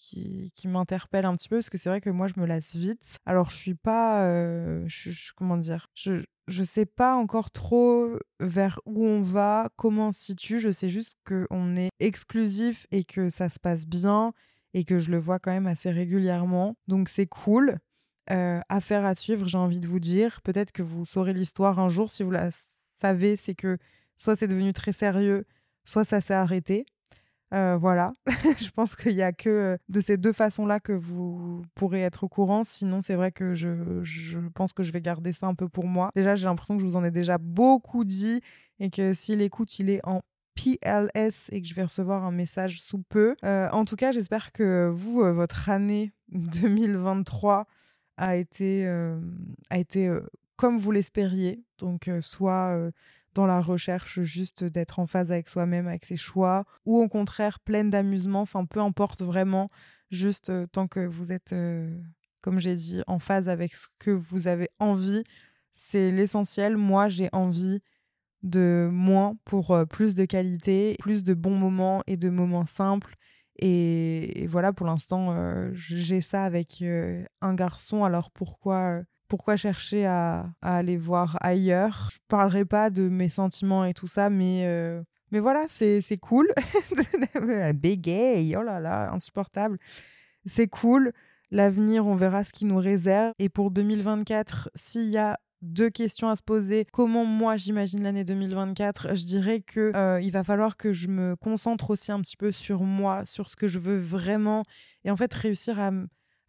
m'interpelle 0.65 1.25
un 1.25 1.35
petit 1.35 1.49
peu, 1.49 1.57
parce 1.57 1.69
que 1.69 1.77
c'est 1.77 1.89
vrai 1.89 2.01
que 2.01 2.09
moi, 2.09 2.27
je 2.27 2.39
me 2.39 2.45
lasse 2.45 2.75
vite. 2.75 3.17
Alors, 3.25 3.49
je 3.49 3.55
suis 3.55 3.75
pas. 3.75 4.23
Euh, 4.25 4.87
comment 5.35 5.57
dire 5.57 5.87
je, 5.95 6.23
je 6.47 6.63
sais 6.63 6.85
pas 6.85 7.15
encore 7.15 7.51
trop 7.51 8.17
vers 8.39 8.79
où 8.85 9.05
on 9.05 9.21
va, 9.21 9.69
comment 9.75 10.09
on 10.09 10.11
se 10.11 10.21
situe. 10.21 10.59
Je 10.59 10.69
sais 10.69 10.89
juste 10.89 11.17
qu'on 11.25 11.75
est 11.75 11.89
exclusif 11.99 12.85
et 12.91 13.03
que 13.03 13.29
ça 13.29 13.49
se 13.49 13.59
passe 13.59 13.85
bien 13.85 14.33
et 14.73 14.83
que 14.83 14.99
je 14.99 15.09
le 15.11 15.17
vois 15.17 15.39
quand 15.39 15.51
même 15.51 15.67
assez 15.67 15.89
régulièrement. 15.89 16.75
Donc, 16.87 17.09
c'est 17.09 17.27
cool. 17.27 17.77
Euh, 18.29 18.59
affaire 18.67 19.05
à 19.05 19.15
suivre, 19.15 19.47
j'ai 19.47 19.57
envie 19.57 19.79
de 19.79 19.87
vous 19.87 19.99
dire. 19.99 20.41
Peut-être 20.43 20.71
que 20.71 20.83
vous 20.83 21.05
saurez 21.05 21.33
l'histoire 21.33 21.79
un 21.79 21.89
jour 21.89 22.09
si 22.09 22.23
vous 22.23 22.31
la 22.31 22.51
savez, 22.97 23.35
c'est 23.35 23.55
que 23.55 23.77
soit 24.17 24.35
c'est 24.35 24.47
devenu 24.47 24.73
très 24.73 24.91
sérieux, 24.91 25.45
soit 25.85 26.03
ça 26.03 26.21
s'est 26.21 26.33
arrêté. 26.33 26.85
Euh, 27.53 27.77
voilà, 27.77 28.11
je 28.59 28.69
pense 28.71 28.97
qu'il 28.97 29.15
n'y 29.15 29.21
a 29.21 29.31
que 29.31 29.49
euh, 29.49 29.77
de 29.87 30.01
ces 30.01 30.17
deux 30.17 30.33
façons-là 30.33 30.81
que 30.81 30.91
vous 30.91 31.63
pourrez 31.75 32.01
être 32.01 32.25
au 32.25 32.27
courant. 32.27 32.65
Sinon, 32.65 32.99
c'est 32.99 33.15
vrai 33.15 33.31
que 33.31 33.55
je, 33.55 34.01
je, 34.03 34.39
pense 34.53 34.73
que 34.73 34.83
je 34.83 34.91
vais 34.91 34.99
garder 34.99 35.31
ça 35.31 35.47
un 35.47 35.55
peu 35.55 35.69
pour 35.69 35.85
moi. 35.85 36.11
Déjà, 36.13 36.35
j'ai 36.35 36.45
l'impression 36.45 36.75
que 36.75 36.81
je 36.81 36.87
vous 36.87 36.97
en 36.97 37.05
ai 37.05 37.11
déjà 37.11 37.37
beaucoup 37.37 38.03
dit 38.03 38.41
et 38.79 38.89
que 38.89 39.13
si 39.13 39.35
l'écoute, 39.37 39.79
il 39.79 39.89
est 39.89 40.05
en 40.05 40.23
PLS 40.55 41.49
et 41.53 41.61
que 41.61 41.67
je 41.67 41.73
vais 41.73 41.83
recevoir 41.83 42.25
un 42.25 42.31
message 42.31 42.81
sous 42.81 43.01
peu. 43.07 43.35
Euh, 43.45 43.69
en 43.71 43.85
tout 43.85 43.95
cas, 43.95 44.11
j'espère 44.11 44.51
que 44.51 44.91
vous, 44.93 45.21
votre 45.33 45.69
année 45.69 46.11
2023 46.29 47.65
a 48.17 48.35
été, 48.35 48.85
a 49.69 49.77
été 49.77 50.11
comme 50.57 50.77
vous 50.77 50.91
l'espériez. 50.91 51.63
Donc, 51.79 52.09
soit 52.21 52.91
dans 53.37 53.45
la 53.45 53.61
recherche 53.61 54.21
juste 54.21 54.63
d'être 54.63 54.99
en 54.99 55.05
phase 55.05 55.31
avec 55.31 55.47
soi-même, 55.47 55.87
avec 55.87 56.05
ses 56.05 56.17
choix, 56.17 56.65
ou 56.85 56.99
au 56.99 57.07
contraire 57.07 57.59
pleine 57.59 57.89
d'amusement, 57.89 58.41
enfin 58.41 58.65
peu 58.65 58.81
importe 58.81 59.21
vraiment, 59.21 59.67
juste 60.11 60.49
euh, 60.49 60.65
tant 60.71 60.87
que 60.87 61.05
vous 61.05 61.31
êtes, 61.31 61.53
euh, 61.53 61.95
comme 62.41 62.59
j'ai 62.59 62.75
dit, 62.75 63.01
en 63.07 63.19
phase 63.19 63.47
avec 63.49 63.75
ce 63.75 63.87
que 63.99 64.11
vous 64.11 64.47
avez 64.47 64.69
envie, 64.79 65.23
c'est 65.71 66.11
l'essentiel. 66.11 66.77
Moi, 66.77 67.07
j'ai 67.09 67.29
envie 67.31 67.79
de 68.43 68.89
moins 68.91 69.35
pour 69.45 69.71
euh, 69.71 69.85
plus 69.85 70.15
de 70.15 70.25
qualité, 70.25 70.95
plus 70.99 71.23
de 71.23 71.33
bons 71.33 71.55
moments 71.55 72.03
et 72.07 72.17
de 72.17 72.29
moments 72.29 72.65
simples. 72.65 73.15
Et, 73.59 74.45
voilà, 74.47 74.73
pour 74.73 74.85
l'instant, 74.85 75.35
j'ai 75.73 76.21
ça 76.21 76.43
avec 76.43 76.83
un 77.41 77.53
garçon, 77.55 78.03
alors 78.03 78.29
pourquoi 78.29 79.01
pourquoi 79.27 79.55
chercher 79.55 80.05
à, 80.05 80.49
aller 80.61 80.97
voir 80.97 81.37
ailleurs 81.41 82.09
Je 82.11 82.17
parlerai 82.27 82.65
pas 82.65 82.89
de 82.89 83.09
mes 83.09 83.29
sentiments 83.29 83.85
et 83.85 83.93
tout 83.93 84.07
ça, 84.07 84.29
mais, 84.29 84.63
euh, 84.65 85.01
mais 85.31 85.39
voilà, 85.39 85.65
c'est 85.67 86.01
cool. 86.21 86.47
Bégaye, 87.75 88.55
oh 88.55 88.63
là 88.63 88.79
là, 88.79 89.11
insupportable. 89.11 89.77
C'est 90.45 90.67
cool. 90.67 91.11
L'avenir, 91.51 92.07
on 92.07 92.15
verra 92.15 92.43
ce 92.43 92.51
qui 92.51 92.65
nous 92.65 92.77
réserve. 92.77 93.33
Et 93.39 93.49
pour 93.49 93.71
2024, 93.71 94.69
s'il 94.75 95.09
y 95.09 95.17
a 95.17 95.39
deux 95.61 95.89
questions 95.89 96.29
à 96.29 96.35
se 96.35 96.43
poser. 96.43 96.85
Comment 96.91 97.25
moi 97.25 97.57
j'imagine 97.57 98.03
l'année 98.03 98.23
2024 98.23 99.15
Je 99.15 99.25
dirais 99.25 99.61
que 99.61 99.91
euh, 99.95 100.21
il 100.21 100.31
va 100.31 100.43
falloir 100.43 100.77
que 100.77 100.93
je 100.93 101.07
me 101.07 101.35
concentre 101.35 101.89
aussi 101.89 102.11
un 102.11 102.21
petit 102.21 102.37
peu 102.37 102.51
sur 102.51 102.83
moi, 102.83 103.25
sur 103.25 103.49
ce 103.49 103.55
que 103.55 103.67
je 103.67 103.79
veux 103.79 103.97
vraiment, 103.97 104.63
et 105.03 105.11
en 105.11 105.17
fait 105.17 105.33
réussir 105.33 105.79
à, 105.79 105.91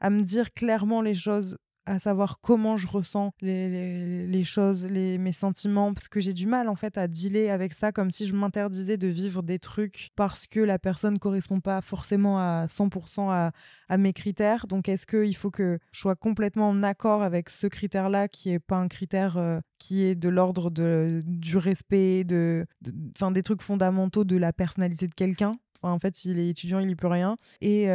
à 0.01 0.11
me 0.11 0.21
dire 0.21 0.53
clairement 0.53 1.01
les 1.01 1.15
choses 1.15 1.57
à 1.89 1.99
savoir 1.99 2.41
comment 2.41 2.77
je 2.77 2.87
ressens 2.87 3.33
les, 3.41 4.45
choses, 4.45 4.87
les, 4.87 5.17
mes 5.17 5.33
sentiments, 5.33 5.95
parce 5.95 6.09
que 6.09 6.21
j'ai 6.21 6.35
du 6.35 6.47
mal 6.47 6.69
en 6.69 6.75
fait 6.75 6.99
à 6.99 7.09
dealer 7.09 7.49
avec 7.49 7.73
ça, 7.73 7.93
comme 7.93 8.11
si 8.11 8.27
je 8.27 8.35
m'interdisais 8.35 8.99
de 8.99 9.09
vivre 9.09 9.43
des 9.43 9.59
trucs 9.59 10.11
parce 10.15 10.47
que 10.47 10.61
la 10.61 10.79
personne 10.79 11.19
correspond 11.19 11.61
pas 11.61 11.81
forcément 11.81 12.39
à 12.39 12.67
100% 12.67 13.51
à, 13.89 13.97
mes 13.97 14.13
critères. 14.13 14.67
Donc 14.67 14.89
est-ce 14.89 15.07
qu'il 15.07 15.35
faut 15.35 15.51
que 15.51 15.79
je 15.93 16.01
sois 16.01 16.15
complètement 16.15 16.69
en 16.69 16.83
accord 16.83 17.23
avec 17.23 17.49
ce 17.49 17.67
critère-là, 17.67 18.29
qui 18.29 18.51
est 18.51 18.59
pas 18.59 18.77
un 18.77 18.89
critère 18.89 19.39
euh, 19.39 19.61
qui 19.79 20.05
est 20.05 20.15
de 20.15 20.29
l'ordre 20.29 20.71
du 20.71 21.57
respect, 21.57 22.25
de, 22.25 22.67
de, 22.83 23.33
des 23.33 23.43
trucs 23.43 23.63
fondamentaux 23.63 24.25
de 24.25 24.37
la 24.37 24.53
personnalité 24.53 25.09
de 25.09 25.15
quelqu'un? 25.15 25.53
En 25.83 25.99
fait, 25.99 26.25
il 26.25 26.39
est 26.39 26.49
étudiant, 26.49 26.79
il 26.79 26.87
n'y 26.87 26.97
peut 26.97 27.07
rien. 27.07 27.37
Et 27.61 27.89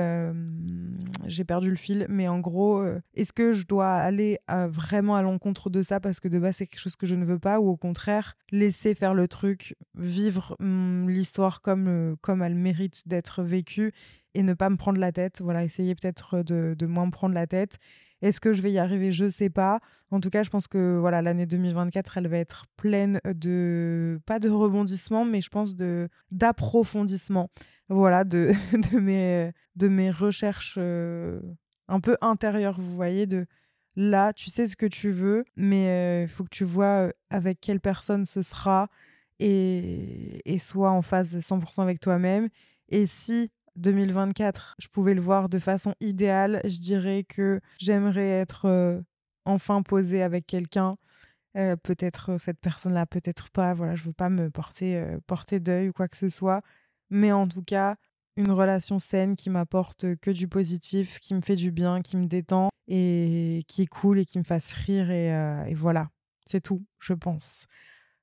j'ai 1.26 1.43
perdu 1.43 1.69
le 1.69 1.76
fil. 1.76 2.06
Mais 2.10 2.28
en 2.28 2.39
gros, 2.39 2.84
est-ce 3.13 3.34
que 3.34 3.54
je 3.54 3.65
dois 3.65 3.91
aller 3.91 4.39
vraiment 4.69 5.15
à 5.15 5.22
l'encontre 5.22 5.69
de 5.69 5.84
ça 5.84 6.00
parce 6.00 6.19
que 6.19 6.28
de 6.28 6.39
base, 6.39 6.58
c'est 6.58 6.67
quelque 6.67 6.80
chose 6.80 6.96
que 6.96 7.06
je 7.06 7.15
ne 7.15 7.26
veux 7.26 7.39
pas 7.39 7.60
Ou 7.60 7.69
au 7.69 7.78
contraire, 7.78 8.36
laisser 8.52 8.96
faire 8.96 9.13
le 9.13 9.28
truc, 9.28 9.76
vivre 9.96 10.56
mmh, 10.60 11.10
l'histoire 11.10 11.62
comme, 11.62 12.15
comme 12.22 12.41
elle 12.41 12.56
mérite 12.56 13.08
d'être 13.08 13.43
vécue 13.43 13.93
et 14.34 14.43
ne 14.43 14.54
pas 14.54 14.69
me 14.69 14.78
prendre 14.78 15.00
la 15.00 15.12
tête? 15.12 15.41
Voilà, 15.41 15.63
essayer 15.63 15.96
peut-être 15.96 16.43
de, 16.43 16.76
de 16.78 16.86
moins 16.86 17.06
me 17.06 17.12
prendre 17.12 17.36
la 17.36 17.48
tête 17.48 17.80
est-ce 18.24 18.39
que 18.39 18.54
je 18.54 18.62
vais 18.62 18.72
y 18.72 18.80
arriver? 18.80 19.12
Je 19.12 19.26
ne 19.26 19.30
sais 19.30 19.50
pas. 19.50 19.82
En 20.10 20.22
tout 20.22 20.30
cas, 20.30 20.43
je 20.43 20.50
pense 20.50 20.67
que 20.67 20.98
voilà, 20.98 21.22
l'année 21.22 21.46
2024, 21.46 22.17
elle 22.17 22.30
va 22.30 22.38
être 22.38 22.67
pleine 22.78 23.19
de 23.26 24.22
pas 24.26 24.39
de 24.39 24.50
rebondissements, 24.50 25.26
mais 25.26 25.41
je 25.41 25.50
pense 25.50 25.76
de 25.76 26.08
d'approfondissement. 26.32 27.50
Voilà, 27.89 28.24
de, 28.24 28.52
de 28.91 29.00
mes 29.00 29.52
de 29.76 29.88
mes 29.88 30.12
recherches 30.12 30.76
euh, 30.78 31.39
un 31.88 32.00
peu 32.00 32.17
intérieures, 32.22 32.80
vous 32.80 32.96
voyez, 32.96 33.26
de 33.26 33.46
là, 33.96 34.34
tu 34.34 34.50
sais 34.50 34.67
ce 34.67 34.76
que 34.76 34.86
tu 34.86 35.12
veux, 35.12 35.46
mais 35.56 35.84
il 35.84 36.26
euh, 36.26 36.28
faut 36.28 36.43
que 36.43 36.50
tu 36.50 36.63
vois 36.63 37.08
euh, 37.08 37.12
avec 37.30 37.60
quelle 37.62 37.80
personne 37.80 38.26
ce 38.26 38.41
sera 38.41 38.89
et, 39.39 40.41
et 40.46 40.60
sois 40.60 40.91
en 40.91 41.02
phase 41.02 41.38
100% 41.38 41.82
avec 41.82 42.00
toi-même. 42.00 42.50
Et 42.89 43.08
si 43.08 43.52
2024, 43.76 44.76
je 44.80 44.88
pouvais 44.88 45.13
le 45.13 45.22
voir 45.22 45.50
de 45.50 45.60
façon 45.60 45.96
idéale, 46.00 46.62
je 46.63 46.80
dirais 46.80 47.24
que 47.28 47.60
j'aimerais 47.80 48.30
être 48.30 48.65
euh, 48.65 49.02
enfin 49.46 49.82
posée 49.82 50.22
avec 50.24 50.46
quelqu'un. 50.46 50.98
Euh, 51.56 51.76
peut-être 51.76 52.32
euh, 52.32 52.38
cette 52.38 52.60
personne-là, 52.60 53.06
peut-être 53.06 53.50
pas. 53.52 53.74
Voilà, 53.74 53.96
je 53.96 54.04
veux 54.04 54.13
pas 54.13 54.30
me 54.30 54.50
porter, 54.50 55.04
porter 55.28 55.60
deuil 55.60 55.89
ou 55.89 55.93
quoi 55.93 56.08
que 56.08 56.17
ce 56.17 56.30
soit. 56.30 56.62
Mais 57.13 57.32
en 57.32 57.47
tout 57.47 57.63
cas, 57.63 57.95
une 58.36 58.52
relation 58.52 58.99
saine 58.99 59.36
qui 59.36 59.49
m'apporte 59.49 60.15
que 60.17 60.32
du 60.32 60.47
positif, 60.47 61.19
qui 61.19 61.34
me 61.34 61.41
fait 61.41 61.56
du 61.56 61.71
bien, 61.71 62.02
qui 62.02 62.17
me 62.17 62.26
détend 62.26 62.69
et 62.88 63.63
qui 63.67 63.84
est 63.84 63.88
cool 63.88 64.19
et 64.19 64.26
qui 64.26 64.39
me 64.39 64.43
fasse 64.43 64.71
rire. 64.73 65.12
Et, 65.12 65.28
et 65.69 65.73
voilà, 65.76 66.10
c'est 66.45 66.62
tout, 66.62 66.84
je 66.99 67.13
pense. 67.13 67.67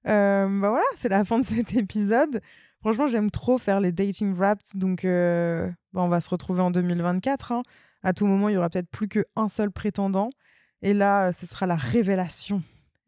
bah 0.05 0.48
voilà, 0.48 0.85
c'est 0.96 1.09
la 1.09 1.24
fin 1.24 1.38
de 1.38 1.44
cet 1.44 1.74
épisode. 1.74 2.40
Franchement, 2.81 3.07
j'aime 3.07 3.31
trop 3.31 3.59
faire 3.59 3.81
les 3.81 3.92
dating 3.92 4.35
wrapped. 4.35 4.74
Donc, 4.74 5.05
euh, 5.05 5.70
on 5.94 6.09
va 6.09 6.20
se 6.20 6.31
retrouver 6.31 6.62
en 6.62 6.70
2024. 6.70 7.53
Hein. 7.53 7.62
À 8.03 8.14
tout 8.14 8.26
moment, 8.26 8.48
il 8.48 8.55
y 8.55 8.57
aura 8.57 8.70
peut-être 8.70 8.88
plus 8.88 9.09
qu'un 9.09 9.48
seul 9.48 9.70
prétendant. 9.70 10.31
Et 10.81 10.94
là, 10.94 11.33
ce 11.33 11.44
sera 11.44 11.66
la 11.66 11.76
révélation, 11.76 12.62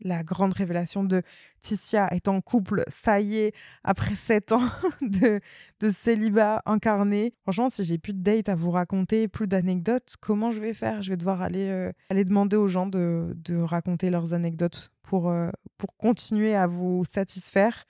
la 0.05 0.23
grande 0.23 0.55
révélation 0.55 1.05
de 1.05 1.23
Ticia 1.61 2.09
est 2.12 2.29
en 2.29 2.41
couple. 2.41 2.85
Ça 2.88 3.21
y 3.21 3.37
est, 3.38 3.55
après 3.85 4.15
sept 4.15 4.53
ans 4.53 4.62
de, 5.03 5.41
de 5.81 5.91
célibat 5.91 6.62
incarné. 6.67 7.35
Franchement, 7.43 7.69
si 7.69 7.85
j'ai 7.85 7.99
plus 7.99 8.12
de 8.12 8.23
dates 8.23 8.49
à 8.49 8.55
vous 8.55 8.71
raconter, 8.71 9.29
plus 9.29 9.47
d'anecdotes, 9.47 10.17
comment 10.21 10.51
je 10.51 10.61
vais 10.61 10.75
faire? 10.75 11.03
Je 11.03 11.11
vais 11.11 11.17
devoir 11.17 11.43
aller, 11.43 11.69
euh, 11.69 11.93
aller 12.11 12.25
demander 12.25 12.57
aux 12.57 12.69
gens 12.69 12.87
de, 12.87 13.37
de 13.45 13.57
raconter 13.57 14.11
leurs 14.11 14.35
anecdotes 14.35 14.91
pour, 15.03 15.31
euh, 15.31 15.51
pour 15.79 15.97
continuer 15.97 16.55
à 16.55 16.67
vous 16.67 17.05
satisfaire. 17.05 17.87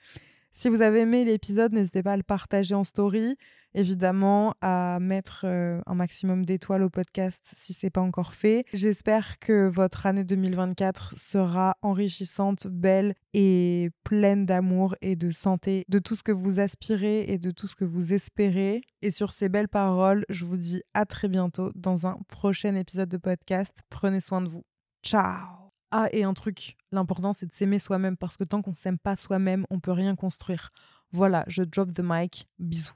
Si 0.51 0.69
vous 0.69 0.81
avez 0.81 0.99
aimé 0.99 1.25
l'épisode, 1.25 1.73
n'hésitez 1.73 2.03
pas 2.03 2.13
à 2.13 2.17
le 2.17 2.23
partager 2.23 2.75
en 2.75 2.83
story. 2.83 3.37
Évidemment, 3.75 4.55
à 4.61 4.99
mettre 4.99 5.45
euh, 5.45 5.81
un 5.85 5.95
maximum 5.95 6.45
d'étoiles 6.45 6.83
au 6.83 6.89
podcast 6.89 7.41
si 7.55 7.73
ce 7.73 7.85
n'est 7.85 7.89
pas 7.89 8.01
encore 8.01 8.33
fait. 8.33 8.65
J'espère 8.73 9.39
que 9.39 9.67
votre 9.67 10.05
année 10.05 10.23
2024 10.23 11.15
sera 11.17 11.77
enrichissante, 11.81 12.67
belle 12.67 13.15
et 13.33 13.89
pleine 14.03 14.45
d'amour 14.45 14.95
et 15.01 15.15
de 15.15 15.31
santé, 15.31 15.85
de 15.89 15.99
tout 15.99 16.15
ce 16.15 16.23
que 16.23 16.31
vous 16.31 16.59
aspirez 16.59 17.21
et 17.23 17.37
de 17.37 17.51
tout 17.51 17.67
ce 17.67 17.75
que 17.75 17.85
vous 17.85 18.13
espérez. 18.13 18.81
Et 19.01 19.11
sur 19.11 19.31
ces 19.31 19.49
belles 19.49 19.69
paroles, 19.69 20.25
je 20.29 20.45
vous 20.45 20.57
dis 20.57 20.83
à 20.93 21.05
très 21.05 21.27
bientôt 21.27 21.71
dans 21.75 22.05
un 22.05 22.19
prochain 22.27 22.75
épisode 22.75 23.09
de 23.09 23.17
podcast. 23.17 23.79
Prenez 23.89 24.19
soin 24.19 24.41
de 24.41 24.49
vous. 24.49 24.63
Ciao 25.03 25.63
ah, 25.95 26.09
et 26.11 26.23
un 26.23 26.33
truc, 26.33 26.75
l'important 26.91 27.33
c'est 27.33 27.45
de 27.45 27.53
s'aimer 27.53 27.77
soi-même 27.77 28.17
parce 28.17 28.35
que 28.35 28.43
tant 28.43 28.63
qu'on 28.63 28.73
s'aime 28.73 28.97
pas 28.97 29.15
soi-même, 29.15 29.67
on 29.69 29.79
peut 29.79 29.91
rien 29.91 30.15
construire. 30.15 30.71
Voilà, 31.11 31.45
je 31.45 31.61
drop 31.61 31.93
the 31.93 32.01
mic. 32.03 32.47
Bisous. 32.57 32.95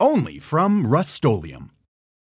Only 0.00 0.38
from 0.38 0.86
Rust 0.86 1.22